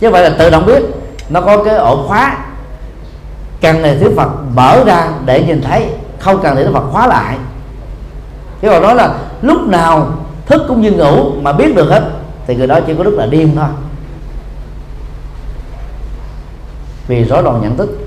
Chứ 0.00 0.10
vậy 0.10 0.22
là 0.22 0.36
tự 0.38 0.50
động 0.50 0.66
biết, 0.66 0.82
nó 1.28 1.40
có 1.40 1.64
cái 1.64 1.76
ổ 1.76 2.06
khóa. 2.06 2.38
Cần 3.60 3.76
thì 3.82 3.90
Đức 4.00 4.12
Phật 4.16 4.28
mở 4.54 4.84
ra 4.86 5.08
để 5.24 5.42
nhìn 5.42 5.62
thấy, 5.62 5.86
không 6.18 6.42
cần 6.42 6.56
thì 6.56 6.64
Đức 6.64 6.70
Phật 6.72 6.84
khóa 6.92 7.06
lại. 7.06 7.36
Chứ 8.62 8.68
còn 8.70 8.82
nói 8.82 8.94
là 8.94 9.14
lúc 9.42 9.66
nào 9.66 10.12
thức 10.46 10.62
cũng 10.68 10.80
như 10.80 10.90
ngủ 10.90 11.32
mà 11.42 11.52
biết 11.52 11.76
được 11.76 11.90
hết 11.90 12.02
thì 12.46 12.54
người 12.54 12.66
đó 12.66 12.80
chỉ 12.86 12.94
có 12.98 13.04
rất 13.04 13.14
là 13.14 13.26
điên 13.26 13.52
thôi. 13.56 13.68
Vì 17.08 17.24
rối 17.24 17.42
loạn 17.42 17.62
nhận 17.62 17.76
thức. 17.76 17.98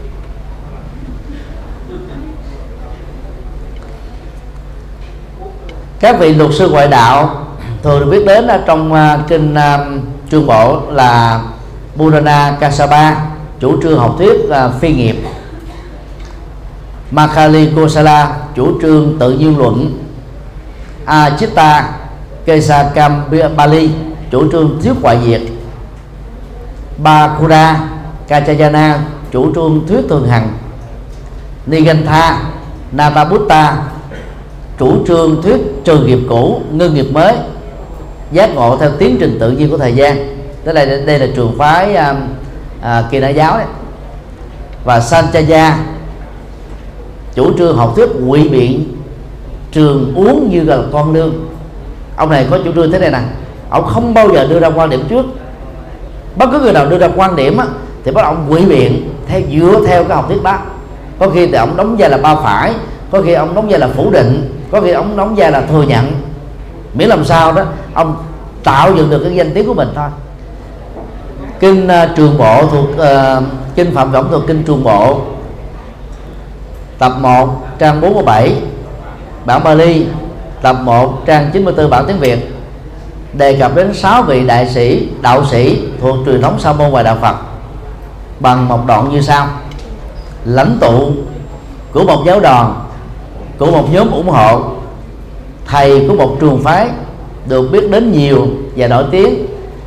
Các 5.99 6.19
vị 6.19 6.33
luật 6.33 6.51
sư 6.53 6.69
ngoại 6.69 6.87
đạo 6.87 7.45
thường 7.83 7.99
được 7.99 8.11
biết 8.11 8.25
đến 8.25 8.47
trong 8.65 8.93
à, 8.93 9.19
kinh 9.27 9.55
à, 9.55 9.85
trương 10.31 10.47
bộ 10.47 10.81
là 10.91 11.41
Burana 11.95 12.57
kasaba, 12.59 13.25
chủ 13.59 13.81
trương 13.81 13.99
học 13.99 14.15
thuyết 14.17 14.49
à, 14.49 14.69
phi 14.79 14.93
nghiệp. 14.93 15.15
Makali 17.11 17.69
Kosala, 17.75 18.37
chủ 18.55 18.81
trương 18.81 19.19
tự 19.19 19.31
nhiên 19.31 19.57
luận. 19.57 20.03
Achitta 21.05 21.91
Kesakam 22.45 23.21
Bali 23.57 23.89
chủ 24.31 24.51
trương 24.51 24.81
thuyết 24.83 24.93
ngoại 25.01 25.17
diệt. 25.25 25.41
Bakura 27.03 27.89
Kachayana 28.27 28.99
chủ 29.31 29.53
trương 29.55 29.87
thuyết 29.87 30.01
thường 30.09 30.27
hằng. 30.27 30.57
Nigantha 31.65 32.41
Natabutta 32.91 33.77
chủ 34.79 35.05
trương 35.07 35.41
thuyết 35.41 35.57
trừ 35.83 36.03
nghiệp 36.05 36.19
cũ 36.29 36.61
ngưng 36.71 36.93
nghiệp 36.93 37.07
mới. 37.11 37.33
Giác 38.31 38.55
ngộ 38.55 38.77
theo 38.77 38.89
tiến 38.99 39.17
trình 39.19 39.37
tự 39.39 39.51
nhiên 39.51 39.69
của 39.69 39.77
thời 39.77 39.95
gian. 39.95 40.37
Tức 40.63 40.71
là 40.71 40.85
đây 40.85 41.19
là 41.19 41.27
trường 41.35 41.55
phái 41.57 41.95
um, 41.95 41.95
à, 42.05 42.17
à, 42.81 43.03
kỳ 43.11 43.19
đại 43.19 43.35
giáo 43.35 43.57
đấy. 43.57 43.67
Và 44.83 44.99
Sanchaya 44.99 45.77
chủ 47.35 47.57
trương 47.57 47.77
học 47.77 47.93
thuyết 47.95 48.09
ngụy 48.19 48.49
biện 48.49 48.95
trường 49.71 50.13
uống 50.15 50.49
như 50.49 50.63
là 50.63 50.77
con 50.91 51.13
nương. 51.13 51.33
Ông 52.15 52.29
này 52.29 52.47
có 52.49 52.59
chủ 52.65 52.73
trương 52.73 52.91
thế 52.91 52.99
này 52.99 53.11
nè 53.11 53.19
ông 53.69 53.85
không 53.85 54.13
bao 54.13 54.33
giờ 54.33 54.47
đưa 54.49 54.59
ra 54.59 54.69
quan 54.75 54.89
điểm 54.89 55.03
trước. 55.09 55.25
Bất 56.35 56.49
cứ 56.51 56.59
người 56.59 56.73
nào 56.73 56.85
đưa 56.85 56.97
ra 56.97 57.09
quan 57.15 57.35
điểm 57.35 57.57
á, 57.57 57.65
thì 58.03 58.11
bắt 58.11 58.25
ông 58.25 58.45
quỷ 58.49 58.65
biện 58.65 59.09
theo 59.27 59.41
dựa 59.51 59.81
theo 59.87 60.03
cái 60.03 60.15
học 60.15 60.25
thuyết 60.27 60.43
đó 60.43 60.57
có 61.19 61.29
khi 61.29 61.47
thì 61.47 61.53
ông 61.53 61.77
đóng 61.77 61.95
vai 61.97 62.09
là 62.09 62.17
ba 62.17 62.35
phải 62.35 62.73
có 63.11 63.21
khi 63.21 63.33
ông 63.33 63.55
đóng 63.55 63.69
vai 63.69 63.79
là 63.79 63.87
phủ 63.87 64.09
định 64.11 64.59
có 64.71 64.81
khi 64.81 64.91
ông 64.91 65.17
đóng 65.17 65.35
vai 65.35 65.51
là 65.51 65.61
thừa 65.61 65.83
nhận. 65.83 66.11
Miễn 66.93 67.09
làm 67.09 67.25
sao 67.25 67.51
đó 67.51 67.63
ông 67.93 68.15
tạo 68.63 68.95
dựng 68.95 69.09
được 69.09 69.23
cái 69.23 69.35
danh 69.35 69.53
tiếng 69.53 69.67
của 69.67 69.73
mình 69.73 69.87
thôi. 69.95 70.09
Kinh 71.59 71.87
uh, 71.87 72.15
trường 72.15 72.37
bộ 72.37 72.67
thuộc 72.67 72.89
uh, 72.89 73.43
kinh 73.75 73.95
phạm 73.95 74.11
võng 74.11 74.31
thuộc 74.31 74.41
kinh 74.47 74.63
trường 74.63 74.83
bộ. 74.83 75.21
Tập 76.97 77.11
1 77.21 77.49
trang 77.79 78.01
47 78.01 78.55
bản 79.45 79.63
Bali. 79.63 80.05
Tập 80.61 80.75
1 80.83 81.25
trang 81.25 81.49
94 81.53 81.89
bản 81.89 82.05
tiếng 82.07 82.19
Việt 82.19 82.58
đề 83.33 83.53
cập 83.59 83.75
đến 83.75 83.93
sáu 83.93 84.23
vị 84.23 84.45
đại 84.45 84.69
sĩ, 84.69 85.07
đạo 85.21 85.45
sĩ 85.45 85.87
thuộc 86.01 86.15
truyền 86.25 86.41
thống 86.41 86.59
sa 86.59 86.73
môn 86.73 86.91
và 86.91 87.03
đạo 87.03 87.17
Phật. 87.21 87.35
Bằng 88.39 88.67
một 88.67 88.87
đoạn 88.87 89.09
như 89.09 89.21
sau. 89.21 89.47
Lãnh 90.45 90.77
tụ 90.81 91.11
của 91.93 92.03
một 92.03 92.23
giáo 92.25 92.39
đoàn, 92.39 92.85
của 93.57 93.71
một 93.71 93.93
nhóm 93.93 94.11
ủng 94.11 94.29
hộ, 94.29 94.63
thầy 95.65 96.05
của 96.07 96.15
một 96.15 96.37
trường 96.39 96.63
phái 96.63 96.89
được 97.47 97.71
biết 97.71 97.91
đến 97.91 98.11
nhiều 98.11 98.47
và 98.75 98.87
nổi 98.87 99.03
tiếng 99.11 99.45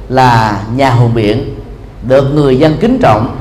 là 0.09 0.61
nhà 0.76 0.90
hùng 0.90 1.14
biện, 1.14 1.55
được 2.03 2.34
người 2.34 2.59
dân 2.59 2.76
kính 2.80 2.99
trọng, 3.03 3.36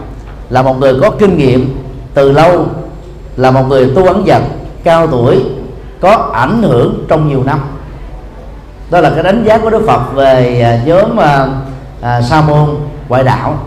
là 0.49 0.61
một 0.61 0.79
người 0.79 0.93
có 1.01 1.09
kinh 1.09 1.37
nghiệm 1.37 1.77
từ 2.13 2.31
lâu, 2.31 2.65
là 3.37 3.51
một 3.51 3.63
người 3.69 3.91
tu 3.95 4.05
ấn 4.05 4.23
dần, 4.25 4.43
cao 4.83 5.07
tuổi, 5.07 5.43
có 5.99 6.29
ảnh 6.33 6.63
hưởng 6.63 7.05
trong 7.07 7.29
nhiều 7.29 7.43
năm 7.43 7.59
đó 8.91 9.01
là 9.01 9.09
cái 9.09 9.23
đánh 9.23 9.43
giá 9.43 9.57
của 9.57 9.69
Đức 9.69 9.83
Phật 9.87 10.13
về 10.13 10.61
à, 10.61 10.79
nhóm 10.85 11.19
à, 11.19 11.47
à, 12.01 12.21
sa 12.21 12.41
môn 12.41 12.77
ngoại 13.07 13.23
đạo. 13.23 13.59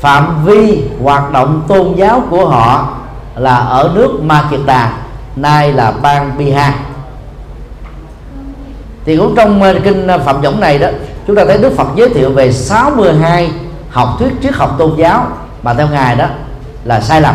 Phạm 0.00 0.44
vi 0.44 0.84
hoạt 1.02 1.32
động 1.32 1.62
tôn 1.68 1.94
giáo 1.96 2.22
của 2.30 2.48
họ 2.48 2.96
là 3.36 3.56
ở 3.56 3.90
nước 3.94 4.18
Ma 4.22 4.44
Kiệt 4.50 4.60
Đà 4.66 4.92
nay 5.36 5.72
là 5.72 5.92
bang 6.02 6.38
Bihar. 6.38 6.72
Thì 9.04 9.16
cũng 9.16 9.34
trong 9.36 9.62
à, 9.62 9.72
kinh 9.84 10.06
à, 10.06 10.18
phạm 10.18 10.40
võng 10.40 10.60
này 10.60 10.78
đó 10.78 10.88
chúng 11.26 11.36
ta 11.36 11.44
thấy 11.44 11.58
Đức 11.58 11.72
Phật 11.76 11.88
giới 11.96 12.08
thiệu 12.08 12.30
về 12.30 12.52
62 12.52 13.50
học 13.90 14.08
thuyết 14.18 14.32
triết 14.42 14.54
học 14.54 14.74
tôn 14.78 14.96
giáo 14.96 15.26
mà 15.62 15.74
theo 15.74 15.88
ngài 15.88 16.16
đó 16.16 16.26
là 16.84 17.00
sai 17.00 17.20
lầm. 17.20 17.34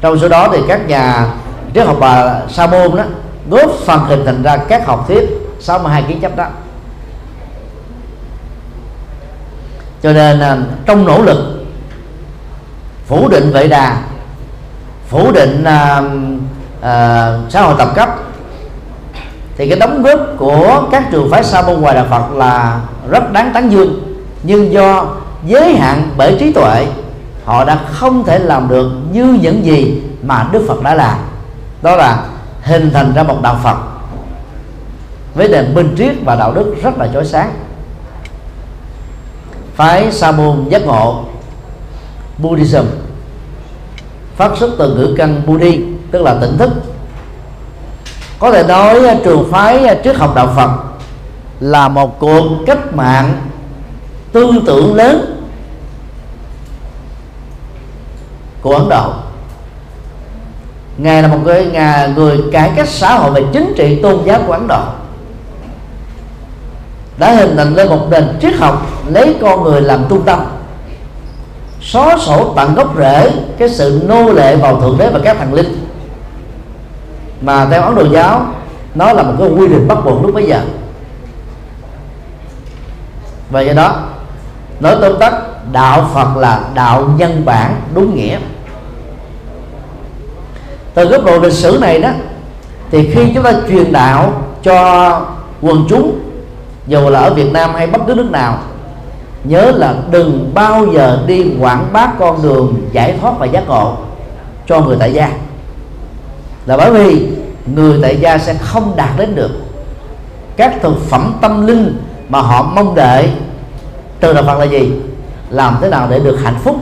Trong 0.00 0.18
số 0.18 0.28
đó 0.28 0.48
thì 0.52 0.58
các 0.68 0.88
nhà 0.88 1.26
triết 1.74 1.86
học 1.86 1.96
bà 2.00 2.40
sa 2.48 2.66
môn 2.66 2.96
đó 2.96 3.04
góp 3.50 3.70
phần 3.70 4.00
hình 4.00 4.22
thành 4.26 4.42
ra 4.42 4.56
các 4.56 4.86
học 4.86 5.04
thuyết 5.08 5.28
62 5.60 6.02
kiến 6.08 6.20
chấp 6.20 6.36
đó. 6.36 6.46
Cho 10.02 10.12
nên 10.12 10.40
à, 10.40 10.58
trong 10.86 11.06
nỗ 11.06 11.22
lực 11.22 11.64
phủ 13.06 13.28
định 13.28 13.50
vệ 13.52 13.68
đà 13.68 13.96
phủ 15.08 15.32
định 15.32 15.64
uh, 15.64 16.04
uh, 16.78 17.52
xã 17.52 17.62
hội 17.62 17.74
tập 17.78 17.88
cấp 17.94 18.08
thì 19.56 19.68
cái 19.68 19.78
đóng 19.78 20.02
góp 20.02 20.20
của 20.38 20.88
các 20.90 21.04
trường 21.10 21.30
phái 21.30 21.44
sa 21.44 21.62
môn 21.62 21.80
ngoài 21.80 21.94
đạo 21.94 22.06
Phật 22.10 22.32
là 22.32 22.80
rất 23.10 23.32
đáng 23.32 23.50
tán 23.54 23.72
dương. 23.72 24.16
Nhưng 24.42 24.72
do 24.72 25.06
giới 25.46 25.76
hạn 25.76 26.08
bởi 26.16 26.36
trí 26.40 26.52
tuệ 26.52 26.86
họ 27.44 27.64
đã 27.64 27.78
không 27.92 28.24
thể 28.24 28.38
làm 28.38 28.68
được 28.68 28.90
như 29.12 29.38
những 29.40 29.64
gì 29.64 30.02
mà 30.22 30.46
Đức 30.52 30.64
Phật 30.68 30.82
đã 30.82 30.94
làm. 30.94 31.18
Đó 31.82 31.96
là 31.96 32.22
hình 32.64 32.90
thành 32.94 33.12
ra 33.14 33.22
một 33.22 33.38
đạo 33.42 33.58
Phật. 33.62 33.76
Với 35.34 35.48
nền 35.48 35.74
minh 35.74 35.94
triết 35.98 36.14
và 36.24 36.36
đạo 36.36 36.52
đức 36.52 36.74
rất 36.82 36.98
là 36.98 37.08
chói 37.14 37.24
sáng. 37.24 37.54
Phái 39.74 40.12
sa 40.12 40.32
môn 40.32 40.68
giác 40.68 40.82
ngộ, 40.82 41.24
Buddhism, 42.38 42.84
phát 44.36 44.52
xuất 44.56 44.70
từ 44.78 44.94
ngữ 44.94 45.14
căn 45.18 45.42
Buddhi, 45.46 45.84
tức 46.10 46.22
là 46.22 46.36
tỉnh 46.40 46.58
thức. 46.58 46.70
Có 48.38 48.52
thể 48.52 48.62
nói, 48.62 49.00
trường 49.24 49.50
phái 49.50 50.00
triết 50.04 50.16
học 50.16 50.34
đạo 50.34 50.52
Phật 50.56 50.70
là 51.60 51.88
một 51.88 52.18
cuộc 52.18 52.44
cách 52.66 52.94
mạng 52.94 53.48
tư 54.32 54.50
tưởng 54.66 54.94
lớn 54.94 55.42
của 58.62 58.74
Ấn 58.74 58.88
Độ 58.88 59.12
ngài 60.98 61.22
là 61.22 61.28
một 61.28 61.38
người, 61.44 61.64
ngài, 61.64 62.08
người 62.08 62.40
cải 62.52 62.72
cách 62.76 62.88
xã 62.88 63.14
hội 63.14 63.30
về 63.30 63.42
chính 63.52 63.72
trị 63.76 64.00
tôn 64.02 64.24
giáo 64.24 64.40
của 64.46 64.52
ấn 64.52 64.66
độ. 64.68 64.80
Đã 67.18 67.34
hình 67.34 67.56
thành 67.56 67.74
lên 67.74 67.88
một 67.88 68.06
nền 68.10 68.28
triết 68.42 68.54
học 68.54 68.86
lấy 69.06 69.36
con 69.40 69.62
người 69.62 69.80
làm 69.80 70.04
trung 70.08 70.22
tâm. 70.22 70.40
Xóa 71.80 72.16
sổ 72.18 72.52
tận 72.56 72.74
gốc 72.74 72.94
rễ 72.98 73.30
cái 73.58 73.68
sự 73.68 74.02
nô 74.08 74.32
lệ 74.32 74.56
vào 74.56 74.80
thượng 74.80 74.98
đế 74.98 75.10
và 75.10 75.20
các 75.24 75.36
thần 75.38 75.54
linh. 75.54 75.86
Mà 77.40 77.66
theo 77.70 77.82
ấn 77.82 77.94
độ 77.94 78.04
giáo 78.12 78.46
nó 78.94 79.12
là 79.12 79.22
một 79.22 79.32
cái 79.38 79.48
quy 79.48 79.68
định 79.68 79.88
bắt 79.88 79.98
buộc 80.04 80.22
lúc 80.22 80.34
bấy 80.34 80.46
giờ. 80.46 80.60
Và 83.50 83.60
do 83.60 83.72
đó 83.72 83.96
nói 84.80 84.96
tóm 85.00 85.12
tắt 85.20 85.34
đạo 85.72 86.10
phật 86.14 86.36
là 86.36 86.60
đạo 86.74 87.08
nhân 87.16 87.44
bản 87.44 87.80
đúng 87.94 88.14
nghĩa 88.14 88.38
từ 90.94 91.04
góc 91.04 91.24
độ 91.24 91.38
lịch 91.38 91.52
sử 91.52 91.78
này 91.80 91.98
đó, 91.98 92.10
thì 92.90 93.10
khi 93.10 93.32
chúng 93.34 93.42
ta 93.42 93.52
truyền 93.68 93.92
đạo 93.92 94.32
cho 94.62 95.20
quần 95.60 95.86
chúng, 95.88 96.18
dù 96.86 97.08
là 97.08 97.20
ở 97.20 97.34
Việt 97.34 97.52
Nam 97.52 97.74
hay 97.74 97.86
bất 97.86 98.00
cứ 98.06 98.14
nước 98.14 98.30
nào, 98.30 98.58
nhớ 99.44 99.72
là 99.74 99.94
đừng 100.10 100.50
bao 100.54 100.86
giờ 100.94 101.18
đi 101.26 101.46
quảng 101.60 101.86
bá 101.92 102.08
con 102.18 102.42
đường 102.42 102.74
giải 102.92 103.14
thoát 103.20 103.38
và 103.38 103.46
giác 103.46 103.68
ngộ 103.68 103.96
cho 104.66 104.80
người 104.80 104.96
tại 105.00 105.12
gia. 105.12 105.30
Là 106.66 106.76
bởi 106.76 106.90
vì 106.90 107.28
người 107.74 107.98
tại 108.02 108.16
gia 108.20 108.38
sẽ 108.38 108.54
không 108.54 108.92
đạt 108.96 109.10
đến 109.16 109.34
được 109.34 109.50
các 110.56 110.74
thực 110.82 111.00
phẩm 111.08 111.34
tâm 111.40 111.66
linh 111.66 111.96
mà 112.28 112.40
họ 112.40 112.62
mong 112.62 112.94
đợi. 112.94 113.30
Từ 114.20 114.32
đạo 114.32 114.44
Phật 114.46 114.58
là 114.58 114.64
gì? 114.64 114.92
Làm 115.50 115.76
thế 115.80 115.88
nào 115.88 116.06
để 116.10 116.18
được 116.18 116.38
hạnh 116.44 116.58
phúc 116.64 116.76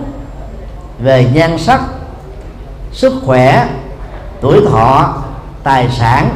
về 1.03 1.27
nhan 1.35 1.59
sắc, 1.59 1.81
sức 2.93 3.13
khỏe 3.27 3.67
tuổi 4.43 4.61
thọ 4.71 5.15
tài 5.63 5.89
sản 5.91 6.29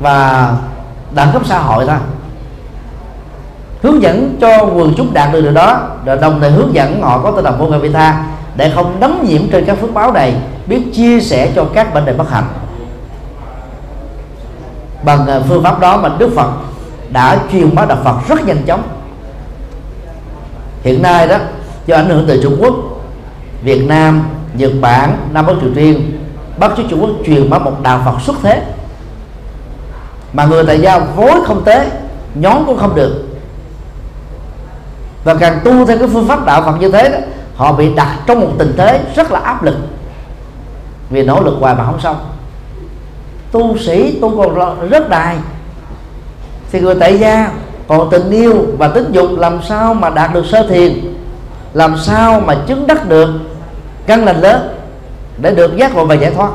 và 0.00 0.50
đẳng 1.14 1.32
cấp 1.32 1.42
xã 1.44 1.58
hội 1.58 1.86
thôi. 1.86 1.96
Hướng 3.82 4.02
dẫn 4.02 4.36
cho 4.40 4.64
quần 4.64 4.94
chúng 4.96 5.14
đạt 5.14 5.32
được 5.32 5.40
điều 5.40 5.52
đó 5.52 5.80
rồi 6.04 6.16
đồng 6.16 6.40
thời 6.40 6.50
hướng 6.50 6.74
dẫn 6.74 7.02
họ 7.02 7.20
có 7.22 7.30
tinh 7.30 7.44
thần 7.44 7.58
vô 7.58 7.66
ngã 7.66 7.78
vị 7.78 7.92
tha 7.92 8.24
để 8.56 8.72
không 8.74 9.00
đấm 9.00 9.18
nhiễm 9.24 9.48
trên 9.50 9.64
các 9.64 9.78
phước 9.80 9.94
báo 9.94 10.12
này, 10.12 10.36
biết 10.66 10.82
chia 10.94 11.20
sẻ 11.20 11.52
cho 11.56 11.64
các 11.74 11.94
bệnh 11.94 12.04
đề 12.04 12.12
bất 12.12 12.30
hạnh. 12.30 12.46
Bằng 15.02 15.26
à, 15.26 15.40
phương 15.48 15.62
pháp 15.62 15.80
đó 15.80 15.96
mà 15.96 16.10
Đức 16.18 16.30
Phật 16.36 16.50
đã 17.10 17.38
truyền 17.52 17.74
bá 17.74 17.84
đạo 17.84 17.98
Phật 18.04 18.28
rất 18.28 18.46
nhanh 18.46 18.62
chóng. 18.66 18.82
Hiện 20.82 21.02
nay 21.02 21.28
đó, 21.28 21.36
do 21.86 21.96
ảnh 21.96 22.08
hưởng 22.08 22.24
từ 22.28 22.40
Trung 22.42 22.56
Quốc, 22.60 22.74
Việt 23.62 23.86
Nam, 23.88 24.22
Nhật 24.54 24.72
Bản, 24.80 25.16
Nam 25.32 25.46
Bắc 25.46 25.52
Triều 25.60 25.70
Tiên 25.74 26.15
bác 26.58 26.68
chúa 26.76 26.82
Trung 26.88 27.00
Quốc 27.02 27.10
truyền 27.26 27.50
bá 27.50 27.58
một 27.58 27.82
đạo 27.82 28.00
Phật 28.04 28.20
xuất 28.20 28.36
thế. 28.42 28.62
Mà 30.32 30.44
người 30.44 30.64
tại 30.66 30.80
gia 30.80 30.98
vối 30.98 31.32
không 31.44 31.64
tế, 31.64 31.90
nhón 32.34 32.62
cũng 32.66 32.78
không 32.78 32.94
được. 32.94 33.24
Và 35.24 35.34
càng 35.34 35.60
tu 35.64 35.86
theo 35.86 35.98
cái 35.98 36.08
phương 36.08 36.28
pháp 36.28 36.46
đạo 36.46 36.62
Phật 36.62 36.80
như 36.80 36.90
thế 36.90 37.08
đó, 37.08 37.18
họ 37.56 37.72
bị 37.72 37.94
đặt 37.94 38.18
trong 38.26 38.40
một 38.40 38.50
tình 38.58 38.74
thế 38.76 39.00
rất 39.16 39.32
là 39.32 39.40
áp 39.40 39.62
lực. 39.62 39.76
Vì 41.10 41.22
nỗ 41.22 41.40
lực 41.40 41.56
hoài 41.60 41.74
mà 41.74 41.84
không 41.84 42.00
xong. 42.00 42.16
Tu 43.52 43.78
sĩ, 43.78 44.18
tu 44.20 44.36
còn 44.36 44.88
rất 44.88 45.08
đài. 45.08 45.36
Thì 46.72 46.80
người 46.80 46.94
tại 46.94 47.18
gia 47.18 47.50
còn 47.88 48.10
tình 48.10 48.30
yêu 48.30 48.66
và 48.78 48.88
tính 48.88 49.12
dục, 49.12 49.30
làm 49.38 49.60
sao 49.68 49.94
mà 49.94 50.10
đạt 50.10 50.34
được 50.34 50.46
sơ 50.46 50.66
thiền? 50.68 51.14
Làm 51.74 51.96
sao 51.98 52.40
mà 52.40 52.56
chứng 52.66 52.86
đắc 52.86 53.08
được? 53.08 53.28
Căn 54.06 54.24
lành 54.24 54.40
lớn 54.40 54.75
để 55.38 55.54
được 55.54 55.76
giác 55.76 55.94
ngộ 55.94 56.04
và 56.04 56.14
giải 56.14 56.30
thoát. 56.30 56.50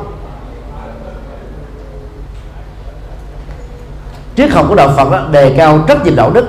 Triết 4.35 4.51
học 4.51 4.65
của 4.69 4.75
đạo 4.75 4.93
Phật 4.97 5.11
đó, 5.11 5.27
đề 5.31 5.53
cao 5.57 5.79
rất 5.87 6.05
nhiều 6.05 6.13
đạo 6.15 6.31
đức 6.31 6.45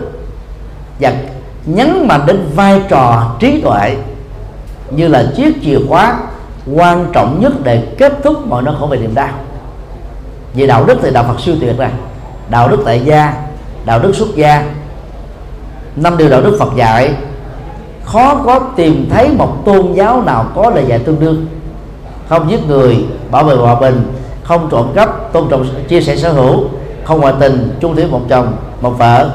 và 1.01 1.13
nhấn 1.67 2.09
mạnh 2.09 2.21
đến 2.27 2.47
vai 2.55 2.83
trò 2.89 3.35
trí 3.39 3.61
tuệ 3.61 3.97
như 4.91 5.09
là 5.09 5.33
chiếc 5.37 5.55
chìa 5.63 5.79
khóa 5.89 6.19
quan 6.75 7.07
trọng 7.13 7.41
nhất 7.41 7.53
để 7.63 7.87
kết 7.99 8.13
thúc 8.25 8.47
mọi 8.47 8.63
nỗi 8.63 8.75
khổ 8.81 8.87
về 8.87 8.99
niềm 8.99 9.15
đau. 9.15 9.29
Về 10.55 10.67
đạo 10.67 10.85
đức 10.85 10.99
thì 11.03 11.11
đạo 11.11 11.25
Phật 11.29 11.41
siêu 11.41 11.55
tuyệt 11.61 11.79
này 11.79 11.91
đạo 12.49 12.69
đức 12.69 12.83
tại 12.85 13.03
gia 13.05 13.35
đạo 13.85 13.99
đức 13.99 14.17
xuất 14.17 14.29
gia. 14.35 14.65
Năm 15.97 16.17
điều 16.17 16.29
đạo 16.29 16.41
đức 16.41 16.57
Phật 16.59 16.77
dạy 16.77 17.15
khó 18.05 18.43
có 18.45 18.61
tìm 18.77 19.09
thấy 19.11 19.29
một 19.29 19.57
tôn 19.65 19.93
giáo 19.93 20.23
nào 20.23 20.47
có 20.55 20.71
lời 20.71 20.85
dạy 20.89 20.99
tương 20.99 21.21
đương 21.21 21.47
không 22.29 22.51
giết 22.51 22.67
người 22.69 23.05
bảo 23.31 23.45
vệ 23.45 23.55
hòa 23.55 23.81
bình. 23.81 24.13
Không 24.45 24.69
trộm 24.71 24.87
cắp 24.95 25.33
tôn 25.33 25.49
trọng 25.51 25.67
chia 25.89 26.01
sẻ 26.01 26.17
sở 26.17 26.33
hữu. 26.33 26.65
Không 27.05 27.21
ngoại 27.21 27.35
tình 27.41 27.77
chung 27.81 27.97
thủy 27.97 28.07
một 28.07 28.21
chồng 28.29 28.57
một 28.81 28.99
vợ. 28.99 29.31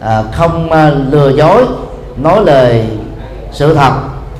À, 0.00 0.22
không 0.32 0.72
à, 0.72 0.90
lừa 1.10 1.28
dối 1.28 1.64
nói 2.16 2.44
lời 2.44 2.86
sự 3.52 3.74
thật 3.74 3.92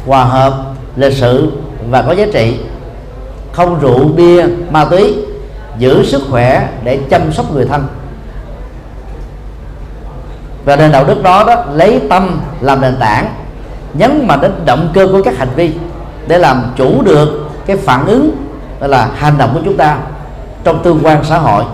hòa 0.07 0.25
hợp 0.25 0.55
lịch 0.97 1.13
sự 1.13 1.53
và 1.91 2.03
có 2.03 2.13
giá 2.13 2.27
trị. 2.33 2.57
Không 3.53 3.81
rượu 3.81 4.05
bia 4.05 4.47
ma 4.71 4.85
túy 4.85 5.15
giữ 5.79 6.05
sức 6.05 6.23
khỏe 6.31 6.69
để 6.85 6.99
chăm 7.11 7.33
sóc 7.33 7.53
người 7.55 7.67
thân. 7.67 7.87
Và 10.65 10.77
nền 10.77 10.93
đạo 10.93 11.05
đức 11.05 11.23
đó 11.23 11.45
đó 11.47 11.65
lấy 11.73 12.01
tâm 12.11 12.41
làm 12.61 12.81
nền 12.81 12.97
tảng 13.01 13.35
nhấn 13.95 14.27
mạnh 14.27 14.41
đến 14.41 14.53
động 14.65 14.91
cơ 14.95 15.07
của 15.07 15.23
các 15.23 15.39
hành 15.39 15.49
vi 15.57 15.73
để 16.27 16.39
làm 16.39 16.73
chủ 16.77 17.03
được 17.03 17.51
cái 17.67 17.77
phản 17.77 18.07
ứng 18.07 18.37
là 18.81 19.11
hành 19.17 19.39
động 19.39 19.51
của 19.55 19.61
chúng 19.65 19.77
ta 19.77 19.99
trong 20.65 20.83
tương 20.83 21.01
quan 21.03 21.25
xã 21.25 21.39
hội. 21.39 21.65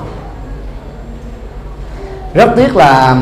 Rất 2.34 2.50
tiếc 2.56 2.76
là 2.76 3.16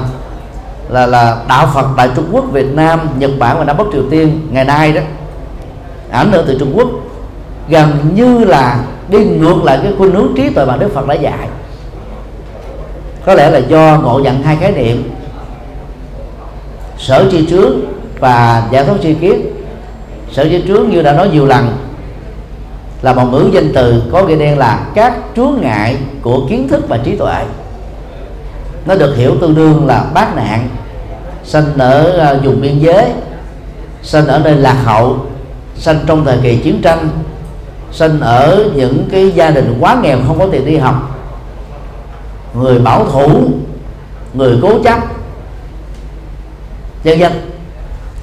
là 0.89 1.07
là 1.07 1.37
đạo 1.49 1.69
Phật 1.75 1.87
tại 1.97 2.11
Trung 2.17 2.29
Quốc, 2.33 2.45
Việt 2.53 2.75
Nam, 2.75 3.01
Nhật 3.19 3.31
Bản 3.39 3.59
và 3.59 3.65
Nam 3.65 3.77
Bắc 3.77 3.85
Triều 3.93 4.03
Tiên 4.11 4.49
ngày 4.51 4.65
nay 4.65 4.93
đó 4.93 5.01
ảnh 6.11 6.33
hưởng 6.33 6.45
từ 6.49 6.57
Trung 6.59 6.73
Quốc 6.77 6.89
gần 7.69 7.91
như 8.15 8.45
là 8.45 8.81
đi 9.09 9.25
ngược 9.25 9.65
lại 9.65 9.79
cái 9.83 9.93
khuynh 9.99 10.15
hướng 10.15 10.33
trí 10.37 10.51
tuệ 10.51 10.65
mà 10.65 10.77
Đức 10.77 10.95
Phật 10.95 11.07
đã 11.07 11.15
dạy. 11.15 11.49
Có 13.27 13.35
lẽ 13.35 13.51
là 13.51 13.59
do 13.59 13.99
ngộ 14.03 14.21
nhận 14.25 14.43
hai 14.43 14.57
khái 14.57 14.73
niệm 14.73 15.11
sở 16.99 17.31
tri 17.31 17.47
trước 17.47 17.75
và 18.21 18.63
giải 18.71 18.85
thoát 18.85 18.97
tri 19.03 19.15
kiến 19.15 19.47
sở 20.33 20.43
giới 20.43 20.65
trướng 20.67 20.89
như 20.89 21.03
đã 21.03 21.13
nói 21.13 21.29
nhiều 21.29 21.47
lần, 21.47 21.77
là 23.03 23.13
một 23.13 23.25
ngữ 23.33 23.51
danh 23.53 23.73
từ 23.75 24.03
có 24.13 24.23
nghĩa 24.23 24.37
đen 24.37 24.59
là 24.59 24.87
các 24.95 25.15
chướng 25.37 25.53
ngại 25.61 25.97
của 26.23 26.47
kiến 26.49 26.69
thức 26.69 26.89
và 26.89 26.99
trí 27.05 27.17
tuệ. 27.17 27.45
Nó 28.87 28.95
được 28.95 29.17
hiểu 29.17 29.37
tương 29.41 29.55
đương 29.55 29.87
là 29.87 30.05
bát 30.15 30.37
nạn 30.37 30.69
sinh 31.45 31.79
ở 31.79 32.19
à, 32.19 32.35
vùng 32.45 32.61
biên 32.61 32.79
giới 32.79 33.05
sinh 34.03 34.27
ở 34.27 34.39
nơi 34.39 34.57
lạc 34.57 34.77
hậu 34.85 35.27
sinh 35.77 35.99
trong 36.07 36.25
thời 36.25 36.39
kỳ 36.43 36.57
chiến 36.57 36.81
tranh 36.83 37.09
sinh 37.93 38.21
ở 38.21 38.65
những 38.75 39.09
cái 39.13 39.31
gia 39.31 39.51
đình 39.51 39.77
quá 39.81 39.97
nghèo 40.03 40.19
không 40.27 40.39
có 40.39 40.47
tiền 40.53 40.67
đi 40.67 40.77
học. 40.77 41.21
Người 42.55 42.79
bảo 42.79 43.07
thủ, 43.13 43.31
người 44.35 44.59
cố 44.63 44.83
chấp. 44.85 44.99
Dân 47.05 47.19
dân 47.19 47.33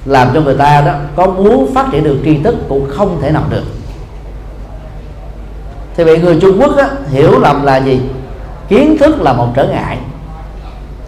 làm 0.06 0.28
cho 0.34 0.40
người 0.40 0.54
ta 0.54 0.80
đó 0.80 0.92
có 1.16 1.26
muốn 1.26 1.74
phát 1.74 1.86
triển 1.92 2.04
được 2.04 2.18
tri 2.24 2.38
thức 2.42 2.54
cũng 2.68 2.90
không 2.90 3.18
thể 3.22 3.30
nào 3.30 3.42
được. 3.50 3.64
Thì 5.96 6.04
bị 6.04 6.18
người 6.18 6.38
Trung 6.40 6.60
Quốc 6.60 6.76
đó, 6.76 6.84
hiểu 7.10 7.38
lầm 7.38 7.64
là 7.64 7.76
gì? 7.76 8.00
Kiến 8.68 8.98
thức 8.98 9.20
là 9.20 9.32
một 9.32 9.48
trở 9.54 9.66
ngại. 9.66 9.98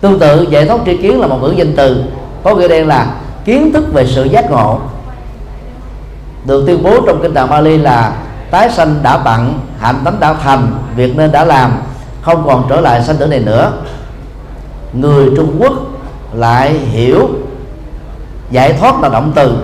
Tương 0.01 0.19
tự 0.19 0.47
giải 0.51 0.67
thoát 0.67 0.79
tri 0.87 0.97
kiến 0.97 1.21
là 1.21 1.27
một 1.27 1.39
ngữ 1.43 1.55
danh 1.57 1.77
từ. 1.77 2.05
Có 2.43 2.55
nghĩa 2.55 2.69
đen 2.69 2.87
là 2.87 3.07
kiến 3.45 3.73
thức 3.73 3.93
về 3.93 4.07
sự 4.07 4.25
giác 4.25 4.51
ngộ. 4.51 4.79
Được 6.45 6.65
tuyên 6.67 6.83
bố 6.83 7.01
trong 7.07 7.23
kinh 7.23 7.35
tạng 7.35 7.51
Bali 7.51 7.79
là 7.79 8.13
tái 8.51 8.71
sanh 8.71 8.95
đã 9.03 9.19
bận 9.19 9.61
hạnh 9.81 10.01
tánh 10.05 10.21
đã 10.21 10.35
thành 10.35 10.73
việc 10.97 11.17
nên 11.17 11.33
đã 11.33 11.45
làm 11.45 11.73
không 12.23 12.43
còn 12.47 12.67
trở 12.69 12.81
lại 12.81 13.03
sanh 13.03 13.17
tử 13.17 13.27
này 13.27 13.41
nữa. 13.41 13.73
Người 14.93 15.31
Trung 15.37 15.57
Quốc 15.59 15.73
lại 16.33 16.73
hiểu 16.73 17.29
giải 18.51 18.73
thoát 18.73 19.01
là 19.03 19.09
động 19.09 19.33
từ. 19.35 19.57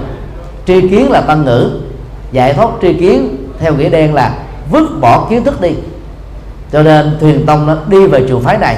Tri 0.66 0.88
kiến 0.88 1.10
là 1.10 1.20
tăng 1.20 1.44
ngữ. 1.44 1.70
Giải 2.32 2.52
thoát 2.52 2.68
tri 2.82 2.92
kiến 2.94 3.36
theo 3.58 3.74
nghĩa 3.74 3.88
đen 3.88 4.14
là 4.14 4.34
vứt 4.70 5.00
bỏ 5.00 5.26
kiến 5.30 5.44
thức 5.44 5.60
đi. 5.60 5.70
Cho 6.72 6.82
nên 6.82 7.16
thuyền 7.20 7.46
tông 7.46 7.66
nó 7.66 7.76
đi 7.88 8.06
về 8.06 8.24
trường 8.28 8.40
phái 8.40 8.58
này. 8.58 8.76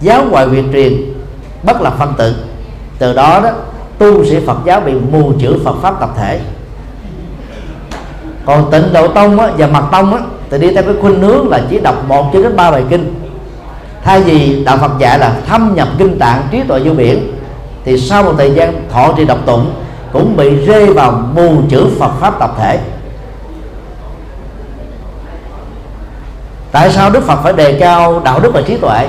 Giáo 0.00 0.24
ngoại 0.30 0.48
viện 0.48 0.68
truyền 0.72 0.92
bất 1.62 1.80
lập 1.80 1.94
phân 1.98 2.14
tự. 2.18 2.34
Từ 2.98 3.14
đó 3.14 3.40
đó 3.44 3.50
tu 3.98 4.24
sĩ 4.24 4.36
Phật 4.46 4.58
giáo 4.64 4.80
bị 4.80 4.92
mù 5.10 5.32
chữ 5.40 5.58
Phật 5.64 5.74
pháp 5.82 6.00
tập 6.00 6.10
thể. 6.16 6.40
Còn 8.46 8.70
tịnh 8.70 8.92
độ 8.92 9.08
tông 9.08 9.40
á, 9.40 9.48
và 9.58 9.66
mật 9.66 9.84
tông 9.92 10.14
á, 10.14 10.20
thì 10.50 10.58
đi 10.58 10.74
theo 10.74 10.82
cái 10.82 10.94
khuynh 11.00 11.20
hướng 11.20 11.48
là 11.48 11.62
chỉ 11.70 11.80
đọc 11.80 12.04
một 12.08 12.30
cho 12.32 12.42
đến 12.42 12.56
ba 12.56 12.70
bài 12.70 12.84
kinh. 12.90 13.14
Thay 14.04 14.20
vì 14.20 14.64
đạo 14.64 14.78
Phật 14.78 14.98
dạy 14.98 15.18
là 15.18 15.36
thâm 15.46 15.74
nhập 15.74 15.88
kinh 15.98 16.18
tạng 16.18 16.42
trí 16.50 16.60
tuệ 16.68 16.80
vô 16.80 16.92
biển 16.92 17.32
thì 17.84 17.98
sau 17.98 18.22
một 18.22 18.32
thời 18.38 18.54
gian, 18.54 18.88
thọ 18.92 19.12
trì 19.16 19.24
độc 19.24 19.38
tụng 19.46 19.72
cũng 20.12 20.36
bị 20.36 20.66
rơi 20.66 20.92
vào 20.92 21.22
mù 21.34 21.56
chữ 21.68 21.86
Phật 21.98 22.10
pháp 22.20 22.38
tập 22.38 22.54
thể. 22.58 22.78
Tại 26.72 26.90
sao 26.90 27.10
Đức 27.10 27.24
Phật 27.26 27.38
phải 27.42 27.52
đề 27.52 27.78
cao 27.80 28.20
đạo 28.24 28.40
đức 28.40 28.50
và 28.54 28.62
trí 28.62 28.76
tuệ? 28.76 29.08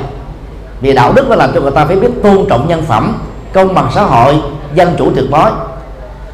Vì 0.82 0.94
đạo 0.94 1.14
đức 1.14 1.30
nó 1.30 1.36
làm 1.36 1.52
cho 1.54 1.62
người 1.62 1.72
ta 1.72 1.86
phải 1.86 1.96
biết 1.96 2.10
tôn 2.24 2.46
trọng 2.50 2.68
nhân 2.68 2.82
phẩm, 2.82 3.18
công 3.54 3.74
bằng 3.74 3.90
xã 3.96 4.04
hội, 4.04 4.36
dân 4.74 4.96
chủ 4.98 5.12
tuyệt 5.16 5.26
đối. 5.32 5.52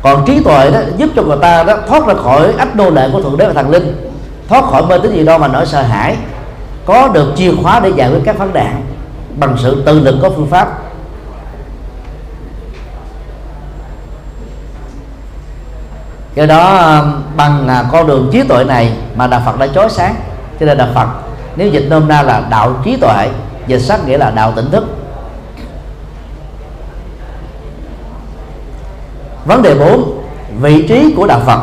Còn 0.02 0.26
trí 0.26 0.44
tuệ 0.44 0.72
đó 0.72 0.80
giúp 0.98 1.10
cho 1.16 1.24
người 1.24 1.38
ta 1.42 1.64
đó 1.64 1.78
thoát 1.88 2.08
ra 2.08 2.14
khỏi 2.14 2.54
ách 2.58 2.76
nô 2.76 2.90
lệ 2.90 3.10
của 3.14 3.22
thượng 3.22 3.38
đế 3.38 3.46
và 3.46 3.54
thần 3.54 3.70
linh, 3.70 4.12
thoát 4.50 4.64
khỏi 4.64 4.86
mê 4.86 4.98
tín 4.98 5.14
gì 5.14 5.24
đâu 5.26 5.38
mà 5.40 5.48
nỗi 5.48 5.66
sợ 5.66 5.82
hãi, 5.82 6.16
có 6.86 7.08
được 7.08 7.34
chìa 7.36 7.52
khóa 7.64 7.80
để 7.80 7.90
giải 7.90 8.10
quyết 8.10 8.22
các 8.26 8.38
vấn 8.38 8.54
đề 8.54 8.68
bằng 9.40 9.56
sự 9.64 9.84
tự 9.86 10.00
lực 10.00 10.16
có 10.22 10.30
phương 10.30 10.48
pháp. 10.48 10.80
Do 16.36 16.46
đó 16.46 16.78
um, 16.78 17.22
bằng 17.38 17.68
à, 17.68 17.86
con 17.92 18.08
đường 18.08 18.30
trí 18.32 18.44
tuệ 18.44 18.64
này 18.64 18.94
mà 19.16 19.28
đạo 19.28 19.42
Phật 19.46 19.60
đã 19.60 19.68
chói 19.68 19.90
sáng, 19.90 20.16
cho 20.60 20.66
nên 20.66 20.78
đạo 20.78 20.88
Phật, 20.96 21.08
nếu 21.56 21.68
dịch 21.68 21.86
nôm 21.90 22.08
na 22.08 22.22
là 22.22 22.44
đạo 22.50 22.74
trí 22.84 22.98
tuệ, 22.98 23.30
dịch 23.68 23.80
sắc 23.80 24.08
nghĩa 24.08 24.18
là 24.18 24.32
đạo 24.32 24.54
tỉnh 24.56 24.72
thức. 24.72 24.84
Vấn 29.46 29.62
đề 29.62 29.76
4 29.76 30.22
vị 30.60 30.88
trí 30.88 31.14
của 31.18 31.28
đạo 31.28 31.42
Phật. 31.46 31.60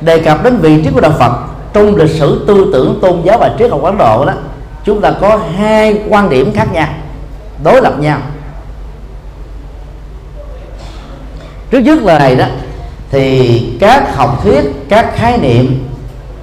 Đề 0.00 0.18
cập 0.18 0.44
đến 0.44 0.56
vị 0.56 0.82
trí 0.84 0.90
của 0.90 1.00
đạo 1.00 1.12
Phật, 1.18 1.32
trong 1.72 1.96
lịch 1.96 2.10
sử 2.10 2.44
tư 2.48 2.70
tưởng, 2.72 2.98
tôn 3.02 3.22
giáo 3.24 3.38
và 3.38 3.50
triết 3.58 3.70
học 3.70 3.82
Ấn 3.82 3.98
Độ 3.98 4.24
đó, 4.24 4.32
chúng 4.84 5.00
ta 5.00 5.12
có 5.20 5.40
hai 5.56 6.02
quan 6.08 6.30
điểm 6.30 6.52
khác 6.54 6.72
nhau, 6.72 6.88
đối 7.64 7.82
lập 7.82 7.98
nhau. 7.98 8.18
Trước 11.70 11.78
nhất 11.78 12.02
là 12.02 12.18
này 12.18 12.36
đó 12.36 12.46
thì 13.10 13.60
các 13.80 14.16
học 14.16 14.40
thuyết, 14.42 14.88
các 14.88 15.16
khái 15.16 15.38
niệm 15.38 15.88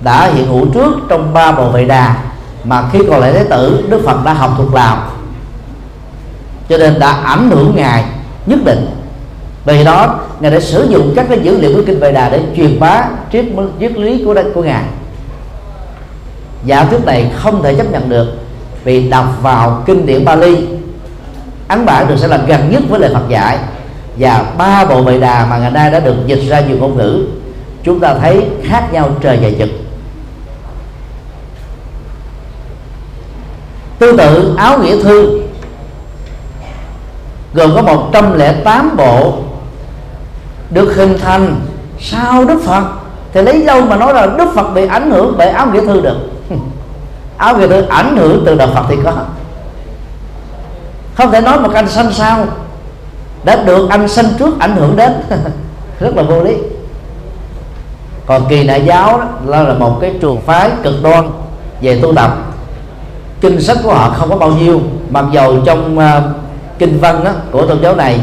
đã 0.01 0.25
hiện 0.25 0.47
hữu 0.47 0.65
trước 0.73 0.91
trong 1.09 1.33
ba 1.33 1.51
bộ 1.51 1.69
vệ 1.69 1.85
đà 1.85 2.15
mà 2.63 2.83
khi 2.91 2.99
còn 3.09 3.19
lại 3.19 3.33
thế 3.33 3.43
tử, 3.43 3.85
đức 3.89 4.01
phật 4.05 4.25
đã 4.25 4.33
học 4.33 4.51
thuộc 4.57 4.75
lòng. 4.75 4.99
Cho 6.69 6.77
nên 6.77 6.99
đã 6.99 7.11
ảnh 7.11 7.49
hưởng 7.49 7.73
ngài 7.75 8.03
nhất 8.45 8.59
định. 8.65 8.87
Vì 9.65 9.83
đó, 9.83 10.19
ngài 10.39 10.51
đã 10.51 10.59
sử 10.59 10.87
dụng 10.89 11.13
các 11.15 11.25
cái 11.29 11.39
dữ 11.43 11.57
liệu 11.57 11.75
của 11.75 11.81
kinh 11.87 11.99
vệ 11.99 12.11
đà 12.11 12.29
để 12.29 12.41
truyền 12.55 12.79
bá 12.79 13.03
triết 13.31 13.45
triết 13.79 13.97
lý 13.97 14.23
của 14.25 14.35
của 14.53 14.63
ngài. 14.63 14.83
Giả 16.65 16.83
thuyết 16.83 17.05
này 17.05 17.31
không 17.35 17.63
thể 17.63 17.75
chấp 17.75 17.91
nhận 17.91 18.09
được 18.09 18.27
vì 18.83 19.09
đọc 19.09 19.25
vào 19.41 19.83
kinh 19.85 20.05
điển 20.05 20.25
Bali, 20.25 20.67
ấn 21.67 21.85
bản 21.85 22.07
được 22.07 22.15
sẽ 22.17 22.27
là 22.27 22.37
gần 22.37 22.69
nhất 22.71 22.83
với 22.89 22.99
lời 22.99 23.11
Phật 23.13 23.29
dạy 23.29 23.57
và 24.17 24.45
ba 24.57 24.85
bộ 24.85 25.01
vệ 25.01 25.19
đà 25.19 25.45
mà 25.45 25.57
ngày 25.57 25.71
nay 25.71 25.91
đã 25.91 25.99
được 25.99 26.15
dịch 26.25 26.49
ra 26.49 26.59
nhiều 26.59 26.77
ngôn 26.77 26.97
ngữ, 26.97 27.25
chúng 27.83 27.99
ta 27.99 28.15
thấy 28.21 28.45
khác 28.63 28.87
nhau 28.91 29.09
trời 29.21 29.39
và 29.41 29.49
vực. 29.57 29.69
Tương 33.99 34.17
tự 34.17 34.55
áo 34.57 34.79
nghĩa 34.79 35.03
thư, 35.03 35.41
gồm 37.53 37.75
có 37.75 37.81
108 37.81 38.97
bộ 38.97 39.33
được 40.69 40.95
hình 40.95 41.17
thành 41.17 41.55
sau 41.99 42.45
Đức 42.45 42.61
Phật. 42.65 42.83
Thì 43.33 43.41
lấy 43.41 43.63
đâu 43.63 43.81
mà 43.81 43.95
nói 43.95 44.13
là 44.13 44.27
Đức 44.37 44.49
Phật 44.55 44.73
bị 44.73 44.87
ảnh 44.87 45.11
hưởng 45.11 45.35
bởi 45.37 45.49
áo 45.49 45.67
nghĩa 45.73 45.81
thư 45.81 46.01
được. 46.01 46.17
Áo 47.37 47.57
nghĩa 47.57 47.67
thư 47.67 47.81
ảnh 47.81 48.17
hưởng 48.17 48.43
từ 48.45 48.55
đạo 48.55 48.67
Phật 48.73 48.85
thì 48.89 48.95
có. 49.03 49.11
Không 51.15 51.31
thể 51.31 51.41
nói 51.41 51.59
một 51.59 51.73
anh 51.73 51.89
sanh 51.89 52.11
sao 52.13 52.45
đã 53.43 53.63
được 53.63 53.89
anh 53.89 54.07
sanh 54.07 54.25
trước 54.39 54.59
ảnh 54.59 54.75
hưởng 54.75 54.95
đến. 54.95 55.11
Rất 55.99 56.15
là 56.15 56.23
vô 56.23 56.43
lý. 56.43 56.55
Còn 58.25 58.45
kỳ 58.49 58.67
đại 58.67 58.85
giáo 58.85 59.21
đó 59.47 59.61
là 59.61 59.73
một 59.73 59.97
cái 60.01 60.13
trường 60.21 60.41
phái 60.41 60.69
cực 60.83 61.03
đoan 61.03 61.29
về 61.81 61.99
tu 62.01 62.13
tập. 62.15 62.37
Kinh 63.41 63.61
sách 63.61 63.77
của 63.83 63.93
họ 63.93 64.09
không 64.09 64.29
có 64.29 64.35
bao 64.35 64.49
nhiêu 64.49 64.81
mặc 65.09 65.25
dầu 65.31 65.57
trong 65.65 65.97
uh, 65.97 66.03
kinh 66.79 66.99
văn 66.99 67.23
đó, 67.23 67.31
của 67.51 67.65
tôn 67.65 67.81
giáo 67.81 67.95
này 67.95 68.19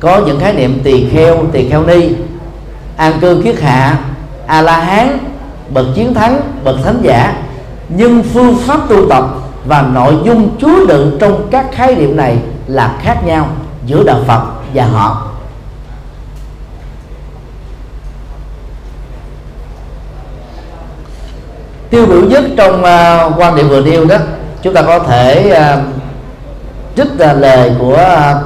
có 0.00 0.20
những 0.26 0.40
khái 0.40 0.54
niệm 0.54 0.80
tỳ 0.84 1.08
kheo 1.10 1.38
tỳ 1.52 1.68
kheo 1.68 1.82
ni 1.86 2.08
an 2.96 3.12
cư 3.20 3.40
kiết 3.44 3.60
hạ 3.60 3.98
a 4.46 4.62
la 4.62 4.80
hán 4.80 5.18
bậc 5.70 5.86
chiến 5.94 6.14
thắng 6.14 6.40
bậc 6.64 6.76
thánh 6.84 6.98
giả. 7.02 7.34
Nhưng 7.88 8.22
phương 8.22 8.56
pháp 8.66 8.88
tu 8.88 9.08
tập 9.08 9.24
và 9.64 9.82
nội 9.82 10.14
dung 10.24 10.50
chứa 10.60 10.86
đựng 10.88 11.16
trong 11.20 11.48
các 11.50 11.66
khái 11.72 11.94
niệm 11.94 12.16
này 12.16 12.36
là 12.66 12.98
khác 13.02 13.16
nhau 13.26 13.48
giữa 13.90 14.02
đạo 14.04 14.20
Phật 14.26 14.40
và 14.74 14.84
họ. 14.84 15.26
Tiêu 21.90 22.06
biểu 22.06 22.20
nhất 22.20 22.44
trong 22.56 22.74
uh, 22.80 23.38
quan 23.40 23.56
điểm 23.56 23.68
vừa 23.68 23.80
nêu 23.80 24.04
đó 24.04 24.16
chúng 24.62 24.74
ta 24.74 24.82
có 24.82 24.98
thể 24.98 25.52
uh, 25.52 25.82
trích 26.96 27.08
uh, 27.14 27.38
lời 27.40 27.72
của 27.78 27.92
uh, 27.92 28.36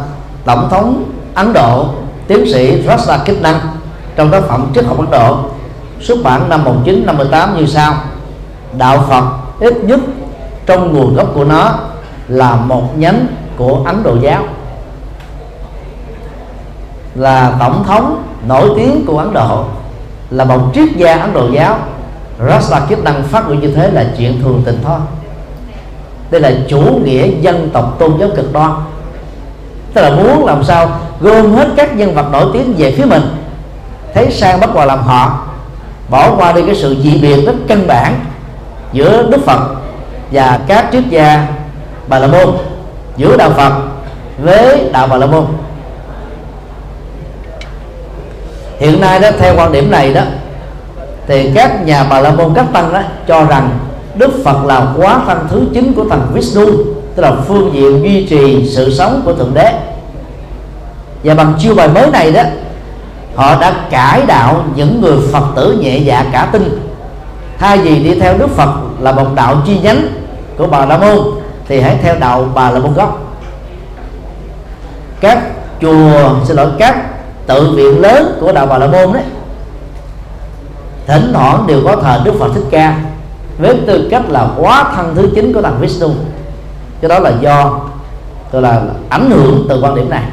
tổng 0.44 0.68
thống 0.70 1.04
Ấn 1.34 1.52
Độ 1.52 1.88
tiến 2.26 2.52
sĩ 2.52 2.82
Rasa 2.86 3.18
Kitnan 3.18 3.56
trong 4.16 4.30
tác 4.30 4.42
phẩm 4.48 4.70
triết 4.74 4.84
học 4.84 4.98
Ấn 4.98 5.10
Độ 5.10 5.38
xuất 6.00 6.18
bản 6.22 6.48
năm 6.48 6.64
1958 6.64 7.56
như 7.56 7.66
sau. 7.66 7.94
Đạo 8.78 9.04
Phật 9.08 9.24
ít 9.60 9.84
nhất 9.84 10.00
trong 10.66 10.92
nguồn 10.92 11.14
gốc 11.14 11.30
của 11.34 11.44
nó 11.44 11.74
là 12.28 12.56
một 12.56 12.98
nhánh 12.98 13.26
của 13.56 13.82
Ấn 13.86 14.02
Độ 14.02 14.16
giáo 14.22 14.42
là 17.14 17.56
tổng 17.60 17.84
thống 17.86 18.22
nổi 18.48 18.70
tiếng 18.76 19.06
của 19.06 19.18
Ấn 19.18 19.32
Độ, 19.32 19.64
là 20.30 20.44
một 20.44 20.60
triết 20.74 20.88
gia 20.96 21.18
Ấn 21.18 21.32
Độ 21.32 21.48
giáo. 21.52 21.78
Rasta 22.48 22.80
kiếp 22.80 22.98
năng 22.98 23.22
phát 23.22 23.48
biểu 23.48 23.56
như 23.56 23.74
thế 23.74 23.90
là 23.90 24.04
chuyện 24.18 24.40
thường 24.42 24.62
tình 24.64 24.78
thôi. 24.84 24.98
Đây 26.30 26.40
là 26.40 26.52
chủ 26.68 26.80
nghĩa 27.04 27.28
dân 27.40 27.70
tộc 27.72 27.96
tôn 27.98 28.12
giáo 28.20 28.28
cực 28.36 28.52
đoan. 28.52 28.70
Tức 29.94 30.02
là 30.02 30.10
muốn 30.10 30.44
làm 30.44 30.64
sao 30.64 30.90
gom 31.20 31.54
hết 31.54 31.68
các 31.76 31.96
nhân 31.96 32.14
vật 32.14 32.26
nổi 32.32 32.46
tiếng 32.52 32.74
về 32.78 32.94
phía 32.96 33.04
mình, 33.04 33.22
thấy 34.14 34.30
sang 34.30 34.60
bắt 34.60 34.74
vào 34.74 34.86
làm 34.86 35.02
họ, 35.02 35.46
bỏ 36.10 36.34
qua 36.36 36.52
đi 36.52 36.62
cái 36.66 36.74
sự 36.74 36.96
dị 37.02 37.18
biệt 37.18 37.46
rất 37.46 37.54
căn 37.68 37.86
bản 37.86 38.14
giữa 38.92 39.30
đức 39.30 39.44
phật 39.46 39.60
và 40.32 40.60
các 40.66 40.86
triết 40.92 41.04
gia 41.10 41.46
bà 42.08 42.18
la 42.18 42.26
môn, 42.26 42.54
giữa 43.16 43.36
đạo 43.36 43.50
phật 43.50 43.72
với 44.38 44.90
đạo 44.92 45.06
bà 45.10 45.16
la 45.16 45.26
môn. 45.26 45.44
Hiện 48.84 49.00
nay 49.00 49.20
đó, 49.20 49.28
theo 49.38 49.54
quan 49.56 49.72
điểm 49.72 49.90
này 49.90 50.14
đó, 50.14 50.22
thì 51.26 51.50
các 51.54 51.86
nhà 51.86 52.06
bà 52.10 52.20
la 52.20 52.30
môn, 52.30 52.54
các 52.54 52.66
tăng 52.72 52.92
đó 52.92 53.00
cho 53.28 53.44
rằng 53.44 53.78
đức 54.14 54.30
phật 54.44 54.64
là 54.64 54.86
quá 54.96 55.20
thân 55.26 55.46
thứ 55.50 55.62
chín 55.74 55.92
của 55.96 56.04
thần 56.10 56.30
vishnu, 56.34 56.66
tức 57.14 57.22
là 57.22 57.32
phương 57.48 57.70
diện 57.74 58.02
duy 58.02 58.26
trì 58.26 58.70
sự 58.70 58.94
sống 58.94 59.22
của 59.24 59.34
thượng 59.34 59.54
đế. 59.54 59.72
Và 61.24 61.34
bằng 61.34 61.54
chiêu 61.58 61.74
bài 61.74 61.88
mới 61.88 62.10
này 62.10 62.32
đó, 62.32 62.42
họ 63.34 63.60
đã 63.60 63.74
cải 63.90 64.22
đạo 64.26 64.64
những 64.74 65.00
người 65.00 65.16
phật 65.32 65.44
tử 65.56 65.78
nhẹ 65.80 65.98
dạ 65.98 66.24
cả 66.32 66.48
tin. 66.52 66.78
Thay 67.58 67.78
vì 67.78 67.98
đi 67.98 68.20
theo 68.20 68.38
đức 68.38 68.50
phật 68.50 68.70
là 69.00 69.12
một 69.12 69.26
đạo 69.34 69.56
chi 69.66 69.78
nhánh 69.82 70.08
của 70.58 70.66
bà 70.66 70.86
la 70.86 70.96
môn, 70.96 71.18
thì 71.68 71.80
hãy 71.80 71.96
theo 72.02 72.14
đạo 72.20 72.48
bà 72.54 72.70
la 72.70 72.78
môn 72.78 72.94
gốc. 72.94 73.36
Các 75.20 75.38
chùa, 75.80 76.30
xin 76.44 76.56
lỗi, 76.56 76.68
các 76.78 76.96
tự 77.46 77.74
viện 77.76 78.00
lớn 78.00 78.36
của 78.40 78.52
đạo 78.52 78.66
bà 78.66 78.78
la 78.78 78.86
môn 78.86 79.12
đấy. 79.12 79.22
Thỉnh 81.06 81.30
thoảng 81.34 81.66
đều 81.66 81.80
có 81.84 81.96
thờ 81.96 82.20
đức 82.24 82.34
phật 82.38 82.48
thích 82.54 82.64
ca 82.70 82.98
với 83.58 83.80
tư 83.86 84.08
cách 84.10 84.22
là 84.28 84.48
quá 84.58 84.92
thân 84.96 85.14
thứ 85.14 85.28
chín 85.34 85.52
của 85.52 85.62
thằng 85.62 85.78
vishnu. 85.80 86.10
Cái 87.00 87.08
đó 87.08 87.18
là 87.18 87.32
do 87.40 87.80
tôi 88.50 88.62
là 88.62 88.82
ảnh 89.08 89.30
hưởng 89.30 89.66
từ 89.68 89.80
quan 89.80 89.94
điểm 89.94 90.10
này. 90.10 90.24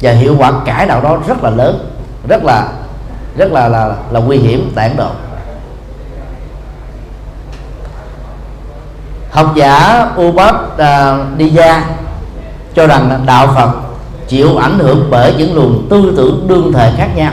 Và 0.00 0.12
hiệu 0.12 0.34
quả 0.38 0.52
cải 0.64 0.86
đạo 0.86 1.00
đó 1.00 1.18
rất 1.28 1.42
là 1.42 1.50
lớn 1.50 1.90
rất 2.28 2.44
là 2.44 2.68
rất 3.36 3.52
là 3.52 3.68
là, 3.68 3.94
là 4.10 4.20
nguy 4.20 4.36
hiểm 4.36 4.72
tại 4.74 4.88
Ấn 4.88 4.96
Độ. 4.96 5.08
Học 9.30 9.52
giả 9.54 10.06
Ubad 10.20 10.54
uh, 10.54 11.38
Diya 11.38 11.84
cho 12.74 12.86
rằng 12.86 13.22
đạo 13.26 13.46
Phật 13.54 13.87
chịu 14.28 14.56
ảnh 14.56 14.78
hưởng 14.78 15.06
bởi 15.10 15.34
những 15.38 15.54
luồng 15.54 15.86
tư 15.90 16.12
tưởng 16.16 16.48
đương 16.48 16.72
thời 16.72 16.92
khác 16.96 17.08
nhau. 17.16 17.32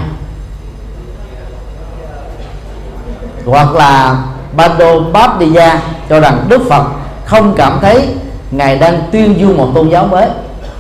Hoặc 3.46 3.76
là 3.76 4.18
Bando 4.56 5.00
Baptiya 5.00 5.80
cho 6.10 6.20
rằng 6.20 6.46
Đức 6.50 6.62
Phật 6.70 6.84
không 7.26 7.54
cảm 7.56 7.78
thấy 7.82 8.08
ngài 8.52 8.78
đang 8.78 9.02
tuyên 9.12 9.40
dương 9.40 9.58
một 9.58 9.72
tôn 9.76 9.90
giáo 9.90 10.08
mới. 10.08 10.28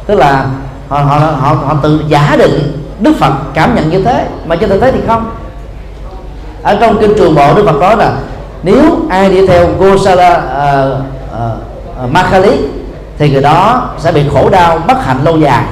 Tức 0.06 0.16
là 0.16 0.46
họ 0.88 1.00
họ 1.00 1.18
họ, 1.18 1.54
họ 1.54 1.76
tự 1.84 2.04
giả 2.08 2.36
định 2.40 2.82
Đức 3.00 3.14
Phật 3.20 3.34
cảm 3.54 3.76
nhận 3.76 3.90
như 3.90 4.04
thế 4.04 4.28
mà 4.46 4.56
trên 4.56 4.70
thực 4.70 4.82
tế 4.82 4.92
thì 4.92 5.00
không. 5.08 5.32
Ở 6.62 6.78
trong 6.82 6.98
kinh 7.02 7.14
trường 7.18 7.36
bộ 7.36 7.54
Đức 7.54 7.64
Phật 7.66 7.80
nói 7.80 7.98
là 7.98 8.14
nếu 8.64 8.82
ai 9.10 9.30
đi 9.30 9.48
theo 9.48 9.68
Gosala 9.80 10.34
ờ, 10.34 10.42
ờ, 10.54 11.00
ờ, 11.32 11.56
uh, 11.56 12.00
uh, 12.00 12.06
uh, 12.06 12.12
Makali 12.12 12.52
thì 13.18 13.32
người 13.32 13.42
đó 13.42 13.90
sẽ 14.00 14.12
bị 14.12 14.24
khổ 14.34 14.50
đau 14.50 14.80
bất 14.88 15.06
hạnh 15.06 15.24
lâu 15.24 15.38
dài 15.38 15.64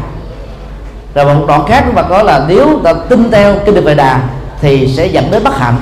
rồi 1.15 1.35
một 1.35 1.45
đoạn 1.47 1.65
khác 1.67 1.83
Đức 1.85 1.91
Phật 1.95 2.09
nói 2.09 2.23
là 2.23 2.45
nếu 2.47 2.79
ta 2.83 2.93
tin 2.93 3.31
theo 3.31 3.55
cái 3.65 3.75
đường 3.75 3.85
về 3.85 3.95
Đà 3.95 4.21
thì 4.61 4.87
sẽ 4.87 5.05
dẫn 5.05 5.31
đến 5.31 5.43
bất 5.43 5.57
hạnh. 5.57 5.75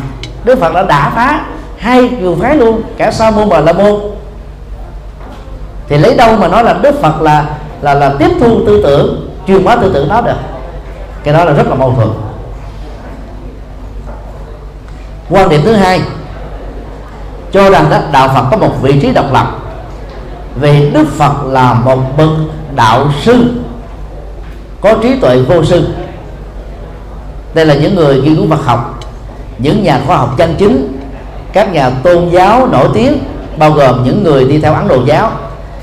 Đức 0.43 0.59
Phật 0.59 0.73
đã 0.73 0.83
đả 0.83 1.11
phá 1.15 1.41
hai 1.77 2.09
trường 2.19 2.39
phái 2.39 2.55
luôn 2.55 2.81
cả 2.97 3.11
sa 3.11 3.31
môn 3.31 3.49
và 3.49 3.59
la 3.59 3.73
môn. 3.73 4.01
Thì 5.87 5.97
lấy 5.97 6.15
đâu 6.15 6.37
mà 6.37 6.47
nói 6.47 6.63
là 6.63 6.73
Đức 6.73 7.01
Phật 7.01 7.21
là 7.21 7.45
là 7.81 7.93
là 7.93 8.13
tiếp 8.19 8.29
thu 8.39 8.65
tư 8.65 8.81
tưởng, 8.83 9.29
truyền 9.47 9.63
hóa 9.63 9.75
tư 9.75 9.91
tưởng 9.93 10.09
đó 10.09 10.21
được? 10.21 10.37
Cái 11.23 11.33
đó 11.33 11.45
là 11.45 11.53
rất 11.53 11.67
là 11.67 11.75
mâu 11.75 11.93
thuẫn. 11.95 12.07
Quan 15.29 15.49
điểm 15.49 15.61
thứ 15.63 15.73
hai, 15.73 16.01
cho 17.51 17.69
rằng 17.69 17.85
đó, 17.89 17.97
đạo 18.11 18.27
Phật 18.27 18.43
có 18.51 18.57
một 18.57 18.81
vị 18.81 18.99
trí 18.99 19.11
độc 19.11 19.25
lập. 19.33 19.47
Vì 20.55 20.89
Đức 20.89 21.07
Phật 21.17 21.33
là 21.45 21.73
một 21.73 22.17
bậc 22.17 22.29
đạo 22.75 23.07
sư 23.21 23.60
có 24.81 24.93
trí 25.01 25.19
tuệ 25.19 25.37
vô 25.37 25.63
sư. 25.63 25.87
Đây 27.53 27.65
là 27.65 27.73
những 27.73 27.95
người 27.95 28.21
nghiên 28.21 28.35
cứu 28.35 28.45
vật 28.45 28.65
học. 28.65 28.99
Những 29.57 29.83
nhà 29.83 29.99
khoa 30.07 30.17
học 30.17 30.37
chân 30.37 30.55
chính, 30.57 30.97
các 31.53 31.73
nhà 31.73 31.89
tôn 31.89 32.29
giáo 32.29 32.67
nổi 32.67 32.87
tiếng, 32.93 33.17
bao 33.57 33.71
gồm 33.71 34.03
những 34.03 34.23
người 34.23 34.45
đi 34.45 34.59
theo 34.59 34.73
Ấn 34.73 34.87
Độ 34.87 34.97
giáo, 35.05 35.31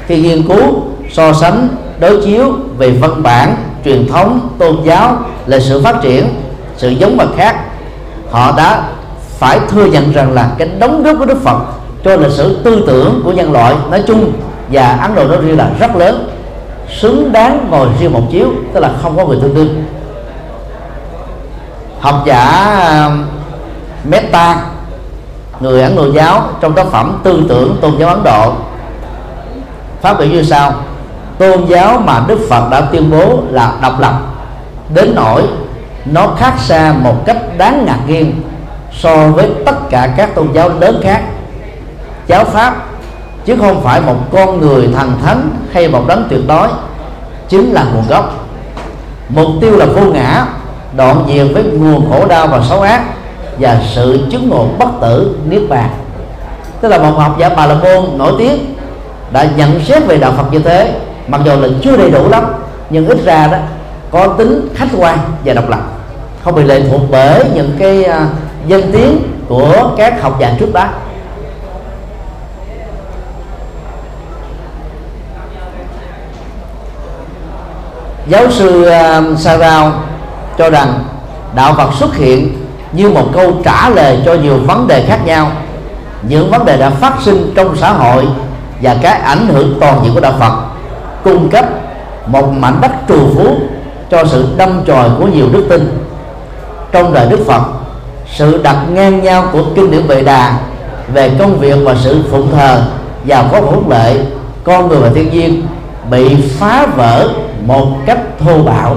khi 0.06 0.22
nghiên 0.22 0.48
cứu, 0.48 0.82
so 1.10 1.32
sánh, 1.32 1.68
đối 2.00 2.22
chiếu 2.24 2.52
về 2.78 2.90
văn 2.90 3.22
bản, 3.22 3.56
truyền 3.84 4.08
thống, 4.08 4.48
tôn 4.58 4.76
giáo, 4.84 5.16
lịch 5.46 5.62
sử 5.62 5.82
phát 5.82 5.96
triển, 6.02 6.24
sự 6.76 6.88
giống 6.88 7.16
và 7.16 7.26
khác, 7.36 7.56
họ 8.30 8.54
đã 8.56 8.82
phải 9.38 9.60
thừa 9.68 9.84
nhận 9.84 10.12
rằng 10.12 10.32
là 10.32 10.50
cái 10.58 10.68
đóng 10.78 11.02
góp 11.02 11.18
của 11.18 11.24
Đức 11.24 11.42
Phật 11.42 11.58
cho 12.04 12.16
lịch 12.16 12.32
sử 12.32 12.62
tư 12.64 12.84
tưởng 12.86 13.20
của 13.24 13.32
nhân 13.32 13.52
loại 13.52 13.74
nói 13.90 14.02
chung 14.06 14.32
và 14.72 14.88
Ấn 14.88 15.14
Độ 15.14 15.24
nói 15.24 15.38
riêng 15.42 15.58
là 15.58 15.70
rất 15.80 15.96
lớn 15.96 16.30
xứng 16.90 17.32
đáng 17.32 17.66
ngồi 17.70 17.88
riêng 18.00 18.12
một 18.12 18.22
chiếu, 18.30 18.48
tức 18.74 18.80
là 18.80 18.90
không 19.02 19.16
có 19.16 19.26
người 19.26 19.38
tương 19.42 19.54
đương. 19.54 19.84
Học 22.00 22.22
giả 22.26 22.78
um, 23.06 23.24
meta, 24.10 24.56
người 25.60 25.82
Ấn 25.82 25.96
Độ 25.96 26.12
giáo, 26.12 26.42
trong 26.60 26.72
tác 26.72 26.86
phẩm 26.86 27.20
tư 27.22 27.42
tưởng 27.48 27.76
tôn 27.80 27.96
giáo 27.98 28.08
Ấn 28.08 28.22
Độ, 28.24 28.52
phát 30.00 30.18
biểu 30.18 30.28
như 30.28 30.42
sau 30.42 30.72
tôn 31.38 31.66
giáo 31.66 32.02
mà 32.04 32.22
Đức 32.26 32.38
Phật 32.50 32.68
đã 32.70 32.80
tuyên 32.80 33.10
bố 33.10 33.42
là 33.50 33.72
độc 33.82 34.00
lập, 34.00 34.20
đến 34.94 35.12
nỗi 35.14 35.42
nó 36.04 36.28
khác 36.38 36.54
xa 36.58 36.94
một 37.02 37.16
cách 37.26 37.36
đáng 37.58 37.84
ngạc 37.86 37.98
nhiên 38.06 38.42
so 38.92 39.28
với 39.28 39.50
tất 39.66 39.76
cả 39.90 40.14
các 40.16 40.34
tôn 40.34 40.48
giáo 40.52 40.68
lớn 40.80 41.00
khác. 41.02 41.22
Giáo 42.26 42.44
pháp 42.44 42.87
chứ 43.48 43.56
không 43.60 43.80
phải 43.82 44.00
một 44.00 44.16
con 44.32 44.60
người 44.60 44.88
thần 44.94 45.12
thánh 45.24 45.50
hay 45.72 45.88
một 45.88 46.04
đấng 46.08 46.26
tuyệt 46.30 46.40
đối. 46.46 46.68
Chính 47.48 47.72
là 47.72 47.84
nguồn 47.84 48.04
gốc. 48.08 48.48
Mục 49.28 49.46
tiêu 49.60 49.76
là 49.76 49.86
vô 49.86 50.12
ngã 50.12 50.46
đoạn 50.96 51.24
diệt 51.28 51.46
với 51.54 51.62
nguồn 51.62 52.10
khổ 52.10 52.26
đau 52.26 52.46
và 52.46 52.60
xấu 52.68 52.80
ác 52.80 53.02
và 53.58 53.80
sự 53.94 54.26
chứng 54.30 54.48
ngộ 54.48 54.66
bất 54.78 54.88
tử 55.00 55.36
niết 55.48 55.62
bàn. 55.68 55.90
Tức 56.80 56.88
là 56.88 56.98
một 56.98 57.18
học 57.18 57.36
giả 57.38 57.48
bà 57.48 57.66
la 57.66 57.74
môn 57.74 58.18
nổi 58.18 58.32
tiếng 58.38 58.74
đã 59.32 59.46
nhận 59.56 59.80
xét 59.84 60.06
về 60.06 60.18
đạo 60.18 60.32
phật 60.36 60.52
như 60.52 60.58
thế 60.58 61.00
mặc 61.28 61.40
dù 61.44 61.52
là 61.60 61.68
chưa 61.82 61.96
đầy 61.96 62.10
đủ 62.10 62.28
lắm 62.28 62.44
nhưng 62.90 63.08
ít 63.08 63.18
ra 63.24 63.46
đó 63.46 63.58
có 64.10 64.26
tính 64.26 64.68
khách 64.74 64.88
quan 64.98 65.18
và 65.44 65.54
độc 65.54 65.68
lập. 65.68 65.80
Không 66.44 66.54
bị 66.54 66.62
lệ 66.62 66.82
thuộc 66.90 67.00
bởi 67.10 67.44
những 67.54 67.70
cái 67.78 68.04
uh, 68.08 68.14
danh 68.66 68.92
tiếng 68.92 69.18
của 69.48 69.90
các 69.96 70.22
học 70.22 70.36
giả 70.40 70.54
trước 70.60 70.72
đó. 70.72 70.88
Giáo 78.28 78.50
sư 78.50 78.90
uh, 78.90 79.38
Sarao 79.38 79.92
cho 80.58 80.70
rằng 80.70 81.04
đạo 81.54 81.74
Phật 81.76 81.94
xuất 81.94 82.16
hiện 82.16 82.66
như 82.92 83.08
một 83.08 83.26
câu 83.32 83.52
trả 83.64 83.88
lời 83.88 84.18
cho 84.24 84.34
nhiều 84.34 84.58
vấn 84.66 84.86
đề 84.88 85.04
khác 85.06 85.18
nhau. 85.24 85.50
Những 86.22 86.50
vấn 86.50 86.64
đề 86.64 86.76
đã 86.76 86.90
phát 86.90 87.14
sinh 87.20 87.52
trong 87.56 87.76
xã 87.76 87.92
hội 87.92 88.26
và 88.82 88.96
cái 89.02 89.20
ảnh 89.20 89.46
hưởng 89.46 89.76
toàn 89.80 90.00
diện 90.04 90.14
của 90.14 90.20
đạo 90.20 90.34
Phật 90.40 90.52
cung 91.24 91.48
cấp 91.48 91.64
một 92.26 92.52
mảnh 92.52 92.78
đất 92.80 92.90
trù 93.08 93.28
phú 93.34 93.56
cho 94.10 94.24
sự 94.24 94.48
đâm 94.56 94.84
chồi 94.86 95.10
của 95.18 95.26
nhiều 95.26 95.46
đức 95.52 95.66
tin. 95.68 96.06
Trong 96.92 97.12
đời 97.12 97.26
Đức 97.30 97.40
Phật 97.46 97.62
sự 98.34 98.62
đặt 98.62 98.76
ngang 98.90 99.22
nhau 99.22 99.44
của 99.52 99.62
kinh 99.76 99.90
điển 99.90 100.06
Vệ 100.06 100.22
Đà 100.22 100.58
về 101.12 101.30
công 101.38 101.58
việc 101.58 101.78
và 101.84 101.94
sự 102.04 102.24
phụng 102.30 102.50
thờ 102.52 102.82
và 103.24 103.48
có 103.52 103.60
hưởng 103.60 103.88
lệ 103.88 104.16
con 104.64 104.88
người 104.88 104.98
và 105.00 105.10
thiên 105.14 105.30
nhiên 105.30 105.62
bị 106.10 106.36
phá 106.58 106.86
vỡ 106.96 107.28
một 107.68 107.86
cách 108.06 108.18
thô 108.38 108.62
bạo. 108.62 108.96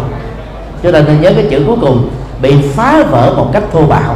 Cho 0.84 0.92
nên 0.92 1.22
nhớ 1.22 1.32
cái 1.36 1.48
chữ 1.50 1.64
cuối 1.68 1.78
cùng, 1.82 2.10
bị 2.42 2.56
phá 2.76 3.04
vỡ 3.12 3.34
một 3.38 3.50
cách 3.54 3.64
thô 3.74 3.82
bạo. 3.82 4.16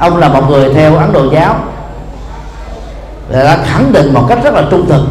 Ông 0.00 0.16
là 0.16 0.28
một 0.28 0.50
người 0.50 0.74
theo 0.74 0.96
ấn 0.96 1.12
độ 1.12 1.24
giáo 1.32 1.54
đã 3.30 3.58
khẳng 3.64 3.92
định 3.92 4.14
một 4.14 4.26
cách 4.28 4.38
rất 4.44 4.54
là 4.54 4.62
trung 4.70 4.86
thực, 4.88 5.02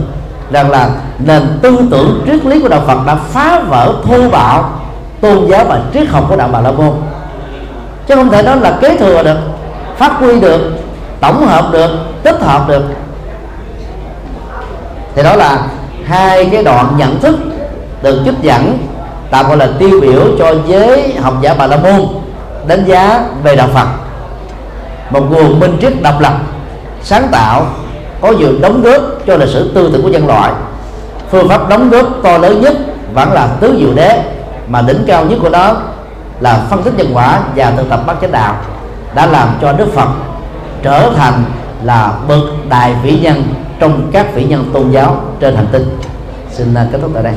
rằng 0.52 0.72
là 0.72 0.90
nền 1.20 1.60
tư 1.62 1.80
tưởng 1.92 2.24
triết 2.26 2.46
lý 2.46 2.62
của 2.62 2.68
đạo 2.68 2.82
Phật 2.88 3.06
đã 3.06 3.16
phá 3.16 3.60
vỡ, 3.60 3.94
thô 4.06 4.30
bạo 4.30 4.70
tôn 5.22 5.48
giáo 5.48 5.66
và 5.66 5.82
triết 5.94 6.10
học 6.10 6.26
của 6.30 6.36
đạo 6.36 6.50
Bà 6.52 6.62
La 6.62 6.72
Môn. 6.72 6.92
Chứ 8.08 8.16
không 8.16 8.30
thể 8.30 8.44
nói 8.44 8.58
là 8.58 8.78
kế 8.82 8.98
thừa 8.98 9.24
được, 9.24 9.38
phát 9.98 10.12
huy 10.20 10.40
được, 10.40 10.72
tổng 11.20 11.48
hợp 11.48 11.66
được, 11.72 11.90
tích 12.24 12.42
hợp 12.42 12.68
được. 12.68 12.84
Thì 15.16 15.24
đó 15.24 15.36
là 15.36 15.68
hai 16.06 16.50
cái 16.52 16.64
đoạn 16.64 16.94
nhận 16.98 17.20
thức 17.20 17.36
được 18.02 18.22
trích 18.26 18.42
dẫn, 18.42 18.88
tạm 19.32 19.48
gọi 19.48 19.58
là 19.58 19.70
tiêu 19.80 20.02
biểu 20.02 20.22
cho 20.40 20.54
giới 20.68 21.14
học 21.22 21.34
giả 21.42 21.56
Bà 21.58 21.68
La 21.68 21.78
Môn, 21.78 22.08
đánh 22.68 22.86
giá 22.86 23.26
về 23.44 23.56
đạo 23.56 23.68
Phật. 23.74 23.88
Một 25.10 25.32
nguồn 25.32 25.60
minh 25.60 25.78
triết 25.82 26.02
độc 26.02 26.20
lập, 26.20 26.34
sáng 27.04 27.28
tạo, 27.32 27.68
có 28.22 28.32
nhiều 28.32 28.50
đóng 28.62 28.82
góp 28.82 29.02
cho 29.28 29.36
lịch 29.36 29.50
sử 29.50 29.72
tư 29.76 29.90
tưởng 29.94 30.04
của 30.04 30.10
nhân 30.10 30.28
loại. 30.28 30.52
Phương 31.32 31.50
pháp 31.50 31.70
đóng 31.70 31.90
góp 31.90 32.06
to 32.24 32.38
lớn 32.38 32.62
nhất 32.62 32.78
vẫn 33.14 33.34
là 33.34 33.48
tứ 33.60 33.78
diệu 33.80 33.94
đế, 33.94 34.22
mà 34.68 34.82
đỉnh 34.82 35.04
cao 35.08 35.26
nhất 35.26 35.40
của 35.42 35.50
nó 35.50 35.74
là 36.40 36.62
phân 36.70 36.84
tích 36.84 36.94
nhân 36.98 37.08
quả 37.14 37.40
và 37.56 37.72
thực 37.72 37.90
tập 37.90 38.00
bát 38.08 38.16
chánh 38.22 38.32
đạo, 38.32 38.56
đã 39.16 39.26
làm 39.26 39.50
cho 39.62 39.74
Đức 39.74 39.94
Phật 39.94 40.10
trở 40.84 41.12
thành 41.16 41.44
là 41.84 42.12
bậc 42.28 42.40
đại 42.70 42.96
vĩ 43.04 43.20
nhân 43.20 43.44
trong 43.80 44.10
các 44.12 44.36
vĩ 44.36 44.44
nhân 44.44 44.70
tôn 44.74 44.92
giáo 44.92 45.22
trên 45.40 45.56
hành 45.56 45.68
tinh. 45.72 46.00
Xin 46.52 46.76
kết 46.92 47.00
thúc 47.02 47.12
tại 47.14 47.24
đây. 47.24 47.34